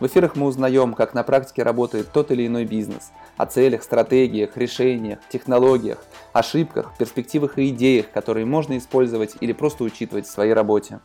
в 0.00 0.06
эфирах 0.06 0.36
мы 0.36 0.46
узнаем, 0.46 0.94
как 0.94 1.14
на 1.14 1.22
практике 1.22 1.62
работает 1.62 2.12
тот 2.12 2.30
или 2.30 2.46
иной 2.46 2.64
бизнес, 2.64 3.12
о 3.36 3.46
целях, 3.46 3.82
стратегиях, 3.82 4.56
решениях, 4.56 5.18
технологиях, 5.28 6.04
ошибках, 6.32 6.92
перспективах 6.98 7.58
и 7.58 7.68
идеях, 7.68 8.10
которые 8.10 8.46
можно 8.46 8.76
использовать 8.78 9.36
или 9.40 9.52
просто 9.52 9.84
учитывать 9.84 10.26
в 10.26 10.30
своей 10.30 10.52
работе. 10.52 11.00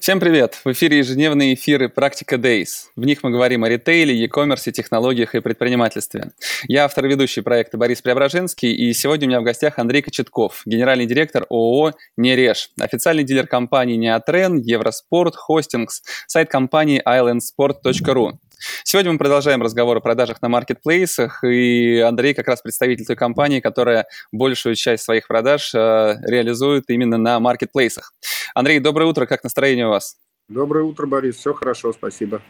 Всем 0.00 0.20
привет! 0.20 0.60
В 0.64 0.70
эфире 0.70 0.98
ежедневные 0.98 1.54
эфиры 1.54 1.88
«Практика 1.88 2.36
Days». 2.36 2.86
В 2.94 3.04
них 3.04 3.24
мы 3.24 3.30
говорим 3.30 3.64
о 3.64 3.68
ритейле, 3.68 4.14
e-commerce, 4.14 4.70
технологиях 4.70 5.34
и 5.34 5.40
предпринимательстве. 5.40 6.30
Я 6.68 6.84
автор 6.84 7.08
ведущий 7.08 7.40
проекта 7.40 7.78
Борис 7.78 8.00
Преображенский, 8.00 8.72
и 8.72 8.92
сегодня 8.94 9.26
у 9.26 9.30
меня 9.30 9.40
в 9.40 9.42
гостях 9.42 9.80
Андрей 9.80 10.00
Кочетков, 10.02 10.62
генеральный 10.64 11.06
директор 11.06 11.46
ООО 11.50 11.94
«Нереш», 12.16 12.70
официальный 12.78 13.24
дилер 13.24 13.48
компании 13.48 13.96
«Неотрен», 13.96 14.58
«Евроспорт», 14.58 15.34
«Хостингс», 15.34 16.02
сайт 16.28 16.48
компании 16.48 17.02
islandsport.ru. 17.04 18.38
Сегодня 18.84 19.12
мы 19.12 19.18
продолжаем 19.18 19.62
разговор 19.62 19.96
о 19.96 20.00
продажах 20.00 20.42
на 20.42 20.48
маркетплейсах, 20.48 21.44
и 21.44 21.98
Андрей 21.98 22.34
как 22.34 22.48
раз 22.48 22.60
представитель 22.60 23.06
той 23.06 23.16
компании, 23.16 23.60
которая 23.60 24.06
большую 24.32 24.74
часть 24.74 25.04
своих 25.04 25.28
продаж 25.28 25.74
э, 25.74 26.16
реализует 26.22 26.84
именно 26.88 27.18
на 27.18 27.38
маркетплейсах. 27.38 28.12
Андрей, 28.54 28.80
доброе 28.80 29.06
утро, 29.06 29.26
как 29.26 29.44
настроение 29.44 29.86
у 29.86 29.90
вас? 29.90 30.16
Доброе 30.48 30.84
утро, 30.84 31.06
Борис, 31.06 31.36
все 31.36 31.52
хорошо, 31.52 31.92
спасибо. 31.92 32.40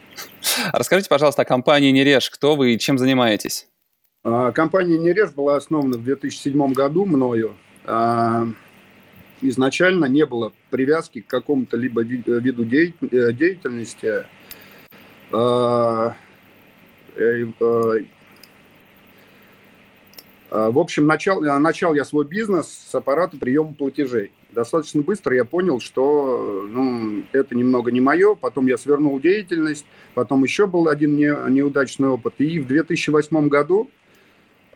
Расскажите, 0.72 1.08
пожалуйста, 1.08 1.42
о 1.42 1.44
компании 1.44 1.90
«Нереж», 1.90 2.30
кто 2.30 2.54
вы 2.54 2.74
и 2.74 2.78
чем 2.78 2.96
занимаетесь? 2.96 3.68
А, 4.24 4.52
компания 4.52 4.98
«Нереж» 4.98 5.32
была 5.32 5.56
основана 5.56 5.98
в 5.98 6.04
2007 6.04 6.72
году 6.72 7.04
мною. 7.04 7.56
А, 7.84 8.46
изначально 9.40 10.06
не 10.06 10.24
было 10.26 10.52
привязки 10.70 11.20
к 11.20 11.26
какому-то 11.26 11.76
либо 11.76 12.02
виду 12.02 12.64
э, 12.64 13.32
деятельности, 13.32 14.26
в 20.50 20.78
общем, 20.78 21.06
начал, 21.06 21.40
начал 21.40 21.94
я 21.94 22.04
свой 22.04 22.24
бизнес 22.24 22.66
с 22.66 22.94
аппарата 22.94 23.36
приема 23.36 23.74
платежей. 23.74 24.32
Достаточно 24.50 25.02
быстро 25.02 25.36
я 25.36 25.44
понял, 25.44 25.78
что 25.78 26.66
ну, 26.68 27.22
это 27.32 27.54
немного 27.54 27.90
не 27.92 28.00
мое. 28.00 28.34
Потом 28.34 28.66
я 28.66 28.78
свернул 28.78 29.20
деятельность. 29.20 29.84
Потом 30.14 30.42
еще 30.42 30.66
был 30.66 30.88
один 30.88 31.16
не, 31.16 31.32
неудачный 31.50 32.08
опыт. 32.08 32.34
И 32.38 32.58
в 32.58 32.66
2008 32.66 33.48
году 33.48 33.90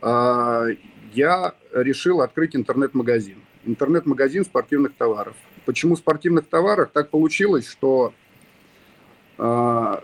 э, 0.01 0.75
я 1.13 1.55
решил 1.73 2.21
открыть 2.21 2.55
интернет-магазин. 2.55 3.37
Интернет-магазин 3.65 4.45
спортивных 4.45 4.93
товаров. 4.93 5.35
Почему 5.65 5.95
спортивных 5.95 6.47
товаров? 6.47 6.91
Так 6.93 7.09
получилось, 7.09 7.67
что 7.67 8.13
э, 9.39 9.95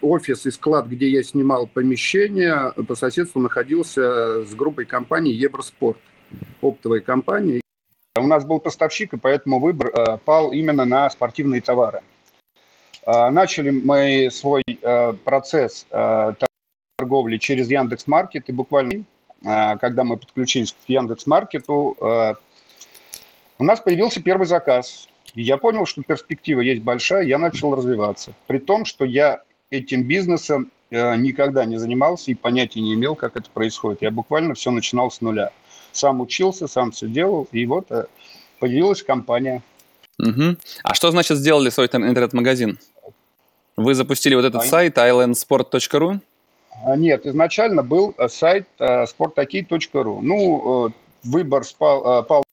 офис 0.00 0.46
и 0.46 0.50
склад, 0.50 0.86
где 0.86 1.08
я 1.08 1.22
снимал 1.22 1.66
помещение, 1.66 2.72
по 2.86 2.94
соседству 2.94 3.40
находился 3.40 4.44
с 4.44 4.54
группой 4.54 4.84
компаний 4.84 5.32
Евроспорт, 5.32 5.98
оптовой 6.60 7.00
компании. 7.00 7.60
У 8.16 8.26
нас 8.26 8.44
был 8.44 8.60
поставщик, 8.60 9.14
и 9.14 9.16
поэтому 9.16 9.60
выбор 9.60 9.88
э, 9.88 10.18
пал 10.24 10.52
именно 10.52 10.84
на 10.84 11.08
спортивные 11.08 11.60
товары. 11.60 12.02
Э, 13.08 13.30
начали 13.30 13.70
мы 13.70 14.28
свой 14.30 14.62
э, 14.66 15.12
процесс 15.24 15.86
э, 15.90 16.34
торговли 16.98 17.38
через 17.38 17.70
Яндекс.Маркет, 17.70 18.48
и 18.48 18.52
буквально, 18.52 19.04
когда 19.40 20.02
мы 20.02 20.16
подключились 20.16 20.72
к 20.72 20.88
Яндекс.Маркету, 20.88 21.96
у 23.60 23.64
нас 23.64 23.78
появился 23.78 24.20
первый 24.20 24.48
заказ. 24.48 25.08
И 25.34 25.42
я 25.42 25.56
понял, 25.56 25.86
что 25.86 26.02
перспектива 26.02 26.60
есть 26.60 26.82
большая, 26.82 27.24
я 27.24 27.38
начал 27.38 27.74
развиваться. 27.74 28.32
При 28.46 28.58
том, 28.58 28.84
что 28.84 29.04
я 29.04 29.42
этим 29.70 30.04
бизнесом 30.04 30.70
э, 30.90 31.16
никогда 31.16 31.64
не 31.64 31.78
занимался 31.78 32.30
и 32.30 32.34
понятия 32.34 32.80
не 32.80 32.94
имел, 32.94 33.14
как 33.14 33.36
это 33.36 33.50
происходит. 33.50 34.02
Я 34.02 34.10
буквально 34.10 34.54
все 34.54 34.70
начинал 34.70 35.10
с 35.10 35.20
нуля. 35.20 35.50
Сам 35.92 36.20
учился, 36.20 36.66
сам 36.66 36.92
все 36.92 37.08
делал, 37.08 37.48
и 37.52 37.66
вот 37.66 37.90
э, 37.90 38.06
появилась 38.58 39.02
компания. 39.02 39.62
Угу. 40.18 40.56
А 40.82 40.94
что 40.94 41.10
значит 41.10 41.38
сделали 41.38 41.70
свой 41.70 41.86
интернет-магазин? 41.86 42.78
Вы 43.76 43.94
запустили 43.94 44.34
вот 44.34 44.44
этот 44.44 44.62
а 44.62 44.66
сайт 44.66 44.98
islandsport.ru? 44.98 46.20
А, 46.84 46.96
нет, 46.96 47.26
изначально 47.26 47.82
был 47.82 48.14
э, 48.16 48.28
сайт 48.28 48.66
sportakey.ru. 48.78 50.20
Ну, 50.22 50.92
выбор 51.22 51.64
спал, 51.64 52.24
пал 52.24 52.44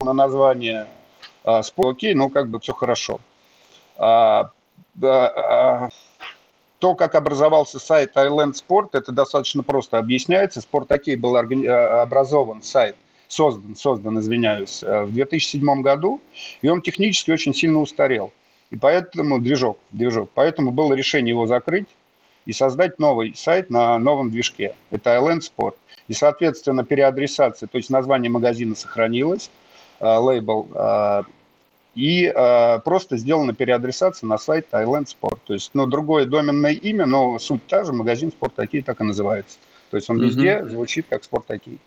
на 0.00 0.12
название 0.12 0.86
Sport, 1.48 1.90
окей, 1.90 2.14
ну 2.14 2.30
как 2.30 2.48
бы 2.48 2.60
все 2.60 2.72
хорошо. 2.72 3.20
А, 3.96 4.50
то, 6.78 6.94
как 6.94 7.14
образовался 7.14 7.78
сайт 7.78 8.16
Island 8.16 8.54
Sport, 8.54 8.90
это 8.92 9.12
достаточно 9.12 9.62
просто 9.62 9.98
объясняется. 9.98 10.60
Спорт 10.60 10.90
Окей 10.92 11.16
был 11.16 11.36
э, 11.36 11.68
образован 12.00 12.62
сайт, 12.62 12.96
создан, 13.26 13.74
создан, 13.74 14.18
извиняюсь, 14.20 14.82
э, 14.82 15.04
в 15.04 15.12
2007 15.12 15.82
году, 15.82 16.20
и 16.62 16.68
он 16.68 16.80
технически 16.82 17.32
очень 17.32 17.54
сильно 17.54 17.80
устарел. 17.80 18.32
И 18.70 18.76
поэтому 18.76 19.40
движок, 19.40 19.78
движок. 19.90 20.30
Поэтому 20.34 20.70
было 20.70 20.92
решение 20.94 21.32
его 21.32 21.46
закрыть 21.46 21.88
и 22.46 22.52
создать 22.52 22.98
новый 22.98 23.34
сайт 23.34 23.70
на 23.70 23.98
новом 23.98 24.30
движке. 24.30 24.74
Это 24.90 25.16
Island 25.16 25.40
Sport. 25.40 25.74
И, 26.06 26.12
соответственно, 26.12 26.84
переадресация, 26.84 27.66
то 27.66 27.76
есть 27.76 27.90
название 27.90 28.30
магазина 28.30 28.76
сохранилось, 28.76 29.50
э, 29.98 30.16
лейбл 30.16 30.68
и 31.98 32.32
э, 32.32 32.78
просто 32.84 33.16
сделана 33.16 33.54
переадресация 33.54 34.28
на 34.28 34.38
сайт 34.38 34.68
Thailand 34.70 35.06
Sport. 35.06 35.38
То 35.44 35.54
есть, 35.54 35.72
ну, 35.74 35.84
другое 35.86 36.26
доменное 36.26 36.70
имя, 36.70 37.06
но 37.06 37.40
суть 37.40 37.66
та 37.66 37.82
же, 37.82 37.92
магазин 37.92 38.30
Спорт 38.30 38.54
Такие 38.54 38.84
так 38.84 39.00
и 39.00 39.04
называется. 39.04 39.58
То 39.90 39.96
есть 39.96 40.08
он 40.08 40.20
везде 40.20 40.58
угу. 40.58 40.68
звучит 40.68 41.06
как 41.10 41.24
Спорт 41.24 41.46
Такие. 41.46 41.78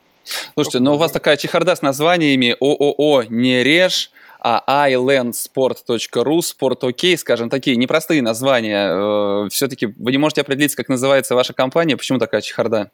Слушайте, 0.54 0.80
но 0.80 0.92
ну, 0.92 0.96
у 0.96 1.00
вас 1.00 1.14
такая 1.14 1.38
чехарда 1.38 1.76
с 1.76 1.82
названиями 1.82 2.58
ООО 2.60 3.24
«Не 3.30 3.64
режь», 3.64 4.12
а 4.44 4.90
islandsport.ru, 4.90 6.42
спорт 6.42 6.84
окей, 6.84 7.18
скажем, 7.18 7.50
такие 7.50 7.78
непростые 7.78 8.22
названия. 8.22 9.46
Э, 9.46 9.50
Все-таки 9.50 9.86
вы 9.98 10.12
не 10.12 10.18
можете 10.18 10.42
определиться, 10.42 10.76
как 10.76 10.90
называется 10.90 11.36
ваша 11.36 11.54
компания, 11.54 11.96
почему 11.96 12.20
такая 12.20 12.42
чехарда? 12.42 12.92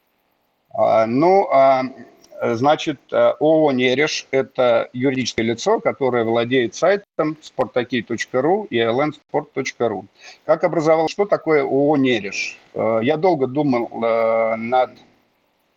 А, 0.72 1.06
ну, 1.06 1.48
а, 1.50 1.82
Значит, 2.40 3.00
э, 3.10 3.16
ООО 3.40 3.72
«Нереш»– 3.72 4.28
это 4.30 4.88
юридическое 4.92 5.44
лицо, 5.44 5.80
которое 5.80 6.22
владеет 6.24 6.74
сайтом 6.74 7.36
sportakey.ru 7.42 8.68
и 8.68 8.78
islandsport.ru. 8.78 10.04
Как 10.44 10.62
образовалось, 10.62 11.10
что 11.10 11.24
такое 11.24 11.62
ООО 11.62 11.96
«Нереш»? 11.96 12.58
Э, 12.74 13.00
я 13.02 13.16
долго 13.16 13.48
думал 13.48 13.88
э, 14.04 14.56
над 14.56 14.90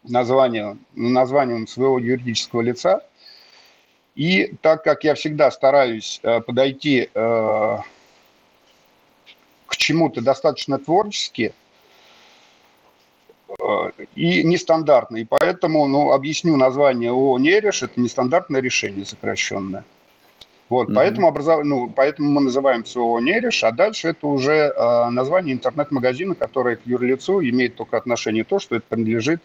названием, 0.04 0.86
названием 0.94 1.66
своего 1.68 1.98
юридического 1.98 2.62
лица, 2.62 3.04
и 4.14 4.54
так 4.62 4.84
как 4.84 5.04
я 5.04 5.16
всегда 5.16 5.50
стараюсь 5.52 6.20
подойти 6.22 7.10
к 7.14 7.84
чему-то 9.78 10.22
достаточно 10.22 10.80
творчески, 10.80 11.54
и 14.16 14.44
нестандартный. 14.44 15.22
И 15.22 15.26
поэтому, 15.26 15.88
ну, 15.88 16.12
объясню 16.12 16.58
название 16.58 17.12
ООО 17.12 17.40
«Нереш»– 17.40 17.84
это 17.84 18.00
нестандартное 18.00 18.62
решение 18.62 19.06
сокращенное. 19.06 19.84
Вот, 20.70 20.90
mm-hmm. 20.90 20.96
поэтому, 20.96 21.28
образов... 21.28 21.66
ну, 21.66 21.90
поэтому 21.94 22.32
мы 22.32 22.42
называемся 22.42 23.00
ООО 23.00 23.20
«Нереш», 23.20 23.64
а 23.64 23.72
дальше 23.72 24.10
это 24.10 24.26
уже 24.28 24.54
э, 24.54 25.10
название 25.10 25.54
интернет-магазина, 25.54 26.34
которое 26.34 26.78
к 26.78 26.82
юрлицу 26.86 27.42
имеет 27.42 27.76
только 27.76 27.98
отношение 27.98 28.46
то, 28.46 28.60
что 28.60 28.78
это 28.78 28.86
принадлежит 28.88 29.42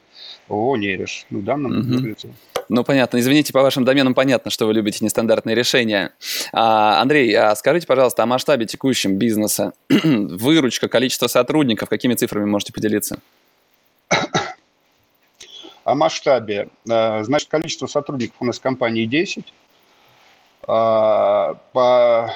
ООО 0.48 0.76
«Нереш», 0.76 1.26
ну, 1.30 1.40
данному 1.42 1.80
mm-hmm. 1.80 1.94
юрлицу. 1.94 2.34
Ну, 2.68 2.84
понятно. 2.84 3.18
Извините, 3.18 3.52
по 3.52 3.62
вашим 3.62 3.84
доменам 3.84 4.14
понятно, 4.14 4.50
что 4.50 4.66
вы 4.66 4.74
любите 4.74 5.04
нестандартные 5.04 5.54
решения. 5.54 6.12
А, 6.52 7.00
Андрей, 7.00 7.32
а 7.34 7.54
скажите, 7.54 7.86
пожалуйста, 7.86 8.22
о 8.22 8.26
масштабе 8.26 8.66
текущем 8.66 9.16
бизнеса. 9.16 9.72
Выручка, 9.88 10.88
количество 10.88 11.26
сотрудников, 11.26 11.88
какими 11.88 12.14
цифрами 12.14 12.44
можете 12.44 12.72
поделиться? 12.72 13.18
О 15.84 15.94
масштабе. 15.94 16.68
Э, 16.88 17.22
значит, 17.24 17.48
количество 17.48 17.86
сотрудников 17.86 18.36
у 18.40 18.44
нас 18.44 18.58
в 18.58 18.62
компании 18.62 19.06
10. 19.06 19.52
А, 20.68 21.54
по 21.72 22.32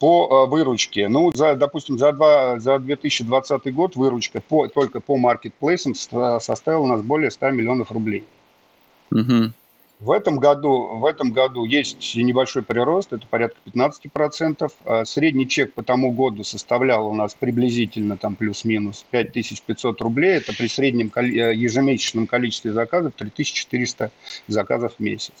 По 0.00 0.46
выручке, 0.46 1.08
ну, 1.08 1.30
за, 1.32 1.54
допустим, 1.54 1.96
за, 1.96 2.10
два, 2.10 2.58
за 2.58 2.80
2020 2.80 3.72
год 3.72 3.94
выручка 3.94 4.40
по, 4.40 4.66
только 4.66 4.98
по 4.98 5.16
маркетплейсам 5.16 5.94
составила 5.94 6.82
у 6.82 6.86
нас 6.88 7.02
более 7.02 7.30
100 7.30 7.50
миллионов 7.50 7.92
рублей. 7.92 8.24
Угу. 9.12 9.52
В 10.02 10.10
этом 10.10 10.40
году, 10.40 10.96
в 10.96 11.04
этом 11.04 11.30
году 11.30 11.64
есть 11.64 12.16
небольшой 12.16 12.64
прирост, 12.64 13.12
это 13.12 13.24
порядка 13.24 13.58
15%. 13.66 14.72
А 14.84 15.04
средний 15.04 15.48
чек 15.48 15.74
по 15.74 15.84
тому 15.84 16.10
году 16.10 16.42
составлял 16.42 17.06
у 17.06 17.14
нас 17.14 17.36
приблизительно 17.36 18.16
там 18.16 18.34
плюс-минус 18.34 19.06
5500 19.12 20.00
рублей. 20.00 20.38
Это 20.38 20.56
при 20.56 20.66
среднем 20.66 21.12
э, 21.14 21.54
ежемесячном 21.54 22.26
количестве 22.26 22.72
заказов 22.72 23.12
3400 23.16 24.10
заказов 24.48 24.94
в 24.96 25.00
месяц. 25.00 25.34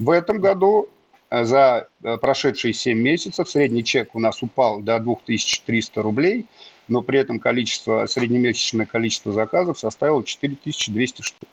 В 0.00 0.10
этом 0.10 0.40
году 0.40 0.88
э, 1.30 1.44
за 1.44 1.86
э, 2.02 2.16
прошедшие 2.16 2.74
7 2.74 2.98
месяцев 2.98 3.48
средний 3.48 3.84
чек 3.84 4.16
у 4.16 4.18
нас 4.18 4.42
упал 4.42 4.80
до 4.80 4.98
2300 4.98 6.02
рублей, 6.02 6.46
но 6.88 7.02
при 7.02 7.20
этом 7.20 7.38
количество, 7.38 8.04
среднемесячное 8.06 8.86
количество 8.86 9.30
заказов 9.30 9.78
составило 9.78 10.24
4200 10.24 11.22
штук. 11.22 11.48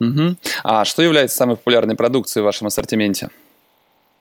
Угу. 0.00 0.36
А 0.64 0.84
что 0.84 1.02
является 1.02 1.36
самой 1.36 1.56
популярной 1.56 1.96
продукцией 1.96 2.42
в 2.42 2.44
вашем 2.44 2.66
ассортименте? 2.68 3.30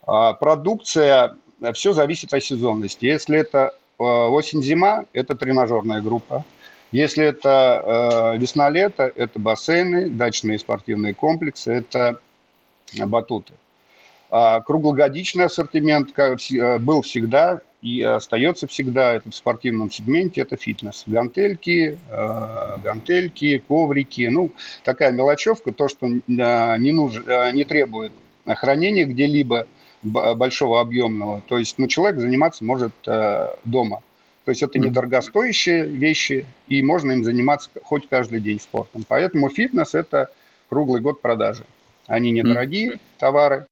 А, 0.05 0.33
продукция, 0.33 1.35
э, 1.61 1.73
все 1.73 1.93
зависит 1.93 2.33
от 2.33 2.43
сезонности. 2.43 3.05
Если 3.05 3.37
это 3.37 3.73
э, 3.99 4.03
осень-зима, 4.03 5.05
это 5.13 5.35
тренажерная 5.35 6.01
группа. 6.01 6.45
Если 6.91 7.25
это 7.25 8.33
э, 8.33 8.37
весна-лето, 8.37 9.11
это 9.13 9.37
бассейны, 9.37 10.09
дачные 10.09 10.57
спортивные 10.57 11.13
комплексы, 11.13 11.73
это 11.73 12.19
батуты. 12.97 13.53
А 14.29 14.61
круглогодичный 14.61 15.45
ассортимент 15.45 16.13
был 16.79 17.01
всегда 17.01 17.61
и 17.87 18.01
остается 18.01 18.67
всегда 18.67 19.13
это 19.13 19.31
в 19.31 19.35
спортивном 19.35 19.89
сегменте, 19.89 20.41
это 20.41 20.57
фитнес. 20.57 21.03
Гантельки, 21.07 21.97
э, 22.09 22.77
гантельки, 22.83 23.63
коврики, 23.65 24.27
ну, 24.27 24.51
такая 24.83 25.11
мелочевка, 25.13 25.71
то, 25.71 25.87
что 25.87 26.07
э, 26.07 26.11
не, 26.27 26.91
нужно, 26.91 27.23
э, 27.29 27.51
не 27.53 27.63
требует 27.63 28.11
хранения 28.45 29.05
где-либо 29.05 29.67
большого 30.03 30.81
объемного. 30.81 31.41
То 31.47 31.57
есть, 31.57 31.77
ну, 31.77 31.87
человек 31.87 32.19
заниматься 32.19 32.63
может 32.63 32.93
дома. 33.65 34.01
То 34.45 34.51
есть 34.51 34.63
это 34.63 34.79
недорогостоящие 34.79 35.85
вещи, 35.85 36.45
и 36.67 36.81
можно 36.81 37.11
им 37.11 37.25
заниматься 37.25 37.69
хоть 37.83 38.07
каждый 38.07 38.39
день 38.39 38.59
спортом. 38.61 39.03
Поэтому 39.07 39.49
фитнес– 39.49 39.93
это 39.95 40.29
круглый 40.69 41.01
год 41.01 41.21
продажи. 41.21 41.65
Они 42.05 42.31
недорогие 42.31 42.99
товары, 43.17 43.67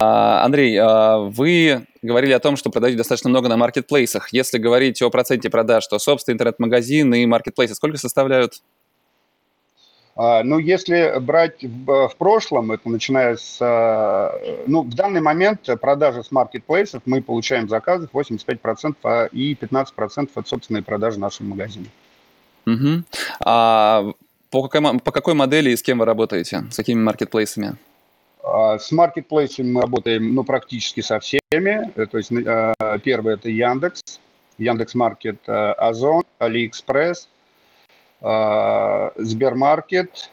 Андрей, 0.00 0.76
а, 0.76 1.18
вы 1.18 1.86
говорили 2.02 2.32
о 2.32 2.38
том, 2.38 2.56
что 2.56 2.70
продаете 2.70 2.96
достаточно 2.96 3.30
много 3.30 3.48
на 3.48 3.56
маркетплейсах. 3.56 4.32
Если 4.32 4.58
говорить 4.58 5.02
о 5.02 5.10
проценте 5.10 5.50
продаж, 5.50 5.86
то 5.88 5.98
собственный 5.98 6.34
интернет-магазин 6.34 7.12
и 7.14 7.26
маркетплейсы 7.26 7.74
сколько 7.74 7.98
составляют? 7.98 8.62
А, 10.14 10.44
ну, 10.44 10.58
если 10.58 11.18
брать 11.18 11.64
в, 11.64 12.08
в 12.08 12.16
прошлом, 12.16 12.70
это 12.70 12.88
начиная 12.88 13.36
с... 13.36 13.58
Ну, 14.68 14.82
в 14.82 14.94
данный 14.94 15.20
момент 15.20 15.68
продажи 15.80 16.22
с 16.22 16.30
маркетплейсов 16.30 17.02
мы 17.04 17.20
получаем 17.20 17.68
заказы 17.68 18.08
85% 18.12 19.30
и 19.32 19.54
15% 19.54 20.30
от 20.32 20.48
собственной 20.48 20.82
продажи 20.82 21.18
нашего 21.18 21.48
магазина. 21.48 21.86
Угу. 22.66 23.02
А 23.40 24.12
по 24.50 24.68
какой, 24.68 25.00
по 25.00 25.10
какой 25.10 25.34
модели 25.34 25.70
и 25.70 25.76
с 25.76 25.82
кем 25.82 25.98
вы 25.98 26.04
работаете? 26.04 26.66
С 26.70 26.76
какими 26.76 27.00
маркетплейсами? 27.00 27.76
А, 28.50 28.78
с 28.78 28.90
маркетплейсами 28.92 29.72
мы 29.72 29.82
работаем 29.82 30.34
ну, 30.34 30.42
практически 30.42 31.00
со 31.00 31.20
всеми. 31.20 31.92
Э, 31.94 32.06
то 32.06 32.16
есть 32.16 32.32
э, 32.32 32.74
первый 33.04 33.34
это 33.34 33.50
Яндекс, 33.50 34.20
Яндекс 34.56 34.94
Маркет, 34.94 35.40
э, 35.46 35.72
Ozon, 35.72 36.24
AliExpress, 36.38 37.28
Сбермаркет. 38.20 40.30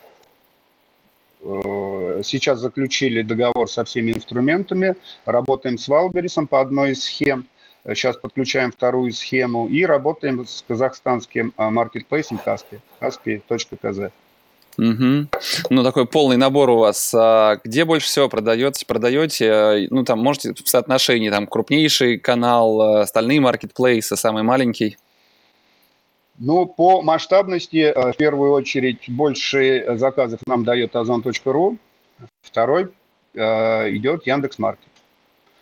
Сейчас 1.44 2.58
заключили 2.58 3.22
договор 3.22 3.70
со 3.70 3.84
ВсеИнструментами. 3.84 4.96
Работаем 5.26 5.78
с 5.78 5.88
Wildberries 5.88 6.38
ом 6.38 6.48
по 6.48 6.62
одной 6.62 6.94
из 6.94 7.04
схем. 7.04 7.46
Сейчас 7.84 8.18
подключаем 8.18 8.72
вторую 8.72 9.12
схему 9.12 9.68
и 9.68 9.86
работаем 9.86 10.48
с 10.48 10.66
казахстанским 10.68 11.54
маркетплейсом 11.58 12.40
Каспи, 12.40 12.80
kaspi.kz. 13.00 14.12
Угу. 14.78 15.28
Ну, 15.70 15.84
такой 15.84 16.06
полный 16.06 16.38
набор 16.38 16.70
у 16.70 16.78
вас. 16.78 17.14
А 17.14 17.60
где 17.64 17.86
больше 17.86 18.08
всего 18.08 18.30
продаете? 18.30 18.86
Продаете, 18.86 19.88
ну, 19.90 20.04
там, 20.04 20.20
можете 20.20 20.54
в 20.54 20.68
соотношении, 20.68 21.30
там, 21.30 21.48
крупнейший 21.48 22.20
канал, 22.20 22.82
э, 22.82 23.02
остальные 23.02 23.40
маркетплейсы, 23.40 24.16
самый 24.16 24.44
маленький? 24.44 24.98
Ну, 26.38 26.66
по 26.66 27.02
масштабности, 27.02 27.78
э, 27.78 28.12
в 28.12 28.18
первую 28.18 28.52
очередь, 28.52 29.06
больше 29.08 29.86
заказов 29.98 30.42
нам 30.46 30.66
дает 30.66 30.96
озон.ру, 30.96 31.78
второй 32.42 32.92
э, 33.34 33.92
идет 33.92 34.28
Яндекс.Маркет. 34.28 34.90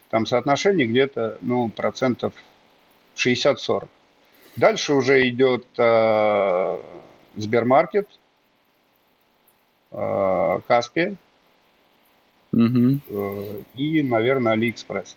Там 0.09 0.25
соотношение 0.25 0.87
где-то, 0.87 1.37
ну, 1.41 1.69
процентов 1.69 2.33
60-40. 3.15 3.87
Дальше 4.55 4.93
уже 4.93 5.27
идет 5.27 5.65
э, 5.77 6.77
Сбермаркет– 7.35 8.07
э, 9.93 10.59
Kaspi, 10.67 11.15
угу. 12.51 12.99
и, 13.75 14.01
наверное, 14.01 14.53
Алиэкспресс. 14.53 15.15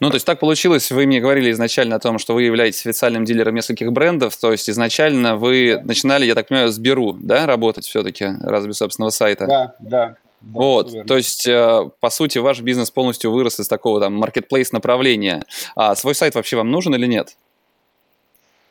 Ну, 0.00 0.08
то 0.08 0.14
есть 0.14 0.24
так 0.24 0.40
получилось, 0.40 0.90
вы 0.90 1.04
мне 1.06 1.20
говорили 1.20 1.50
изначально 1.50 1.96
о 1.96 1.98
том, 1.98 2.18
что 2.18 2.32
вы 2.32 2.44
являетесь 2.44 2.86
официальным 2.86 3.26
дилером 3.26 3.54
нескольких 3.54 3.92
брендов, 3.92 4.34
то 4.36 4.50
есть 4.50 4.70
изначально 4.70 5.36
вы 5.36 5.78
начинали, 5.84 6.24
я 6.24 6.34
так 6.34 6.48
понимаю, 6.48 6.70
с 6.70 6.78
Беру, 6.78 7.14
да, 7.20 7.46
работать 7.46 7.84
все-таки, 7.84 8.26
разве 8.42 8.72
собственного 8.72 9.10
сайта? 9.10 9.46
Да, 9.46 9.74
да. 9.80 10.16
Вот, 10.40 10.92
верно. 10.92 11.08
то 11.08 11.16
есть, 11.16 11.46
по 11.46 12.10
сути, 12.10 12.38
ваш 12.38 12.60
бизнес 12.60 12.90
полностью 12.90 13.32
вырос 13.32 13.60
из 13.60 13.68
такого 13.68 14.00
там 14.00 14.22
marketplace 14.22 14.68
направления. 14.72 15.44
А 15.74 15.94
свой 15.94 16.14
сайт 16.14 16.34
вообще 16.34 16.56
вам 16.56 16.70
нужен 16.70 16.94
или 16.94 17.06
нет? 17.06 17.36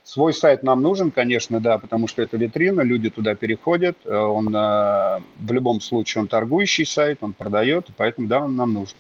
Свой 0.06 0.36
сайт 0.36 0.62
нам 0.62 0.84
нужен, 0.84 1.10
конечно, 1.10 1.60
да, 1.60 1.80
потому 1.80 2.07
что 2.07 2.22
это 2.22 2.38
витрина, 2.38 2.81
люди 2.81 3.10
туда 3.10 3.34
переходят, 3.34 3.98
э, 4.06 4.16
он 4.16 4.56
э, 4.56 5.19
в 5.40 5.52
любом 5.52 5.81
случае 5.81 6.22
он 6.22 6.28
торгующий 6.28 6.86
сайт, 6.86 7.18
он 7.22 7.34
продает, 7.34 7.88
поэтому 7.98 8.28
да, 8.28 8.42
он 8.42 8.56
нам 8.56 8.72
нужен. 8.72 8.96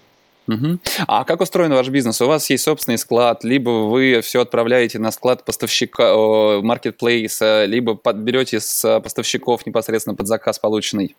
Угу. 0.47 0.79
А 1.07 1.23
как 1.23 1.41
устроен 1.41 1.71
ваш 1.73 1.89
бизнес? 1.89 2.19
У 2.21 2.27
вас 2.27 2.49
есть 2.49 2.63
собственный 2.63 2.97
склад, 2.97 3.43
либо 3.43 3.69
вы 3.69 4.21
все 4.21 4.41
отправляете 4.41 4.97
на 4.97 5.11
склад 5.11 5.45
поставщика, 5.45 6.15
маркетплейса, 6.63 7.65
либо 7.65 7.99
берете 8.15 8.59
с 8.59 8.99
поставщиков 8.99 9.63
непосредственно 9.67 10.15
под 10.15 10.25
заказ 10.25 10.57
полученный? 10.57 11.15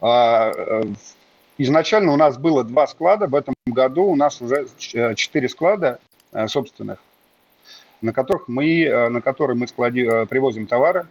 А, 0.00 0.52
э, 0.56 0.84
изначально 1.58 2.14
у 2.14 2.16
нас 2.16 2.38
было 2.38 2.64
два 2.64 2.86
склада, 2.86 3.26
в 3.26 3.34
этом 3.34 3.54
году 3.66 4.04
у 4.04 4.16
нас 4.16 4.40
уже 4.40 4.68
четыре 4.78 5.50
склада 5.50 5.98
собственных 6.46 6.98
на 8.02 8.12
которых 8.12 8.48
мы, 8.48 8.82
э, 8.82 9.08
на 9.08 9.22
которые 9.22 9.56
мы 9.56 9.66
склади, 9.66 10.00
э, 10.00 10.26
привозим 10.26 10.66
товары 10.66 11.06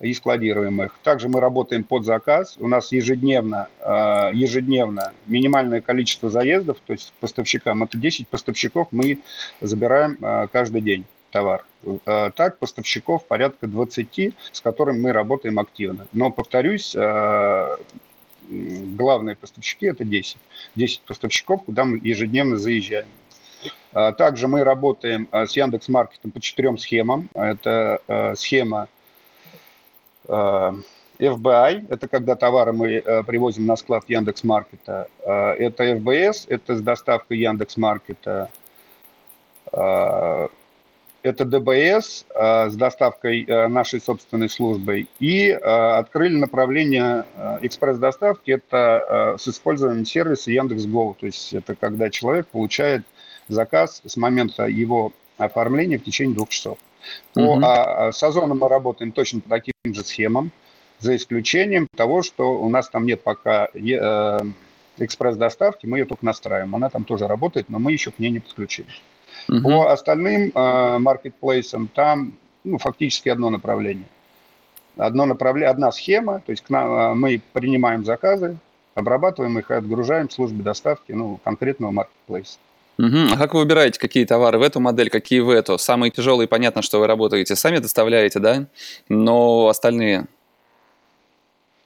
и 0.00 0.12
складируем 0.12 0.82
их. 0.82 0.94
Также 1.02 1.28
мы 1.28 1.40
работаем 1.40 1.82
под 1.84 2.04
заказ. 2.04 2.56
У 2.58 2.68
нас 2.68 2.92
ежедневно, 2.92 3.68
э, 3.80 4.30
ежедневно 4.34 5.12
минимальное 5.26 5.80
количество 5.80 6.28
заездов, 6.28 6.78
то 6.86 6.92
есть 6.92 7.12
поставщикам, 7.20 7.82
это 7.82 7.96
10 7.96 8.28
поставщиков 8.28 8.88
мы 8.90 9.20
забираем 9.60 10.18
каждый 10.52 10.82
день 10.82 11.04
товар. 11.30 11.64
Так, 12.04 12.58
поставщиков 12.58 13.26
порядка 13.26 13.66
20, 13.66 14.34
с 14.52 14.60
которыми 14.60 15.00
мы 15.00 15.12
работаем 15.12 15.58
активно. 15.58 16.06
Но, 16.12 16.30
повторюсь, 16.30 16.96
главные 18.48 19.36
поставщики– 19.36 19.86
это 19.88 20.04
10. 20.04 20.38
10 20.74 21.00
поставщиков, 21.02 21.64
куда 21.64 21.84
мы 21.84 22.00
ежедневно 22.02 22.56
заезжаем. 22.56 23.06
А, 23.92 24.12
также 24.12 24.48
мы 24.48 24.64
работаем 24.64 25.28
а, 25.30 25.46
с 25.46 25.56
Яндекс 25.56 25.88
Маркетом 25.88 26.30
по 26.30 26.40
четырем 26.40 26.78
схемам. 26.78 27.28
Это 27.34 28.00
а, 28.06 28.34
схема 28.36 28.88
FBI, 30.26 31.86
это 31.88 32.06
когда 32.06 32.36
товары 32.36 32.74
мы 32.74 33.02
привозим 33.26 33.64
на 33.64 33.76
склад 33.76 34.04
Яндекс 34.08 34.44
Маркета. 34.44 35.08
Это 35.24 35.84
FBS, 35.94 36.44
это 36.48 36.76
с 36.76 36.82
доставкой 36.82 37.38
Яндекс 37.38 37.78
Маркета. 37.78 38.50
Это 39.72 40.50
ДБС 41.22 42.26
с 42.36 42.74
доставкой 42.74 43.46
нашей 43.46 44.02
собственной 44.02 44.50
службой. 44.50 45.08
И 45.18 45.50
открыли 45.50 46.36
направление 46.36 47.24
экспресс-доставки, 47.62 48.50
это 48.50 49.36
с 49.38 49.48
использованием 49.48 50.04
сервиса 50.04 50.50
Яндекс.Го. 50.50 51.16
То 51.18 51.24
есть 51.24 51.54
это 51.54 51.74
когда 51.74 52.10
человек 52.10 52.48
получает 52.48 53.02
заказ 53.48 54.02
с 54.04 54.16
момента 54.16 54.66
его 54.66 55.12
оформления 55.36 55.98
в 55.98 56.04
течение 56.04 56.34
двух 56.34 56.48
часов. 56.50 56.78
По, 57.34 57.40
угу. 57.40 57.60
а, 57.64 58.12
с 58.12 58.22
Озоном 58.22 58.58
мы 58.58 58.68
работаем 58.68 59.12
точно 59.12 59.40
по 59.40 59.50
таким 59.50 59.72
же 59.84 60.04
схемам, 60.04 60.50
за 60.98 61.16
исключением 61.16 61.86
того, 61.96 62.22
что 62.22 62.60
у 62.60 62.68
нас 62.68 62.88
там 62.88 63.06
нет 63.06 63.22
пока 63.22 63.68
э, 63.72 64.40
экспресс-доставки, 64.98 65.86
мы 65.86 65.98
ее 65.98 66.04
только 66.06 66.24
настраиваем. 66.24 66.74
Она 66.74 66.90
там 66.90 67.04
тоже 67.04 67.28
работает, 67.28 67.68
но 67.68 67.78
мы 67.78 67.92
еще 67.92 68.10
к 68.10 68.18
ней 68.18 68.30
не 68.30 68.40
подключились. 68.40 69.00
Uh-huh. 69.48 69.62
По 69.62 69.92
остальным 69.92 70.50
э, 70.52 70.98
маркетплейсам 70.98 71.88
там 71.88 72.32
ну, 72.64 72.78
фактически 72.78 73.28
одно 73.28 73.50
направление. 73.50 74.06
Одно 74.96 75.26
направление, 75.26 75.70
одна 75.70 75.92
схема, 75.92 76.40
то 76.44 76.50
есть 76.50 76.64
к 76.64 76.70
нам, 76.70 76.92
э, 76.92 77.14
мы 77.14 77.40
принимаем 77.52 78.04
заказы, 78.04 78.58
обрабатываем 78.94 79.58
их 79.58 79.70
и 79.70 79.74
отгружаем 79.74 80.28
в 80.28 80.32
службе 80.32 80.62
доставки 80.62 81.12
ну, 81.12 81.38
конкретного 81.44 81.92
маркетплейса. 81.92 82.58
Угу. 82.98 83.32
А 83.32 83.36
как 83.36 83.54
вы 83.54 83.60
выбираете, 83.60 84.00
какие 84.00 84.24
товары 84.24 84.58
в 84.58 84.62
эту 84.62 84.80
модель, 84.80 85.08
какие 85.08 85.40
в 85.40 85.50
эту? 85.50 85.78
Самые 85.78 86.10
тяжелые, 86.10 86.48
понятно, 86.48 86.82
что 86.82 86.98
вы 86.98 87.06
работаете, 87.06 87.54
сами 87.54 87.78
доставляете, 87.78 88.40
да? 88.40 88.66
Но 89.08 89.68
остальные? 89.68 90.26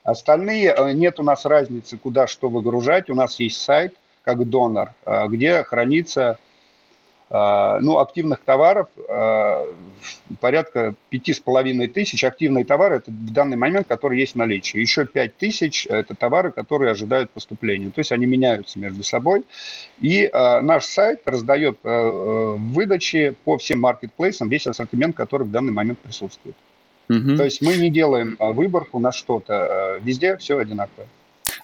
Остальные, 0.04 0.74
э, 0.76 0.92
нет 0.92 1.20
у 1.20 1.22
нас 1.22 1.44
разницы, 1.44 1.98
куда 1.98 2.26
что 2.26 2.48
выгружать. 2.48 3.10
У 3.10 3.14
нас 3.14 3.38
есть 3.38 3.60
сайт, 3.60 3.94
как 4.24 4.48
донор, 4.48 4.92
э, 5.04 5.28
где 5.28 5.62
хранится 5.64 6.38
ну, 7.32 7.98
активных 7.98 8.40
товаров 8.40 8.88
а, 9.08 9.64
порядка 10.38 10.94
пяти 11.08 11.32
с 11.32 11.40
половиной 11.40 11.88
тысяч. 11.88 12.24
Активные 12.24 12.66
товары– 12.66 12.96
это 12.96 13.10
в 13.10 13.32
данный 13.32 13.56
момент, 13.56 13.88
которые 13.88 14.20
есть 14.20 14.34
в 14.34 14.36
наличии. 14.36 14.78
Еще 14.78 15.06
пять 15.06 15.38
тысяч– 15.38 15.86
это 15.88 16.14
товары, 16.14 16.52
которые 16.52 16.90
ожидают 16.90 17.30
поступления. 17.30 17.88
То 17.88 18.00
есть 18.00 18.12
они 18.12 18.26
меняются 18.26 18.78
между 18.78 19.02
собой. 19.02 19.44
И 19.98 20.28
а, 20.30 20.60
наш 20.60 20.84
сайт 20.84 21.22
раздает 21.24 21.78
выдачи 21.82 23.34
по 23.44 23.56
всем 23.56 23.80
маркетплейсам 23.80 24.50
весь 24.50 24.66
ассортимент, 24.66 25.16
который 25.16 25.46
в 25.46 25.50
данный 25.50 25.72
момент 25.72 26.00
присутствует. 26.00 26.56
Угу. 27.08 27.36
То 27.36 27.44
есть 27.44 27.62
мы 27.62 27.76
не 27.76 27.90
делаем 27.90 28.36
выборку 28.38 28.98
на 28.98 29.10
что-то. 29.10 29.98
Везде 30.02 30.36
все 30.36 30.58
одинаково. 30.58 31.06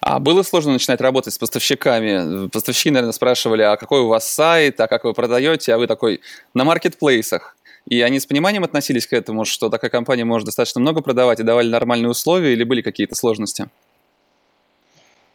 А 0.01 0.19
было 0.19 0.43
сложно 0.43 0.73
начинать 0.73 1.01
работать 1.01 1.33
с 1.33 1.37
поставщиками? 1.37 2.47
Поставщики, 2.47 2.89
наверное, 2.89 3.11
спрашивали, 3.11 3.63
а 3.63 3.75
какой 3.77 4.01
у 4.01 4.07
вас 4.07 4.29
сайт, 4.29 4.79
а 4.79 4.87
как 4.87 5.03
вы 5.03 5.13
продаете, 5.13 5.73
а 5.73 5.77
вы 5.77 5.87
такой 5.87 6.21
на 6.53 6.63
маркетплейсах. 6.63 7.55
И 7.87 8.01
они 8.01 8.19
с 8.19 8.25
пониманием 8.25 8.63
относились 8.63 9.07
к 9.07 9.13
этому, 9.13 9.45
что 9.45 9.69
такая 9.69 9.89
компания 9.89 10.23
может 10.23 10.45
достаточно 10.45 10.79
много 10.79 11.01
продавать 11.01 11.39
и 11.39 11.43
давали 11.43 11.69
нормальные 11.69 12.09
условия, 12.09 12.53
или 12.53 12.63
были 12.63 12.81
какие-то 12.81 13.15
сложности? 13.15 13.69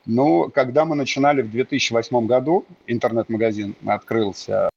Ну, 0.06 0.50
когда 0.50 0.84
мы 0.84 0.96
начинали 0.96 1.42
в 1.42 1.50
2008 1.50 2.26
году, 2.26 2.66
интернет-магазин 2.86 3.74
открылся, 3.86 4.68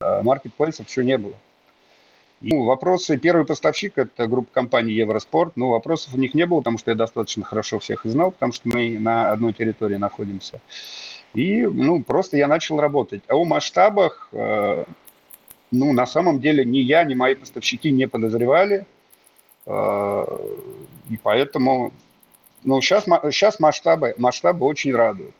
э, 0.00 0.22
маркетплейсов 0.22 0.88
еще 0.88 1.04
не 1.04 1.18
было. 1.18 1.34
Ну, 2.42 2.64
вопросы, 2.64 3.16
первый 3.16 3.46
поставщик– 3.46 3.94
это 3.96 4.26
группа 4.26 4.52
компаний 4.52 4.92
Евроспорт. 4.92 5.56
Ну, 5.56 5.68
вопросов 5.68 6.14
у 6.14 6.18
них 6.18 6.34
не 6.34 6.44
было, 6.44 6.58
потому 6.58 6.76
что 6.76 6.90
я 6.90 6.94
достаточно 6.94 7.44
хорошо 7.44 7.78
всех 7.78 8.04
и 8.04 8.10
знал, 8.10 8.30
потому 8.30 8.52
что 8.52 8.68
мы 8.68 8.98
на 8.98 9.30
одной 9.30 9.54
территории 9.54 9.96
находимся. 9.96 10.60
И, 11.32 11.62
ну, 11.62 12.02
просто 12.02 12.36
я 12.36 12.46
начал 12.46 12.78
работать. 12.78 13.22
А 13.28 13.36
о 13.36 13.44
масштабах, 13.44 14.28
э, 14.32 14.84
ну, 15.70 15.92
на 15.92 16.06
самом 16.06 16.40
деле 16.40 16.64
ни 16.64 16.78
я, 16.78 17.04
ни 17.04 17.14
мои 17.14 17.34
поставщики 17.34 17.90
не 17.90 18.06
подозревали. 18.06 18.86
Э, 19.64 20.24
и 21.08 21.16
поэтому, 21.16 21.92
ну, 22.64 22.82
сейчас, 22.82 23.04
сейчас 23.04 23.60
масштабы, 23.60 24.14
масштабы 24.18 24.66
очень 24.66 24.94
радуют. 24.94 25.34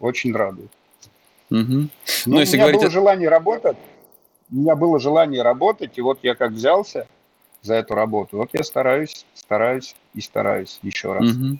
Очень 0.00 0.34
радуют. 0.34 0.72
Угу. 1.50 1.58
Ну, 1.60 1.88
ну, 2.26 2.40
если 2.40 2.56
у 2.56 2.58
меня 2.58 2.64
говорить... 2.64 2.80
было 2.80 2.90
желание 2.90 3.28
работать, 3.28 3.76
у 4.52 4.56
меня 4.56 4.76
было 4.76 4.98
желание 4.98 5.42
работать, 5.42 5.98
и 5.98 6.00
вот 6.00 6.18
я 6.22 6.34
как 6.34 6.52
взялся 6.52 7.06
за 7.62 7.74
эту 7.74 7.94
работу, 7.94 8.38
вот 8.38 8.50
я 8.52 8.62
стараюсь, 8.62 9.26
стараюсь 9.34 9.94
и 10.14 10.20
стараюсь 10.20 10.78
еще 10.82 11.12
раз. 11.12 11.30
Угу. 11.30 11.58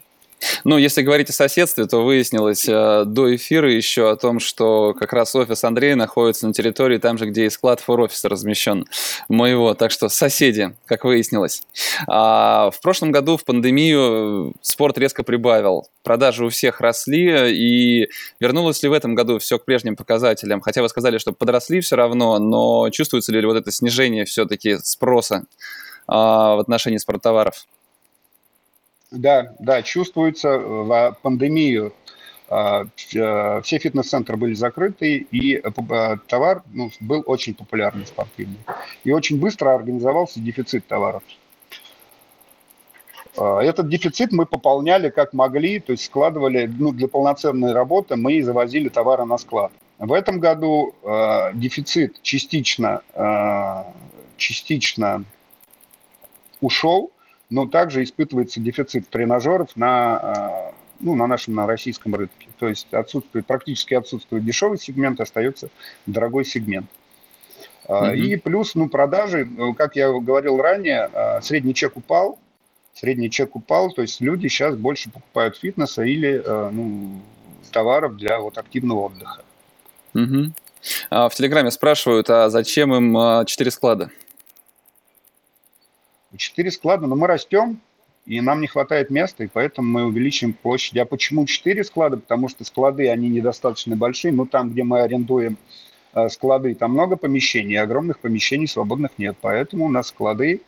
Ну, 0.64 0.78
если 0.78 1.02
говорить 1.02 1.30
о 1.30 1.32
соседстве, 1.32 1.86
то 1.86 2.04
выяснилось 2.04 2.66
э, 2.68 3.04
до 3.06 3.34
эфира 3.34 3.70
еще 3.70 4.10
о 4.10 4.16
том, 4.16 4.40
что 4.40 4.94
как 4.94 5.12
раз 5.12 5.34
офис 5.34 5.64
Андрея 5.64 5.96
находится 5.96 6.46
на 6.46 6.52
территории 6.52 6.98
там 6.98 7.18
же, 7.18 7.26
где 7.26 7.46
и 7.46 7.50
склад 7.50 7.80
фор-офиса 7.80 8.28
размещен 8.28 8.86
моего. 9.28 9.74
Так 9.74 9.90
что 9.90 10.08
соседи, 10.08 10.74
как 10.86 11.04
выяснилось. 11.04 11.62
А 12.08 12.70
в 12.70 12.80
прошлом 12.80 13.12
году 13.12 13.36
в 13.36 13.44
пандемию 13.44 14.54
спорт 14.62 14.98
резко 14.98 15.22
прибавил. 15.22 15.88
Продажи 16.02 16.44
у 16.44 16.48
всех 16.48 16.80
росли, 16.80 17.52
и 17.54 18.08
вернулось 18.38 18.82
ли 18.82 18.88
в 18.88 18.92
этом 18.92 19.14
году 19.14 19.38
все 19.38 19.58
к 19.58 19.64
прежним 19.64 19.96
показателям? 19.96 20.60
Хотя 20.60 20.82
вы 20.82 20.88
сказали, 20.88 21.18
что 21.18 21.32
подросли 21.32 21.80
все 21.80 21.96
равно, 21.96 22.38
но 22.38 22.88
чувствуется 22.90 23.32
ли 23.32 23.44
вот 23.44 23.56
это 23.56 23.70
снижение 23.70 24.24
все-таки 24.24 24.78
спроса 24.78 25.44
а, 26.06 26.56
в 26.56 26.60
отношении 26.60 26.98
спорттоваров? 26.98 27.66
Да, 29.10 29.54
да, 29.58 29.82
чувствуется 29.82 30.58
в 30.58 31.16
пандемию. 31.22 31.92
А, 32.48 32.82
э, 33.14 33.60
все 33.62 33.78
фитнес-центры 33.78 34.36
были 34.36 34.54
закрыты, 34.54 35.18
и 35.30 35.54
э, 35.54 36.16
товар 36.26 36.64
ну, 36.72 36.90
был 37.00 37.22
очень 37.26 37.54
популярный 37.54 38.06
спортивный. 38.06 38.58
И 39.04 39.12
очень 39.12 39.38
быстро 39.38 39.72
организовался 39.74 40.40
дефицит 40.40 40.86
товаров. 40.86 41.22
А, 43.36 43.60
этот 43.60 43.88
дефицит 43.88 44.32
мы 44.32 44.46
пополняли 44.46 45.10
как 45.10 45.32
могли, 45.32 45.78
то 45.78 45.92
есть 45.92 46.04
складывали 46.04 46.66
ну, 46.66 46.92
для 46.92 47.06
полноценной 47.06 47.72
работы, 47.72 48.16
мы 48.16 48.42
завозили 48.42 48.88
товары 48.88 49.24
на 49.24 49.38
склад. 49.38 49.72
В 49.98 50.12
этом 50.12 50.40
году 50.40 50.94
э, 51.02 51.50
дефицит 51.54 52.22
частично, 52.22 53.02
э, 53.14 53.84
частично 54.38 55.24
ушел, 56.60 57.12
но 57.50 57.66
также 57.66 58.04
испытывается 58.04 58.60
дефицит 58.60 59.08
тренажеров 59.08 59.76
на, 59.76 60.16
а, 60.16 60.74
ну, 61.00 61.16
на 61.16 61.26
нашем 61.26 61.54
на 61.54 61.66
российском 61.66 62.14
рынке. 62.14 62.48
То 62.58 62.68
есть 62.68 62.86
отсутствует, 62.92 63.44
практически 63.44 63.94
отсутствует 63.94 64.44
дешевый 64.44 64.78
сегмент, 64.78 65.20
остается 65.20 65.68
дорогой 66.06 66.44
сегмент. 66.44 66.86
Mm-hmm. 67.88 68.16
И 68.16 68.36
плюс, 68.36 68.76
ну, 68.76 68.88
продажи, 68.88 69.44
ну, 69.44 69.74
как 69.74 69.96
я 69.96 70.12
говорил 70.12 70.58
ранее, 70.58 71.10
а, 71.12 71.40
средний 71.42 71.74
чек 71.74 71.96
упал, 71.96 72.38
средний 72.94 73.30
чек 73.30 73.56
упал, 73.56 73.90
то 73.90 74.02
есть 74.02 74.20
люди 74.20 74.46
сейчас 74.46 74.76
больше 74.76 75.10
покупают 75.10 75.56
фитнеса 75.56 76.02
или 76.02 76.42
ну, 76.46 77.20
товаров 77.72 78.16
для 78.16 78.38
вот 78.38 78.58
активного 78.58 79.06
отдыха. 79.06 79.42
Угу. 80.14 80.52
В 81.10 81.30
Телеграме 81.34 81.70
спрашивают, 81.70 82.28
а 82.30 82.50
зачем 82.50 82.94
им 82.94 83.46
четыре 83.46 83.70
склада? 83.70 84.10
Четыре 86.36 86.70
склада, 86.70 87.06
но 87.06 87.16
мы 87.16 87.26
растем, 87.26 87.80
и 88.26 88.40
нам 88.40 88.60
не 88.60 88.68
хватает 88.68 89.10
места, 89.10 89.44
и 89.44 89.48
поэтому 89.48 89.88
мы 89.88 90.04
увеличим 90.04 90.52
площадь. 90.52 90.96
А 90.98 91.04
почему 91.04 91.46
четыре 91.46 91.82
склада? 91.82 92.18
Потому 92.18 92.48
что 92.48 92.64
склады, 92.64 93.08
они 93.08 93.28
недостаточно 93.28 93.96
большие, 93.96 94.32
но 94.32 94.46
там, 94.46 94.70
где 94.70 94.84
мы 94.84 95.00
арендуем 95.00 95.56
э, 96.14 96.28
склады, 96.28 96.74
там 96.74 96.92
много 96.92 97.16
помещений, 97.16 97.76
огромных 97.76 98.20
помещений 98.20 98.68
свободных 98.68 99.12
нет. 99.18 99.36
Поэтому 99.40 99.86
у 99.86 99.88
нас 99.88 100.08
склады, 100.08 100.62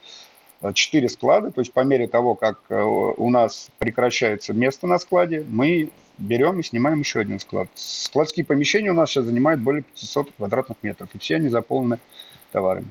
э, 0.63 0.73
четыре 0.73 1.09
склада, 1.09 1.53
то 1.53 1.61
есть 1.61 1.73
по 1.73 1.81
мере 1.85 2.09
того, 2.09 2.35
как 2.35 2.59
э, 2.69 2.83
у 2.83 3.31
нас 3.31 3.69
прекращается 3.79 4.55
место 4.55 4.89
на 4.89 4.99
складе, 4.99 5.45
мы 5.49 5.91
берем 6.19 6.59
и 6.59 6.65
снимаем 6.65 6.99
еще 6.99 7.21
один 7.21 7.39
склад. 7.39 7.69
Складские 7.75 8.45
помещения 8.45 8.91
у 8.91 8.95
нас 8.95 9.11
сейчас 9.11 9.27
занимают 9.27 9.61
более 9.61 9.83
500 9.83 10.33
квадратных 10.33 10.79
метров, 10.83 11.09
и 11.15 11.19
все 11.19 11.37
они 11.37 11.49
заполнены 11.49 11.99
товарами. 12.51 12.89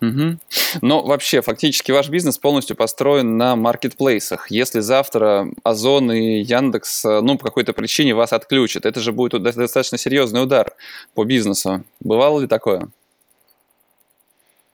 Угу. 0.00 0.38
Но 0.82 1.02
вообще, 1.02 1.40
фактически 1.40 1.92
ваш 1.92 2.08
бизнес 2.08 2.38
полностью 2.38 2.76
построен 2.76 3.36
на 3.36 3.56
маркетплейсах. 3.56 4.50
Если 4.50 4.80
завтра 4.80 5.48
Озон 5.62 6.12
и 6.12 6.42
Яндекс, 6.42 7.04
э, 7.04 7.20
ну, 7.20 7.38
по 7.38 7.44
какой-то 7.44 7.72
причине 7.72 8.14
вас 8.14 8.32
отключат, 8.32 8.86
это 8.86 9.00
же 9.00 9.12
будет 9.12 9.42
достаточно 9.42 9.98
серьезный 9.98 10.42
удар 10.42 10.72
по 11.14 11.24
бизнесу. 11.24 11.84
Бывало 12.00 12.40
ли 12.40 12.46
такое? 12.46 12.88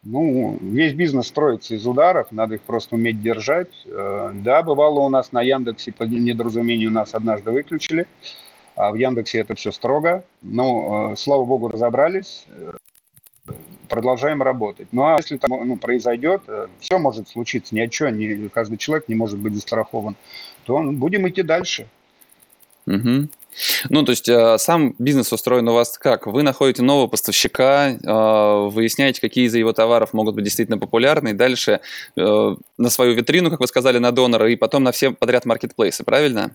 Ну, 0.02 0.56
весь 0.62 0.94
бизнес 0.94 1.26
строится 1.26 1.74
из 1.74 1.86
ударов, 1.86 2.32
надо 2.32 2.54
их 2.54 2.62
просто 2.62 2.94
уметь 2.94 3.20
держать. 3.22 3.68
Э, 3.84 4.30
да, 4.32 4.62
бывало 4.62 5.00
у 5.00 5.08
нас 5.10 5.32
на 5.32 5.42
Яндексе 5.42 5.92
по 5.92 6.04
недоразумению 6.04 6.90
нас 6.90 7.14
однажды 7.14 7.50
выключили, 7.50 8.06
а 8.76 8.92
в 8.92 8.94
Яндексе 8.94 9.40
это 9.40 9.54
все 9.54 9.70
строго. 9.70 10.24
Но, 10.40 11.12
э, 11.12 11.16
слава 11.16 11.44
богу, 11.44 11.68
разобрались 11.68 12.46
продолжаем 13.90 14.42
работать. 14.42 14.88
Ну 14.92 15.02
а 15.04 15.16
если 15.18 15.36
там 15.36 15.50
ну, 15.50 15.76
произойдет, 15.76 16.42
э, 16.48 16.68
все 16.78 16.98
может 16.98 17.28
случиться, 17.28 17.74
ни 17.74 17.80
о 17.80 17.88
чем, 17.88 18.16
ни, 18.16 18.48
каждый 18.48 18.78
человек 18.78 19.08
не 19.08 19.14
может 19.14 19.38
быть 19.38 19.54
застрахован, 19.54 20.16
то 20.64 20.80
ну, 20.80 20.92
будем 20.92 21.28
идти 21.28 21.42
дальше. 21.42 21.86
Угу. 22.86 23.28
Ну, 23.90 24.02
то 24.04 24.10
есть 24.10 24.28
э, 24.28 24.56
сам 24.58 24.94
бизнес 24.98 25.32
устроен 25.32 25.68
у 25.68 25.74
вас 25.74 25.98
как? 25.98 26.26
Вы 26.26 26.42
находите 26.42 26.82
нового 26.82 27.08
поставщика, 27.08 27.90
э, 27.90 28.68
выясняете, 28.70 29.20
какие 29.20 29.46
из 29.46 29.54
его 29.54 29.72
товаров 29.72 30.14
могут 30.14 30.36
быть 30.36 30.44
действительно 30.44 30.78
популярны, 30.78 31.30
и 31.30 31.34
дальше 31.34 31.80
на 32.16 32.90
свою 32.90 33.14
витрину, 33.14 33.50
как 33.50 33.60
вы 33.60 33.66
сказали, 33.66 33.98
на 33.98 34.12
донора, 34.12 34.50
и 34.50 34.56
потом 34.56 34.84
на 34.84 34.92
все 34.92 35.10
подряд 35.10 35.44
маркетплейсы, 35.44 36.04
правильно? 36.04 36.52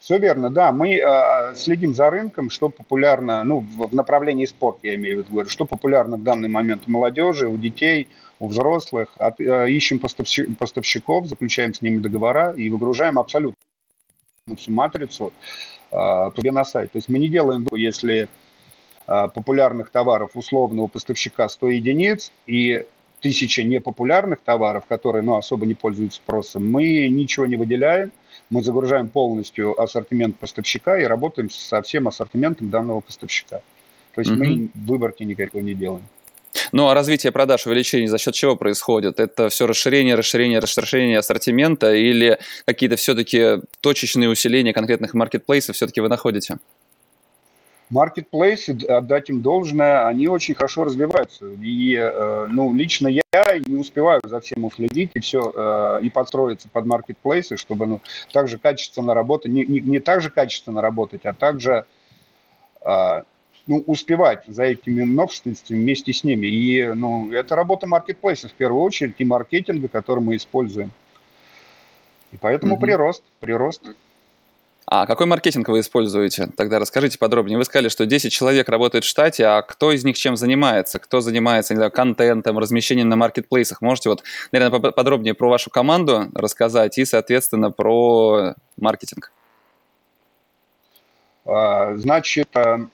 Все 0.00 0.18
верно, 0.18 0.48
да. 0.48 0.70
Мы 0.70 0.96
э, 0.96 1.54
следим 1.56 1.94
за 1.94 2.10
рынком, 2.10 2.50
что 2.50 2.68
популярно, 2.68 3.42
ну, 3.42 3.60
в, 3.60 3.88
в 3.88 3.94
направлении 3.94 4.44
спорта, 4.46 4.80
я 4.86 4.94
имею 4.94 5.16
в 5.16 5.18
виду, 5.20 5.32
говорю, 5.32 5.48
что 5.48 5.66
популярно 5.66 6.16
в 6.16 6.22
данный 6.22 6.48
момент 6.48 6.84
у 6.86 6.90
молодежи, 6.90 7.48
у 7.48 7.56
детей, 7.56 8.08
у 8.38 8.48
взрослых. 8.48 9.08
От, 9.18 9.40
э, 9.40 9.70
ищем 9.70 9.98
поставщик, 9.98 10.56
поставщиков, 10.56 11.26
заключаем 11.26 11.74
с 11.74 11.82
ними 11.82 11.98
договора 11.98 12.52
и 12.52 12.70
выгружаем 12.70 13.18
абсолютно 13.18 13.56
всю 14.56 14.70
матрицу 14.70 15.32
э, 15.90 16.50
на 16.52 16.64
сайт. 16.64 16.92
То 16.92 16.98
есть 16.98 17.08
мы 17.08 17.18
не 17.18 17.28
делаем, 17.28 17.66
если 17.72 18.28
э, 19.06 19.28
популярных 19.34 19.90
товаров 19.90 20.30
условного 20.34 20.86
поставщика 20.86 21.48
100 21.48 21.68
единиц 21.70 22.32
и 22.46 22.86
тысяча 23.20 23.64
непопулярных 23.64 24.40
товаров, 24.40 24.84
которые 24.86 25.22
ну, 25.22 25.36
особо 25.36 25.66
не 25.66 25.74
пользуются 25.74 26.18
спросом, 26.18 26.70
мы 26.70 27.08
ничего 27.08 27.46
не 27.46 27.56
выделяем, 27.56 28.12
мы 28.50 28.62
загружаем 28.62 29.08
полностью 29.08 29.80
ассортимент 29.80 30.36
поставщика 30.36 30.98
и 30.98 31.04
работаем 31.04 31.50
со 31.50 31.82
всем 31.82 32.08
ассортиментом 32.08 32.70
данного 32.70 33.00
поставщика. 33.00 33.60
То 34.14 34.20
есть 34.20 34.30
mm-hmm. 34.30 34.70
мы 34.74 34.86
выборки 34.86 35.22
никакой 35.22 35.62
не 35.62 35.74
делаем. 35.74 36.04
Ну 36.72 36.88
а 36.88 36.94
развитие 36.94 37.32
продаж, 37.32 37.66
увеличение 37.66 38.08
за 38.08 38.18
счет 38.18 38.34
чего 38.34 38.56
происходит? 38.56 39.20
Это 39.20 39.48
все 39.48 39.66
расширение, 39.66 40.14
расширение, 40.14 40.58
расширение 40.58 41.18
ассортимента 41.18 41.94
или 41.94 42.38
какие-то 42.64 42.96
все-таки 42.96 43.60
точечные 43.80 44.28
усиления 44.28 44.72
конкретных 44.72 45.14
маркетплейсов 45.14 45.76
все-таки 45.76 46.00
вы 46.00 46.08
находите? 46.08 46.58
Маркетплейсы, 47.90 48.76
отдать 48.86 49.30
им 49.30 49.40
должное, 49.40 50.06
они 50.06 50.28
очень 50.28 50.54
хорошо 50.54 50.84
развиваются. 50.84 51.46
И, 51.46 51.94
э, 51.94 52.46
ну, 52.50 52.74
лично 52.74 53.08
я 53.08 53.22
не 53.66 53.76
успеваю 53.76 54.20
за 54.24 54.40
всем 54.40 54.64
уследить 54.64 55.12
и 55.14 55.20
все, 55.20 55.52
э, 55.54 56.00
и 56.02 56.10
подстроиться 56.10 56.68
под 56.68 56.84
маркетплейсы, 56.84 57.56
чтобы, 57.56 57.86
ну, 57.86 58.00
также 58.32 58.58
качественно 58.58 59.14
работать, 59.14 59.50
не, 59.50 59.64
не, 59.64 59.80
не 59.80 60.00
так 60.00 60.20
же 60.20 60.30
качественно 60.30 60.82
работать, 60.82 61.24
а 61.24 61.32
также 61.32 61.86
э, 62.84 63.22
ну, 63.66 63.84
успевать 63.86 64.44
за 64.46 64.64
этими 64.64 65.04
новшествами 65.04 65.78
вместе 65.78 66.12
с 66.12 66.24
ними. 66.24 66.46
И 66.46 66.86
ну, 66.94 67.32
это 67.32 67.56
работа 67.56 67.86
маркетплейса 67.86 68.48
в 68.48 68.52
первую 68.52 68.82
очередь 68.82 69.16
и 69.18 69.24
маркетинга, 69.24 69.88
который 69.88 70.20
мы 70.20 70.36
используем. 70.36 70.90
И 72.32 72.36
поэтому 72.36 72.76
mm-hmm. 72.76 72.80
прирост, 72.80 73.22
прирост. 73.40 73.82
А 74.90 75.06
какой 75.06 75.26
маркетинг 75.26 75.68
вы 75.68 75.80
используете? 75.80 76.48
Тогда 76.56 76.78
расскажите 76.78 77.18
подробнее. 77.18 77.58
Вы 77.58 77.64
сказали, 77.64 77.90
что 77.90 78.06
10 78.06 78.32
человек 78.32 78.70
работает 78.70 79.04
в 79.04 79.06
штате, 79.06 79.44
а 79.44 79.60
кто 79.60 79.92
из 79.92 80.02
них 80.02 80.16
чем 80.16 80.34
занимается? 80.34 80.98
Кто 80.98 81.20
занимается 81.20 81.74
знаю, 81.74 81.90
контентом, 81.90 82.58
размещением 82.58 83.10
на 83.10 83.16
маркетплейсах? 83.16 83.82
Можете 83.82 84.08
вот, 84.08 84.22
наверное, 84.50 84.80
подробнее 84.92 85.34
про 85.34 85.50
вашу 85.50 85.68
команду 85.68 86.30
рассказать 86.34 86.96
и, 86.96 87.04
соответственно, 87.04 87.70
про 87.70 88.54
маркетинг? 88.78 89.30
А, 91.44 91.94
значит, 91.96 92.48
а, 92.56 92.88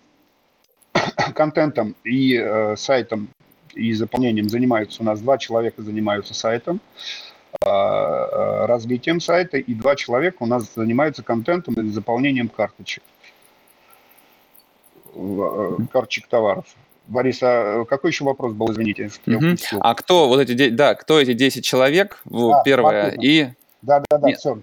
контентом 1.34 1.94
и 2.02 2.36
э, 2.36 2.74
сайтом 2.76 3.28
и 3.72 3.92
заполнением 3.92 4.48
занимаются 4.48 5.00
у 5.02 5.04
нас 5.04 5.20
два 5.20 5.38
человека 5.38 5.82
занимаются 5.82 6.34
сайтом, 6.34 6.76
э, 6.76 6.80
э, 6.80 7.33
развитием 7.62 9.20
сайта, 9.20 9.58
и 9.58 9.74
два 9.74 9.96
человека 9.96 10.36
у 10.40 10.46
нас 10.46 10.74
занимаются 10.74 11.22
контентом 11.22 11.74
и 11.74 11.88
заполнением 11.90 12.48
карточек, 12.48 13.02
э, 15.14 15.76
карточек 15.92 16.26
товаров. 16.28 16.64
Борис, 17.06 17.40
а 17.42 17.84
какой 17.84 18.10
еще 18.10 18.24
вопрос 18.24 18.54
был, 18.54 18.72
извините? 18.72 19.10
Угу. 19.26 19.80
А 19.80 19.94
кто 19.94 20.28
вот 20.28 20.40
эти, 20.40 20.70
да, 20.70 20.94
кто 20.94 21.20
эти 21.20 21.34
10 21.34 21.64
человек, 21.64 22.22
а, 22.32 22.62
первое, 22.64 23.14
и... 23.20 23.48
Да, 23.82 24.02
да, 24.08 24.18
да, 24.18 24.28
все. 24.32 24.58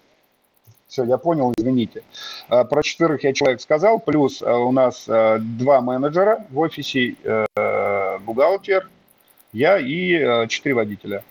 Все, 0.91 1.05
я 1.05 1.17
понял, 1.17 1.53
извините. 1.55 2.03
А, 2.50 2.65
про 2.65 2.83
четверых 2.83 3.24
я 3.24 3.31
человек 3.31 3.62
сказал, 3.62 3.98
плюс 4.00 4.41
а, 4.41 4.57
у 4.57 4.74
нас 4.74 5.05
а, 5.07 5.38
два 5.39 5.79
менеджера 5.79 6.45
в 6.50 6.60
офисе, 6.60 7.15
э, 7.24 8.17
бухгалтер, 8.19 8.89
я 9.53 9.77
и 9.77 10.48
четыре 10.50 10.75
водителя. 10.75 11.24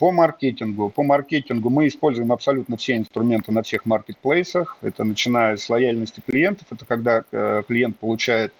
По 0.00 0.12
маркетингу. 0.12 0.88
По 0.88 1.02
маркетингу 1.02 1.68
мы 1.68 1.86
используем 1.86 2.32
абсолютно 2.32 2.78
все 2.78 2.96
инструменты 2.96 3.52
на 3.52 3.62
всех 3.62 3.84
маркетплейсах. 3.84 4.78
Это 4.80 5.04
начиная 5.04 5.58
с 5.58 5.68
лояльности 5.68 6.22
клиентов. 6.26 6.68
Это 6.70 6.86
когда 6.86 7.24
э, 7.30 7.62
клиент 7.68 7.98
получает, 7.98 8.54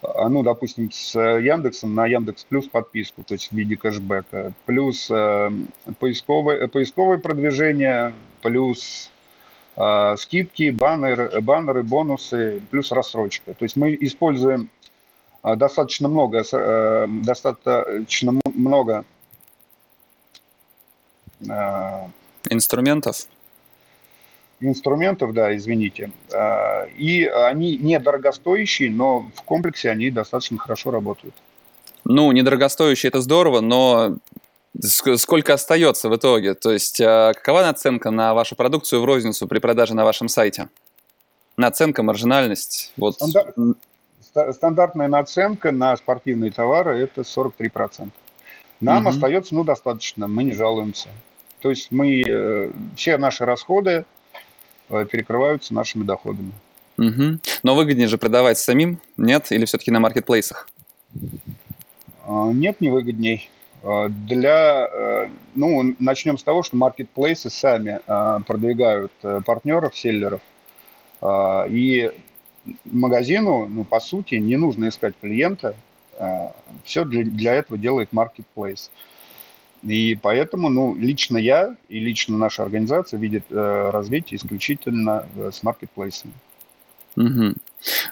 ну, 0.00 0.42
допустим, 0.42 0.90
с 0.90 1.14
Яндексом 1.20 1.94
на 1.94 2.06
Яндекс 2.06 2.44
Плюс 2.44 2.66
подписку, 2.66 3.22
то 3.24 3.34
есть 3.34 3.50
в 3.50 3.52
виде 3.52 3.76
кэшбэка. 3.76 4.54
Плюс 4.64 5.10
э, 5.10 5.50
поисковое, 5.98 6.66
поисковое 6.68 7.18
продвижение, 7.18 8.14
плюс 8.40 9.10
а, 9.76 10.16
скидки, 10.16 10.70
баннеры, 10.70 11.42
баннеры, 11.42 11.82
бонусы, 11.82 12.62
плюс 12.70 12.90
рассрочка. 12.90 13.52
То 13.52 13.64
есть 13.64 13.76
мы 13.76 13.94
используем 14.00 14.70
достаточно 15.42 16.08
много, 16.08 16.42
э, 16.50 17.06
достаточно 17.22 18.40
много 18.54 19.04
инструментов. 22.50 23.26
Инструментов, 24.60 25.34
да, 25.34 25.54
извините. 25.56 26.10
И 26.96 27.24
они 27.24 27.76
недорогостоящие, 27.76 28.90
но 28.90 29.30
в 29.34 29.42
комплексе 29.42 29.90
они 29.90 30.10
достаточно 30.10 30.58
хорошо 30.58 30.90
работают. 30.90 31.34
Ну, 32.04 32.30
недорогостоящие 32.32 33.08
это 33.08 33.20
здорово, 33.20 33.60
но 33.60 34.16
Сколько 34.80 35.54
остается 35.54 36.08
в 36.08 36.16
итоге? 36.16 36.54
То 36.54 36.72
есть 36.72 37.00
а, 37.00 37.32
какова 37.32 37.62
наценка 37.62 38.10
на 38.10 38.34
вашу 38.34 38.56
продукцию 38.56 39.02
в 39.02 39.04
розницу 39.04 39.46
при 39.46 39.60
продаже 39.60 39.94
на 39.94 40.04
вашем 40.04 40.28
сайте? 40.28 40.68
Наценка, 41.56 42.02
маржинальность? 42.02 42.92
Вот. 42.96 43.14
Стандар... 43.14 43.54
Стандартная 44.52 45.06
наценка 45.06 45.70
на 45.70 45.96
спортивные 45.96 46.50
товары– 46.50 46.98
это 47.04 47.20
43%. 47.20 48.08
Нам 48.80 49.06
угу. 49.06 49.10
остается, 49.10 49.54
ну, 49.54 49.62
достаточно, 49.62 50.26
мы 50.26 50.42
не 50.42 50.52
жалуемся. 50.52 51.08
То 51.64 51.70
есть 51.70 51.90
мы, 51.90 52.20
э, 52.20 52.70
все 52.94 53.16
наши 53.16 53.46
расходы 53.46 54.04
э, 54.90 55.06
перекрываются 55.10 55.72
нашими 55.72 56.04
доходами. 56.04 56.52
Угу. 56.98 57.38
Но 57.62 57.74
выгоднее 57.74 58.06
же 58.06 58.18
продавать 58.18 58.58
самим, 58.58 59.00
нет? 59.16 59.50
Или 59.50 59.64
все-таки 59.64 59.90
на 59.90 59.98
маркетплейсах? 59.98 60.68
А, 62.26 62.50
нет, 62.52 62.82
не 62.82 62.90
выгодней. 62.90 63.48
Э, 63.82 64.08
для, 64.10 64.86
э, 64.92 65.28
ну, 65.54 65.94
начнем 65.98 66.36
с 66.36 66.42
того, 66.42 66.62
что 66.62 66.76
маркетплейсы 66.76 67.48
сами 67.48 68.00
э, 68.06 68.40
продвигают 68.46 69.12
партнеров, 69.46 69.96
селлеров, 69.96 70.42
и 71.22 72.12
магазину, 72.84 73.66
ну, 73.68 73.84
по 73.84 74.00
сути, 74.00 74.34
не 74.34 74.58
нужно 74.58 74.90
искать 74.90 75.14
клиента, 75.18 75.74
все 76.84 77.06
для, 77.06 77.24
для 77.24 77.54
этого 77.54 77.78
делает 77.78 78.12
маркетплейс. 78.12 78.90
И 79.84 80.18
поэтому, 80.20 80.68
ну, 80.68 80.94
лично 80.94 81.36
я 81.36 81.76
и 81.88 81.98
лично 81.98 82.38
наша 82.38 82.62
организация 82.62 83.18
видит 83.18 83.44
развитие 83.50 84.38
исключительно 84.38 85.26
с 85.36 85.62
маркетплейсами. 85.62 86.32
Угу. 87.16 87.54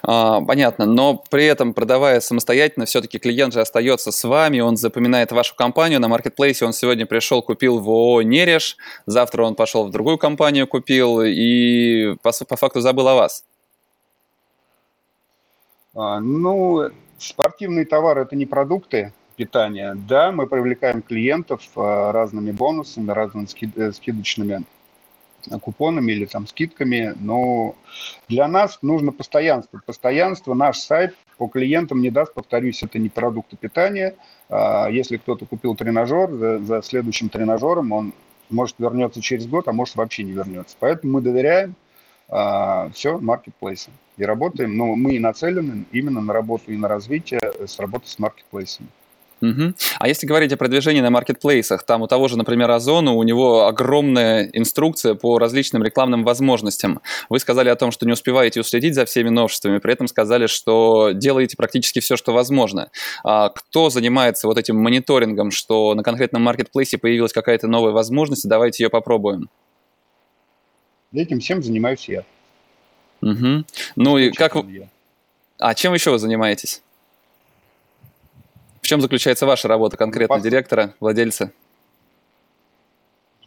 А, 0.03 0.41
понятно, 0.41 0.85
но 0.85 1.21
при 1.29 1.45
этом, 1.45 1.73
продавая 1.73 2.19
самостоятельно, 2.19 2.85
все-таки 2.85 3.19
клиент 3.19 3.53
же 3.53 3.61
остается 3.61 4.11
с 4.11 4.23
вами, 4.23 4.59
он 4.59 4.77
запоминает 4.77 5.31
вашу 5.31 5.55
компанию, 5.55 5.99
на 5.99 6.07
маркетплейсе 6.07 6.65
он 6.65 6.73
сегодня 6.73 7.05
пришел, 7.05 7.41
купил 7.41 7.79
в 7.79 7.89
ООО 7.89 8.21
«Нереш», 8.21 8.77
завтра 9.05 9.43
он 9.43 9.55
пошел 9.55 9.87
в 9.87 9.91
другую 9.91 10.17
компанию, 10.17 10.67
купил 10.67 11.21
и 11.21 12.15
по, 12.21 12.31
по 12.47 12.55
факту 12.55 12.81
забыл 12.81 13.07
о 13.07 13.15
вас. 13.15 13.43
А, 15.95 16.19
ну, 16.19 16.89
спортивные 17.17 17.85
товары– 17.85 18.21
это 18.23 18.35
не 18.35 18.45
продукты 18.45 19.11
питания. 19.35 19.95
Да, 19.95 20.31
мы 20.31 20.47
привлекаем 20.47 21.01
клиентов 21.01 21.61
а, 21.75 22.11
разными 22.11 22.51
бонусами, 22.51 23.11
разными 23.11 23.47
э, 23.75 23.91
скидочными 23.91 24.63
купонами 25.61 26.11
или 26.11 26.25
там 26.25 26.47
скидками, 26.47 27.13
но 27.19 27.75
для 28.27 28.47
нас 28.47 28.79
нужно 28.81 29.11
постоянство. 29.11 29.81
Постоянство 29.85 30.53
наш 30.53 30.77
сайт 30.77 31.15
по 31.37 31.47
клиентам 31.47 32.01
не 32.01 32.09
даст, 32.09 32.33
повторюсь, 32.33 32.83
это 32.83 32.99
не 32.99 33.09
продукты 33.09 33.57
питания. 33.57 34.15
А, 34.49 34.87
если 34.89 35.17
кто-то 35.17 35.45
купил 35.45 35.75
тренажер, 35.75 36.59
за, 36.61 36.81
следующим 36.81 37.29
тренажером 37.29 37.91
он 37.91 38.13
может 38.49 38.75
вернется 38.79 39.21
через 39.21 39.47
год, 39.47 39.67
а 39.67 39.73
может 39.73 39.95
вообще 39.95 40.23
не 40.23 40.31
вернется. 40.31 40.75
Поэтому 40.79 41.13
мы 41.13 41.21
доверяем 41.21 41.75
а, 42.29 42.89
все 42.93 43.17
маркетплейсам 43.17 43.93
и 44.17 44.23
работаем, 44.23 44.77
но 44.77 44.95
мы 44.95 45.19
нацелены 45.19 45.85
именно 45.91 46.21
на 46.21 46.33
работу 46.33 46.71
и 46.71 46.77
на 46.77 46.87
развитие 46.87 47.41
с 47.65 47.79
работы 47.79 48.07
с 48.07 48.19
маркетплейсами. 48.19 48.89
Угу. 49.43 49.73
А 49.99 50.07
если 50.07 50.25
говорить 50.25 50.53
о 50.53 50.57
продвижении 50.57 51.01
на 51.01 51.09
маркетплейсах, 51.09 51.83
там 51.83 52.01
у 52.01 52.07
того 52.07 52.29
же, 52.29 52.37
например, 52.37 52.71
Озона, 52.71 53.11
у 53.11 53.23
него 53.23 53.65
огромная 53.65 54.49
инструкция 54.53 55.15
по 55.15 55.37
различным 55.37 55.83
рекламным 55.83 56.23
возможностям. 56.23 57.01
Вы 57.27 57.39
сказали 57.39 57.67
о 57.67 57.75
том, 57.75 57.91
что 57.91 58.05
не 58.05 58.13
успеваете 58.13 58.61
уследить 58.61 58.95
за 58.95 59.03
всеми 59.03 59.27
новшествами, 59.27 59.79
при 59.79 59.91
этом 59.91 60.07
сказали, 60.07 60.47
что 60.47 61.11
делаете 61.11 61.57
практически 61.57 61.99
все, 61.99 62.15
что 62.15 62.31
возможно. 62.31 62.89
А 63.25 63.49
кто 63.49 63.89
занимается 63.89 64.47
вот 64.47 64.57
этим 64.57 64.77
мониторингом, 64.77 65.51
что 65.51 65.93
на 65.93 66.03
конкретном 66.03 66.41
маркетплейсе 66.41 66.97
появилась 66.97 67.33
какая-то 67.33 67.67
новая 67.67 67.91
возможность, 67.91 68.47
давайте 68.47 68.85
ее 68.85 68.89
попробуем? 68.89 69.49
Этим 71.11 71.41
всем 71.41 71.61
занимаюсь 71.61 72.07
я. 72.07 72.23
Угу. 73.21 73.65
Ну 73.97 74.17
и 74.17 74.31
как... 74.31 74.55
Я. 74.55 74.87
А 75.59 75.75
чем 75.75 75.93
еще 75.93 76.11
вы 76.11 76.19
занимаетесь? 76.19 76.81
Чем 78.93 79.01
заключается 79.01 79.47
ваша 79.47 79.67
работа 79.67 79.97
конкретно, 79.97 80.35
Пос... 80.35 80.43
директора, 80.43 80.93
владельца? 80.99 81.51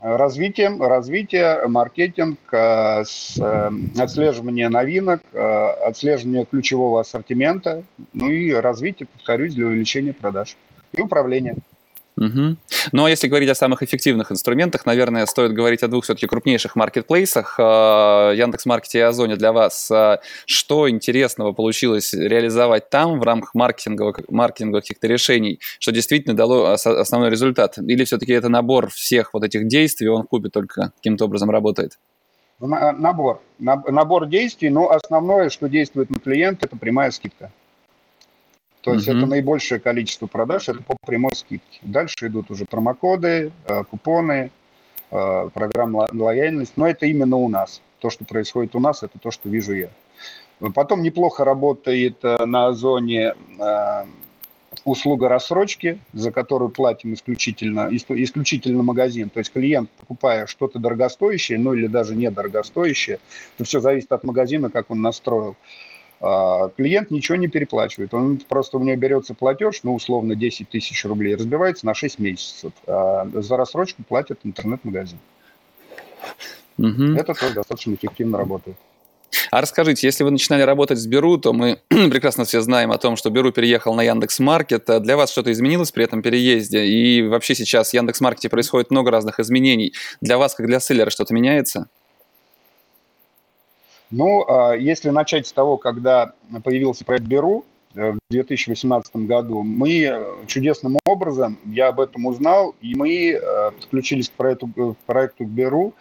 Развитием, 0.00 0.82
развитие, 0.82 1.68
маркетинг, 1.68 2.40
э, 2.50 3.04
э, 3.38 3.70
отслеживание 3.96 4.68
новинок, 4.68 5.20
э, 5.32 5.38
отслеживание 5.38 6.46
ключевого 6.46 7.00
ассортимента, 7.00 7.84
ну 8.12 8.28
и 8.28 8.50
развитие, 8.54 9.06
повторюсь, 9.06 9.54
для 9.54 9.66
увеличения 9.66 10.12
продаж 10.12 10.56
и 10.92 11.00
управления. 11.00 11.54
Угу. 12.18 12.56
Ну 12.92 13.04
а 13.04 13.10
если 13.10 13.28
говорить 13.28 13.50
о 13.50 13.54
самых 13.54 13.82
эффективных 13.82 14.32
инструментах, 14.32 14.86
наверное, 14.86 15.26
стоит 15.26 15.52
говорить 15.52 15.82
о 15.82 15.88
двух 15.88 16.04
все-таки 16.04 16.26
крупнейших 16.26 16.74
маркетплейсах, 16.74 17.58
Яндекс.Маркете 17.58 18.98
и 18.98 19.02
Озоне 19.02 19.36
для 19.36 19.52
вас. 19.52 19.92
Что 20.46 20.88
интересного 20.88 21.52
получилось 21.52 22.14
реализовать 22.14 22.88
там 22.88 23.20
в 23.20 23.22
рамках 23.22 23.54
маркетинговых, 23.54 24.20
маркетинговых 24.30 24.84
каких-то 24.84 25.06
решений, 25.08 25.60
что 25.78 25.92
действительно 25.92 26.34
дало 26.34 26.72
основной 26.72 27.28
результат? 27.28 27.76
Или 27.78 28.04
все-таки 28.04 28.32
это 28.32 28.48
набор 28.48 28.88
всех 28.88 29.34
вот 29.34 29.44
этих 29.44 29.68
действий, 29.68 30.08
он 30.08 30.22
в 30.22 30.26
кубе 30.26 30.48
только 30.48 30.92
каким-то 30.96 31.26
образом 31.26 31.50
работает? 31.50 31.98
Набор. 32.60 33.42
Набор 33.58 34.26
действий, 34.26 34.70
но 34.70 34.90
основное, 34.90 35.50
что 35.50 35.68
действует 35.68 36.08
на 36.08 36.18
клиента, 36.18 36.64
это 36.64 36.76
прямая 36.76 37.10
скидка. 37.10 37.52
То 38.86 38.94
есть 38.94 39.08
mm-hmm. 39.08 39.18
это 39.18 39.26
наибольшее 39.26 39.80
количество 39.80 40.28
продаж, 40.28 40.68
это 40.68 40.80
по 40.80 40.96
прямой 41.04 41.34
скидке. 41.34 41.80
Дальше 41.82 42.28
идут 42.28 42.52
уже 42.52 42.66
промокоды, 42.66 43.50
э, 43.66 43.82
купоны, 43.82 44.52
э, 45.10 45.48
программа 45.52 46.06
лояльности, 46.12 46.74
но 46.76 46.86
это 46.86 47.06
именно 47.06 47.34
у 47.36 47.48
нас. 47.48 47.82
То, 47.98 48.10
что 48.10 48.24
происходит 48.24 48.76
у 48.76 48.78
нас, 48.78 49.02
это 49.02 49.18
то, 49.18 49.32
что 49.32 49.48
вижу 49.48 49.74
я. 49.74 49.88
Потом 50.72 51.02
неплохо 51.02 51.44
работает 51.44 52.18
э, 52.22 52.46
на 52.46 52.72
зоне 52.74 53.34
услуга 54.84 55.28
рассрочки, 55.28 55.98
за 56.12 56.30
которую 56.30 56.68
платим 56.68 57.14
исключительно, 57.14 57.88
исключительно 57.90 58.84
магазин. 58.84 59.30
То 59.30 59.40
есть 59.40 59.52
клиент, 59.52 59.90
покупая 59.98 60.46
что-то 60.46 60.78
дорогостоящее, 60.78 61.58
ну 61.58 61.74
или 61.74 61.88
даже 61.88 62.14
недорогостоящее, 62.14 63.18
то 63.58 63.64
все 63.64 63.80
зависит 63.80 64.12
от 64.12 64.22
магазина, 64.22 64.70
как 64.70 64.92
он 64.92 65.00
настроил, 65.00 65.56
клиент 66.20 67.10
ничего 67.10 67.36
не 67.36 67.48
переплачивает. 67.48 68.14
Он 68.14 68.38
просто 68.38 68.78
у 68.78 68.82
него 68.82 68.96
берется 68.96 69.34
платеж, 69.34 69.80
ну, 69.82 69.94
условно, 69.94 70.34
10 70.34 70.68
тысяч 70.68 71.04
рублей, 71.04 71.34
разбивается 71.34 71.86
на 71.86 71.94
6 71.94 72.18
месяцев. 72.18 72.72
А 72.86 73.28
за 73.32 73.56
рассрочку 73.56 74.02
платит 74.02 74.40
интернет-магазин. 74.44 75.18
Угу. 76.78 77.14
Это 77.16 77.34
тоже 77.34 77.54
достаточно 77.54 77.94
эффективно 77.94 78.38
работает. 78.38 78.76
А 79.50 79.60
расскажите, 79.60 80.06
если 80.06 80.24
вы 80.24 80.30
начинали 80.30 80.62
работать 80.62 80.98
с 80.98 81.06
Беру, 81.06 81.36
то 81.38 81.52
мы 81.52 81.80
прекрасно 81.88 82.44
все 82.44 82.60
знаем 82.60 82.92
о 82.92 82.98
том, 82.98 83.16
что 83.16 83.30
Беру 83.30 83.52
переехал 83.52 83.94
на 83.94 84.02
Яндекс 84.02 84.38
Маркет. 84.38 84.88
А 84.90 85.00
для 85.00 85.16
вас 85.16 85.30
что-то 85.30 85.52
изменилось 85.52 85.92
при 85.92 86.04
этом 86.04 86.22
переезде? 86.22 86.84
И 86.84 87.22
вообще 87.26 87.54
сейчас 87.54 87.90
в 87.90 87.94
Яндекс 87.94 88.20
Маркете 88.20 88.48
происходит 88.48 88.90
много 88.90 89.10
разных 89.10 89.40
изменений. 89.40 89.94
Для 90.20 90.38
вас, 90.38 90.54
как 90.54 90.66
для 90.66 90.80
селлера, 90.80 91.10
что-то 91.10 91.34
меняется? 91.34 91.88
Ну, 94.10 94.44
а, 94.48 94.74
если 94.74 95.10
начать 95.10 95.46
с 95.46 95.52
того, 95.52 95.76
когда 95.76 96.32
появился 96.62 97.04
проект 97.04 97.24
Беру 97.24 97.64
э, 97.94 98.12
в 98.12 98.18
2018 98.30 99.16
году, 99.16 99.62
мы 99.62 100.24
чудесным 100.46 100.98
образом, 101.04 101.58
я 101.64 101.88
об 101.88 101.98
этом 101.98 102.26
узнал, 102.26 102.76
и 102.80 102.94
мы 102.94 103.30
э, 103.30 103.70
подключились 103.72 104.28
к 104.28 104.32
проекту, 104.32 104.68
к 104.68 104.96
проекту 105.06 105.44
Беру 105.44 105.92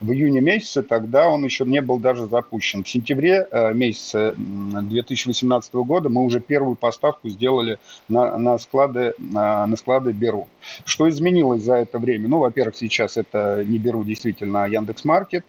в 0.00 0.10
июне 0.10 0.40
месяце, 0.40 0.82
тогда 0.82 1.28
он 1.28 1.44
еще 1.44 1.64
не 1.64 1.80
был 1.80 2.00
даже 2.00 2.26
запущен. 2.26 2.82
В 2.82 2.88
сентябре 2.88 3.46
э, 3.48 3.72
месяце 3.72 4.34
2018 4.36 5.74
года 5.74 6.08
мы 6.08 6.24
уже 6.24 6.40
первую 6.40 6.74
поставку 6.74 7.28
сделали 7.28 7.78
на, 8.08 8.36
на, 8.38 8.58
склады, 8.58 9.14
на, 9.18 9.64
на 9.68 9.76
склады 9.76 10.10
Беру. 10.10 10.48
Что 10.84 11.08
изменилось 11.08 11.62
за 11.62 11.76
это 11.76 12.00
время? 12.00 12.28
Ну, 12.28 12.38
во-первых, 12.38 12.74
сейчас 12.76 13.16
это 13.16 13.64
не 13.64 13.78
Беру 13.78 14.02
действительно, 14.02 14.64
а 14.64 14.68
Яндекс.Маркет. 14.68 15.44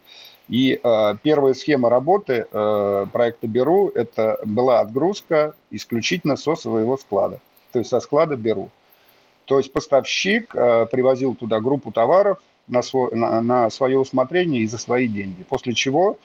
И 0.50 0.80
э, 0.82 1.16
первая 1.24 1.54
схема 1.54 1.90
работы 1.90 2.46
э, 2.52 3.06
проекта 3.12 3.48
Беру– 3.48 3.90
это 3.96 4.40
была 4.44 4.82
отгрузка 4.82 5.56
исключительно 5.72 6.36
со 6.36 6.56
своего 6.56 6.98
склада, 6.98 7.40
то 7.72 7.80
есть 7.80 7.90
со 7.90 8.00
склада 8.02 8.36
Беру. 8.36 8.70
То 9.46 9.58
есть 9.58 9.72
поставщик 9.72 10.54
э, 10.56 10.86
привозил 10.92 11.36
туда 11.36 11.60
группу 11.60 11.92
товаров 11.92 12.40
на, 12.68 12.82
свой, 12.82 13.12
на, 13.14 13.42
на 13.42 13.70
свое 13.70 13.98
усмотрение 13.98 14.62
и 14.62 14.68
за 14.68 14.78
свои 14.78 15.08
деньги, 15.08 15.44
после 15.44 15.74
чего 15.74 16.18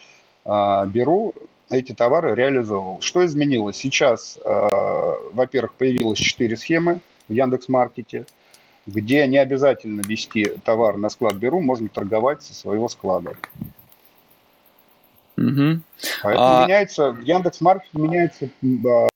э, 0.44 0.86
Беру 0.86 1.34
эти 1.70 1.92
товары 1.92 2.34
реализовывал. 2.34 3.00
Что 3.00 3.24
изменилось? 3.24 3.76
Сейчас, 3.76 4.38
э, 4.44 4.68
во-первых, 5.32 5.74
появилось 5.74 6.18
четыре 6.18 6.56
схемы 6.56 7.00
в 7.28 7.32
Яндекс.Маркете, 7.32 8.26
где 8.86 9.26
не 9.26 9.38
обязательно 9.38 10.00
вести 10.00 10.44
товар 10.64 10.96
на 10.96 11.08
склад 11.08 11.34
Беру, 11.34 11.60
можно 11.60 11.88
торговать 11.88 12.42
со 12.42 12.54
своего 12.54 12.88
склада. 12.88 13.36
Угу. 15.38 15.80
Поэтому 16.22 16.46
а... 16.48 16.64
меняется, 16.64 17.12
в 17.12 17.20
Яндекс.Маркете 17.20 17.90
меняется 17.92 18.48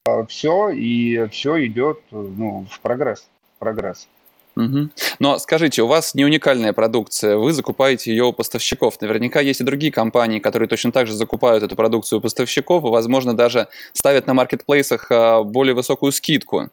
а, 0.06 0.24
все, 0.26 0.70
и 0.70 1.26
все 1.28 1.66
идет 1.66 1.98
ну, 2.10 2.66
в 2.70 2.80
прогресс. 2.80 3.26
прогресс. 3.58 4.06
Угу. 4.54 4.90
Но 5.18 5.38
скажите, 5.38 5.82
у 5.82 5.86
вас 5.86 6.14
не 6.14 6.24
уникальная 6.24 6.72
продукция, 6.72 7.36
вы 7.36 7.52
закупаете 7.52 8.10
ее 8.10 8.24
у 8.24 8.32
поставщиков. 8.32 9.00
Наверняка 9.00 9.40
есть 9.40 9.62
и 9.62 9.64
другие 9.64 9.92
компании, 9.92 10.40
которые 10.40 10.68
точно 10.68 10.92
так 10.92 11.06
же 11.06 11.14
закупают 11.14 11.64
эту 11.64 11.74
продукцию 11.74 12.18
у 12.18 12.22
поставщиков 12.22 12.84
и, 12.84 12.88
возможно, 12.88 13.34
даже 13.34 13.68
ставят 13.92 14.26
на 14.26 14.34
маркетплейсах 14.34 15.10
а, 15.10 15.42
более 15.42 15.74
высокую 15.74 16.12
скидку. 16.12 16.70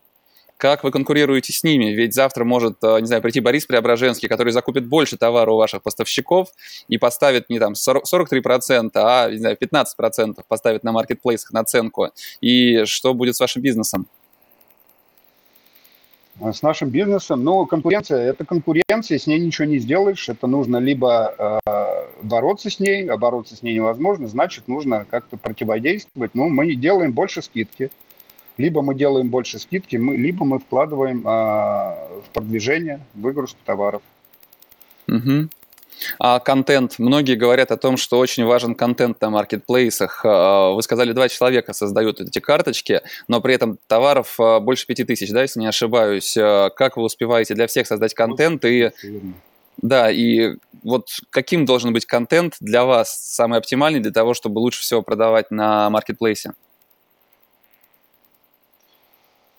Как 0.60 0.84
вы 0.84 0.91
конкурируете 0.91 1.54
с 1.54 1.63
ними? 1.63 1.86
Ведь 1.86 2.13
завтра 2.13 2.43
может, 2.43 2.84
э, 2.84 3.00
не 3.00 3.08
знаю, 3.08 3.22
прийти 3.22 3.39
Борис 3.39 3.65
Преображенский, 3.65 4.28
который 4.28 4.52
закупит 4.52 4.86
больше 4.86 5.15
товара 5.15 5.50
у 5.52 5.56
ваших 5.56 5.82
поставщиков 5.82 6.50
и 6.89 6.98
поставит 6.98 7.50
не 7.50 7.60
там 7.60 7.76
40, 7.76 8.06
43%, 8.06 8.91
а, 8.95 9.32
не 9.32 9.38
знаю, 9.38 9.56
15% 9.56 10.43
поставит 10.50 10.84
на 10.84 10.91
маркетплейсах 10.91 11.54
наценку. 11.54 12.10
И 12.41 12.84
что 12.84 13.13
будет 13.13 13.38
с 13.38 13.39
вашим 13.39 13.62
бизнесом? 13.62 14.06
А 16.41 16.52
с 16.52 16.62
нашим 16.62 16.89
бизнесом, 16.89 17.41
ну, 17.41 17.65
конкуренция– 17.65 18.19
это 18.30 18.43
конкуренция, 18.43 19.17
с 19.17 19.28
ней 19.28 19.39
ничего 19.39 19.65
не 19.65 19.80
сделаешь. 19.80 20.28
Это 20.28 20.45
нужно 20.45 20.76
либо 20.76 21.62
э, 21.65 22.22
бороться 22.22 22.69
с 22.69 22.82
ней, 22.82 23.10
а 23.10 23.15
бороться 23.15 23.56
с 23.56 23.62
ней 23.62 23.76
невозможно, 23.76 24.28
значит, 24.28 24.67
нужно 24.67 25.06
как-то 25.10 25.38
противодействовать. 25.38 26.32
Ну, 26.36 26.50
мы 26.50 26.76
делаем 26.76 27.13
больше 27.13 27.41
скидки. 27.41 27.91
Либо 28.60 28.82
мы 28.82 28.93
делаем 28.93 29.30
больше 29.30 29.58
скидки, 29.58 29.95
мы, 29.95 30.17
либо 30.17 30.43
мы 30.43 30.60
вкладываем 30.60 31.24
а, 31.26 31.98
в 32.26 32.30
продвижение, 32.34 33.00
выгрузку 33.13 33.58
товаров. 33.65 34.02
Угу. 35.08 35.48
А 36.19 36.39
контент? 36.39 37.00
Многие 37.00 37.36
говорят 37.36 37.72
о 37.72 37.78
том, 37.78 37.95
что 37.95 38.19
очень 38.19 38.43
важен 38.43 38.76
контент 38.76 39.22
на 39.22 39.30
маркетплейсах. 39.30 40.26
А, 40.26 40.72
вы 40.72 40.82
сказали, 40.84 41.13
два 41.13 41.30
человека 41.30 41.72
создают 41.72 42.19
эти 42.19 42.39
карточки, 42.39 43.02
но 43.30 43.39
при 43.39 43.56
этом 43.56 43.80
товаров 43.88 44.38
а, 44.38 44.60
больше 44.60 44.86
пяти 44.86 45.06
тысяч, 45.06 45.32
да, 45.32 45.43
если 45.43 45.62
не 45.62 45.67
ошибаюсь. 45.67 46.36
А, 46.38 46.69
как 46.69 46.98
вы 46.98 47.04
успеваете 47.04 47.56
для 47.56 47.67
всех 47.67 47.88
создать 47.88 48.13
контент 48.13 48.65
и... 48.65 48.91
Да, 49.82 50.12
и 50.12 50.58
вот 50.84 51.08
каким 51.30 51.63
должен 51.63 51.93
быть 51.93 52.06
контент 52.06 52.56
для 52.60 52.84
вас 52.84 53.17
самый 53.17 53.58
оптимальный 53.58 54.02
для 54.02 54.12
того, 54.12 54.34
чтобы 54.34 54.60
лучше 54.60 54.82
всего 54.82 55.02
продавать 55.02 55.50
на 55.50 55.89
маркетплейсе? 55.89 56.52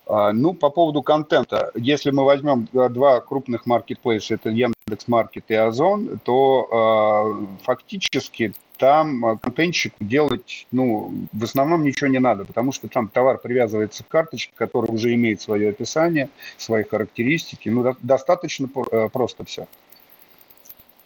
ну, 0.33 0.53
по 0.53 0.69
поводу 0.69 1.01
контента, 1.01 1.71
если 1.75 2.11
мы 2.11 2.25
возьмем 2.25 2.67
э, 2.73 2.89
два 2.89 3.21
крупных 3.21 3.65
маркетплейса, 3.65 4.33
это 4.35 4.49
Яндекс.Маркет 4.49 5.45
и 5.47 5.53
Озон, 5.53 6.19
то 6.23 7.37
э, 7.39 7.63
фактически 7.63 8.53
там 8.81 9.25
э, 9.25 9.37
контентщику 9.37 10.03
делать, 10.03 10.65
ну, 10.71 11.13
в 11.31 11.43
основном 11.43 11.83
ничего 11.83 12.09
не 12.09 12.19
надо, 12.19 12.45
потому 12.45 12.71
что 12.71 12.87
там 12.87 13.07
товар 13.07 13.37
привязывается 13.37 14.03
к 14.03 14.07
карточке, 14.07 14.51
которая 14.55 14.91
уже 14.91 15.13
имеет 15.13 15.39
свое 15.39 15.69
описание, 15.69 16.29
свои 16.57 16.83
характеристики. 16.83 17.69
Ну, 17.69 17.83
до, 17.83 17.95
достаточно 18.01 18.67
э, 18.91 19.09
просто 19.13 19.45
все. 19.45 19.67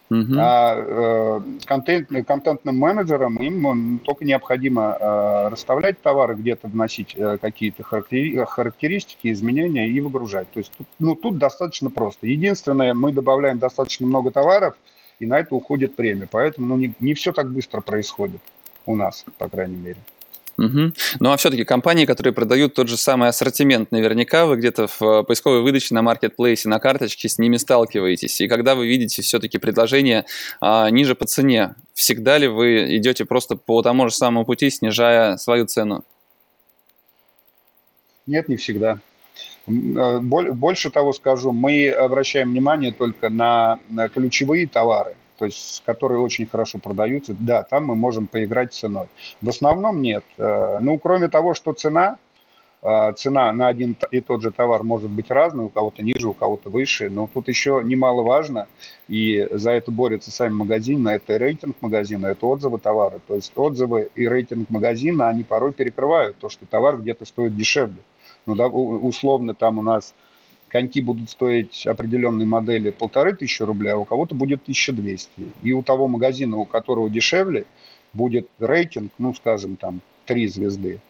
Uh-huh. 0.08 0.36
А 0.38 0.76
э, 0.76 1.40
контент, 1.64 2.08
контентным 2.26 2.78
менеджерам 2.78 3.36
им 3.38 3.98
только 3.98 4.24
необходимо 4.24 4.96
э, 4.98 5.48
расставлять 5.48 6.00
товары, 6.00 6.36
где-то 6.36 6.68
вносить 6.68 7.14
э, 7.16 7.38
какие-то 7.38 7.82
характери- 7.82 8.44
характеристики, 8.44 9.32
изменения 9.32 9.88
и 9.88 10.00
выгружать. 10.00 10.48
То 10.52 10.60
есть 10.60 10.70
тут, 10.78 10.86
ну, 11.00 11.16
тут 11.16 11.38
достаточно 11.38 11.90
просто. 11.90 12.28
Единственное, 12.28 12.94
мы 12.94 13.12
добавляем 13.12 13.58
достаточно 13.58 14.06
много 14.06 14.30
товаров, 14.30 14.76
и 15.18 15.26
на 15.26 15.40
это 15.40 15.54
уходит 15.56 15.96
премия. 15.96 16.28
Поэтому 16.30 16.68
ну, 16.68 16.76
не, 16.76 16.92
не 17.00 17.14
все 17.14 17.32
так 17.32 17.50
быстро 17.50 17.80
происходит 17.80 18.40
у 18.86 18.94
нас, 18.94 19.24
по 19.38 19.48
крайней 19.48 19.76
мере. 19.76 19.98
Угу. 20.58 20.92
Ну 21.20 21.32
а 21.32 21.36
все-таки 21.36 21.64
компании, 21.64 22.06
которые 22.06 22.32
продают 22.32 22.74
тот 22.74 22.88
же 22.88 22.96
самый 22.96 23.28
ассортимент, 23.28 23.92
наверняка 23.92 24.46
вы 24.46 24.56
где-то 24.56 24.86
в 24.86 25.02
э, 25.02 25.22
поисковой 25.22 25.60
выдаче 25.60 25.94
на 25.94 26.02
маркетплейсе, 26.02 26.68
на 26.68 26.78
карточке 26.78 27.28
с 27.28 27.38
ними 27.38 27.58
сталкиваетесь. 27.58 28.40
И 28.40 28.48
когда 28.48 28.74
вы 28.74 28.86
видите 28.86 29.20
все-таки 29.20 29.58
предложение 29.58 30.24
а, 30.60 30.88
ниже 30.90 31.14
по 31.14 31.26
цене, 31.26 31.74
всегда 31.92 32.38
ли 32.38 32.48
вы 32.48 32.96
идете 32.96 33.26
просто 33.26 33.56
по 33.56 33.82
тому 33.82 34.08
же 34.08 34.14
самому 34.14 34.46
пути, 34.46 34.70
снижая 34.70 35.36
свою 35.36 35.66
цену? 35.66 36.04
Нет, 38.26 38.48
не 38.48 38.56
всегда. 38.56 38.98
Больше 39.66 40.90
того 40.90 41.12
скажу, 41.12 41.52
мы 41.52 41.90
обращаем 41.90 42.50
внимание 42.50 42.92
только 42.92 43.28
на 43.28 43.78
ключевые 44.14 44.66
товары, 44.66 45.16
то 45.38 45.44
есть 45.46 45.82
которые 45.84 46.20
очень 46.20 46.46
хорошо 46.46 46.78
продаются. 46.78 47.34
Да, 47.38 47.62
там 47.62 47.86
мы 47.86 47.94
можем 47.94 48.26
поиграть 48.26 48.72
ценой. 48.72 49.06
В 49.40 49.48
основном 49.48 50.02
нет. 50.02 50.24
Ну, 50.38 50.98
кроме 50.98 51.28
того, 51.28 51.54
что 51.54 51.72
цена, 51.72 52.18
а, 52.82 53.12
цена 53.14 53.50
на 53.52 53.66
один 53.66 53.96
и 54.12 54.20
тот 54.20 54.42
же 54.42 54.52
товар 54.52 54.84
может 54.84 55.10
быть 55.10 55.28
разной, 55.30 55.64
у 55.64 55.68
кого-то 55.68 56.04
ниже, 56.04 56.28
у 56.28 56.34
кого-то 56.34 56.70
выше, 56.70 57.10
но 57.10 57.28
тут 57.32 57.48
еще 57.48 57.80
немаловажно, 57.82 58.68
и 59.08 59.48
за 59.50 59.72
это 59.72 59.90
борются 59.90 60.30
сами 60.30 60.52
магазины, 60.52 61.08
это 61.08 61.36
рейтинг 61.36 61.76
магазина, 61.80 62.28
это 62.28 62.46
отзывы 62.46 62.78
товара. 62.78 63.18
То 63.26 63.34
есть 63.34 63.50
отзывы 63.56 64.10
и 64.14 64.28
рейтинг 64.28 64.70
магазина, 64.70 65.28
они 65.28 65.42
порой 65.42 65.72
перекрывают 65.72 66.36
то, 66.38 66.48
что 66.48 66.64
товар 66.64 66.98
где-то 66.98 67.24
стоит 67.24 67.56
дешевле. 67.56 67.98
Ну, 68.46 68.54
да, 68.54 68.68
условно 68.68 69.54
там 69.54 69.78
у 69.78 69.82
нас 69.82 70.14
коньки 70.68 71.00
будут 71.00 71.30
стоить 71.30 71.86
определенной 71.86 72.46
модели 72.46 72.90
полторы 72.90 73.34
тысячи 73.34 73.62
рублей, 73.62 73.92
а 73.92 73.98
у 73.98 74.04
кого-то 74.04 74.34
будет 74.34 74.62
1200. 74.62 75.30
И 75.62 75.72
у 75.72 75.82
того 75.82 76.08
магазина, 76.08 76.56
у 76.56 76.64
которого 76.64 77.08
дешевле, 77.08 77.64
будет 78.12 78.48
рейтинг, 78.58 79.12
ну, 79.18 79.34
скажем, 79.34 79.76
там, 79.76 80.00
три 80.24 80.48
звезды. 80.48 81.00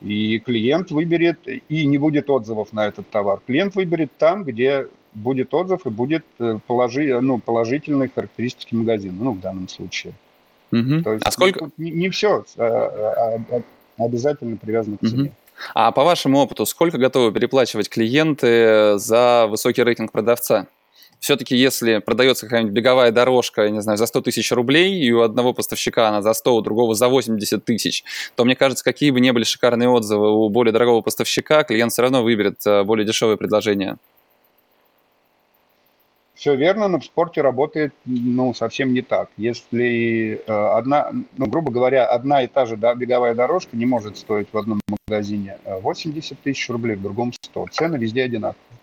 И 0.00 0.38
клиент 0.38 0.90
выберет, 0.90 1.40
и 1.46 1.86
не 1.86 1.98
будет 1.98 2.30
отзывов 2.30 2.72
на 2.72 2.86
этот 2.86 3.10
товар. 3.10 3.40
Клиент 3.46 3.74
выберет 3.74 4.10
там, 4.16 4.44
где 4.44 4.88
будет 5.12 5.52
отзыв 5.52 5.86
и 5.86 5.90
будет 5.90 6.24
э, 6.38 6.58
положи, 6.66 7.20
ну, 7.20 7.38
положительные 7.38 8.08
характеристики 8.08 8.74
магазина, 8.74 9.16
ну, 9.24 9.32
в 9.32 9.40
данном 9.40 9.68
случае. 9.68 10.14
Угу. 10.72 11.02
То 11.02 11.12
есть 11.12 11.26
а 11.26 11.30
сколько... 11.30 11.70
Не, 11.76 11.90
не 11.90 12.08
все 12.10 12.44
а, 12.56 12.64
а, 12.64 13.56
а, 13.56 14.04
обязательно 14.04 14.56
привязано 14.56 14.96
к 14.96 15.00
цене. 15.00 15.22
Угу. 15.22 15.32
А 15.74 15.92
по 15.92 16.04
вашему 16.04 16.38
опыту, 16.38 16.66
сколько 16.66 16.98
готовы 16.98 17.32
переплачивать 17.32 17.88
клиенты 17.88 18.98
за 18.98 19.46
высокий 19.48 19.82
рейтинг 19.82 20.12
продавца? 20.12 20.66
все-таки 21.20 21.54
если 21.54 21.98
продается 21.98 22.46
какая-нибудь 22.46 22.74
беговая 22.74 23.12
дорожка, 23.12 23.64
я 23.64 23.70
не 23.70 23.80
знаю, 23.82 23.98
за 23.98 24.06
100 24.06 24.22
тысяч 24.22 24.50
рублей, 24.52 24.98
и 25.00 25.12
у 25.12 25.20
одного 25.20 25.52
поставщика 25.52 26.08
она 26.08 26.22
за 26.22 26.32
100, 26.32 26.56
у 26.56 26.60
другого 26.62 26.94
за 26.94 27.08
80 27.08 27.64
тысяч, 27.64 28.04
то, 28.34 28.44
мне 28.44 28.56
кажется, 28.56 28.82
какие 28.82 29.10
бы 29.10 29.20
ни 29.20 29.30
были 29.30 29.44
шикарные 29.44 29.88
отзывы 29.88 30.32
у 30.32 30.48
более 30.48 30.72
дорогого 30.72 31.02
поставщика, 31.02 31.62
клиент 31.62 31.92
все 31.92 32.02
равно 32.02 32.22
выберет 32.22 32.66
э, 32.66 32.82
более 32.82 33.06
дешевое 33.06 33.36
предложение. 33.36 33.96
Все 36.40 36.56
верно, 36.56 36.88
но 36.88 36.98
в 36.98 37.04
спорте 37.04 37.42
работает 37.42 37.92
ну, 38.06 38.54
совсем 38.54 38.94
не 38.94 39.02
так. 39.02 39.28
Если 39.36 40.40
э, 40.46 40.50
одна, 40.50 41.12
ну, 41.36 41.46
грубо 41.46 41.70
говоря, 41.70 42.06
одна 42.06 42.42
и 42.42 42.46
та 42.46 42.64
же 42.64 42.76
беговая 42.76 43.34
дорожка 43.34 43.76
не 43.76 43.84
может 43.84 44.16
стоить 44.16 44.48
в 44.50 44.56
одном 44.56 44.80
магазине 45.06 45.58
80 45.66 46.32
э, 46.32 46.36
тысяч 46.42 46.70
рублей, 46.70 46.96
в 46.96 47.02
другом 47.02 47.34
100. 47.34 47.66
Цены 47.72 47.96
везде 47.96 48.22
одинаковые. 48.22 48.78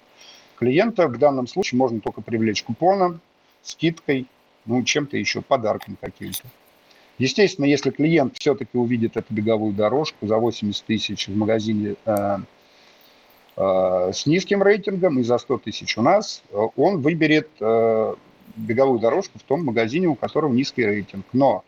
Клиента 0.60 1.08
в 1.08 1.18
данном 1.18 1.48
случае 1.48 1.80
можно 1.80 2.00
только 2.00 2.22
привлечь 2.22 2.62
купоном, 2.62 3.22
скидкой, 3.64 4.28
ну, 4.68 4.84
чем-то 4.84 5.18
еще, 5.18 5.42
подарком 5.42 5.98
каким-то. 6.00 6.44
Естественно, 7.18 7.66
если 7.66 7.90
клиент 7.90 8.38
все-таки 8.38 8.78
увидит 8.78 9.18
эту 9.18 9.34
беговую 9.34 9.74
дорожку 9.74 10.28
за 10.28 10.38
80 10.38 10.86
тысяч 10.86 11.28
в 11.28 11.36
магазине 11.36 11.96
э, 12.06 12.38
с 13.58 14.26
низким 14.28 14.62
рейтингом 14.62 15.20
и 15.20 15.24
за 15.24 15.40
100 15.40 15.58
тысяч 15.58 15.98
у 15.98 16.04
нас, 16.04 16.44
он 16.52 17.02
выберет 17.02 17.50
э, 17.60 18.16
беговую 18.56 19.00
дорожку 19.00 19.40
в 19.40 19.44
том 19.44 19.66
магазине, 19.66 20.08
у 20.08 20.14
которого 20.14 20.54
низкий 20.54 20.86
рейтинг. 20.86 21.26
Но 21.34 21.64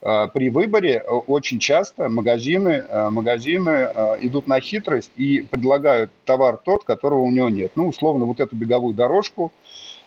Э, 0.00 0.28
при 0.32 0.50
выборе 0.50 1.02
э, 1.04 1.10
очень 1.10 1.58
часто 1.58 2.08
магазины, 2.08 2.84
э, 2.88 3.10
магазины 3.10 3.90
идут 4.20 4.46
на 4.46 4.60
хитрость 4.60 5.10
и 5.16 5.40
предлагают 5.40 6.10
товар 6.24 6.56
тот, 6.56 6.84
которого 6.84 7.20
у 7.20 7.30
него 7.30 7.48
нет. 7.48 7.72
Ну, 7.74 7.88
условно, 7.88 8.24
вот 8.24 8.40
эту 8.40 8.54
беговую 8.54 8.94
дорожку 8.94 9.52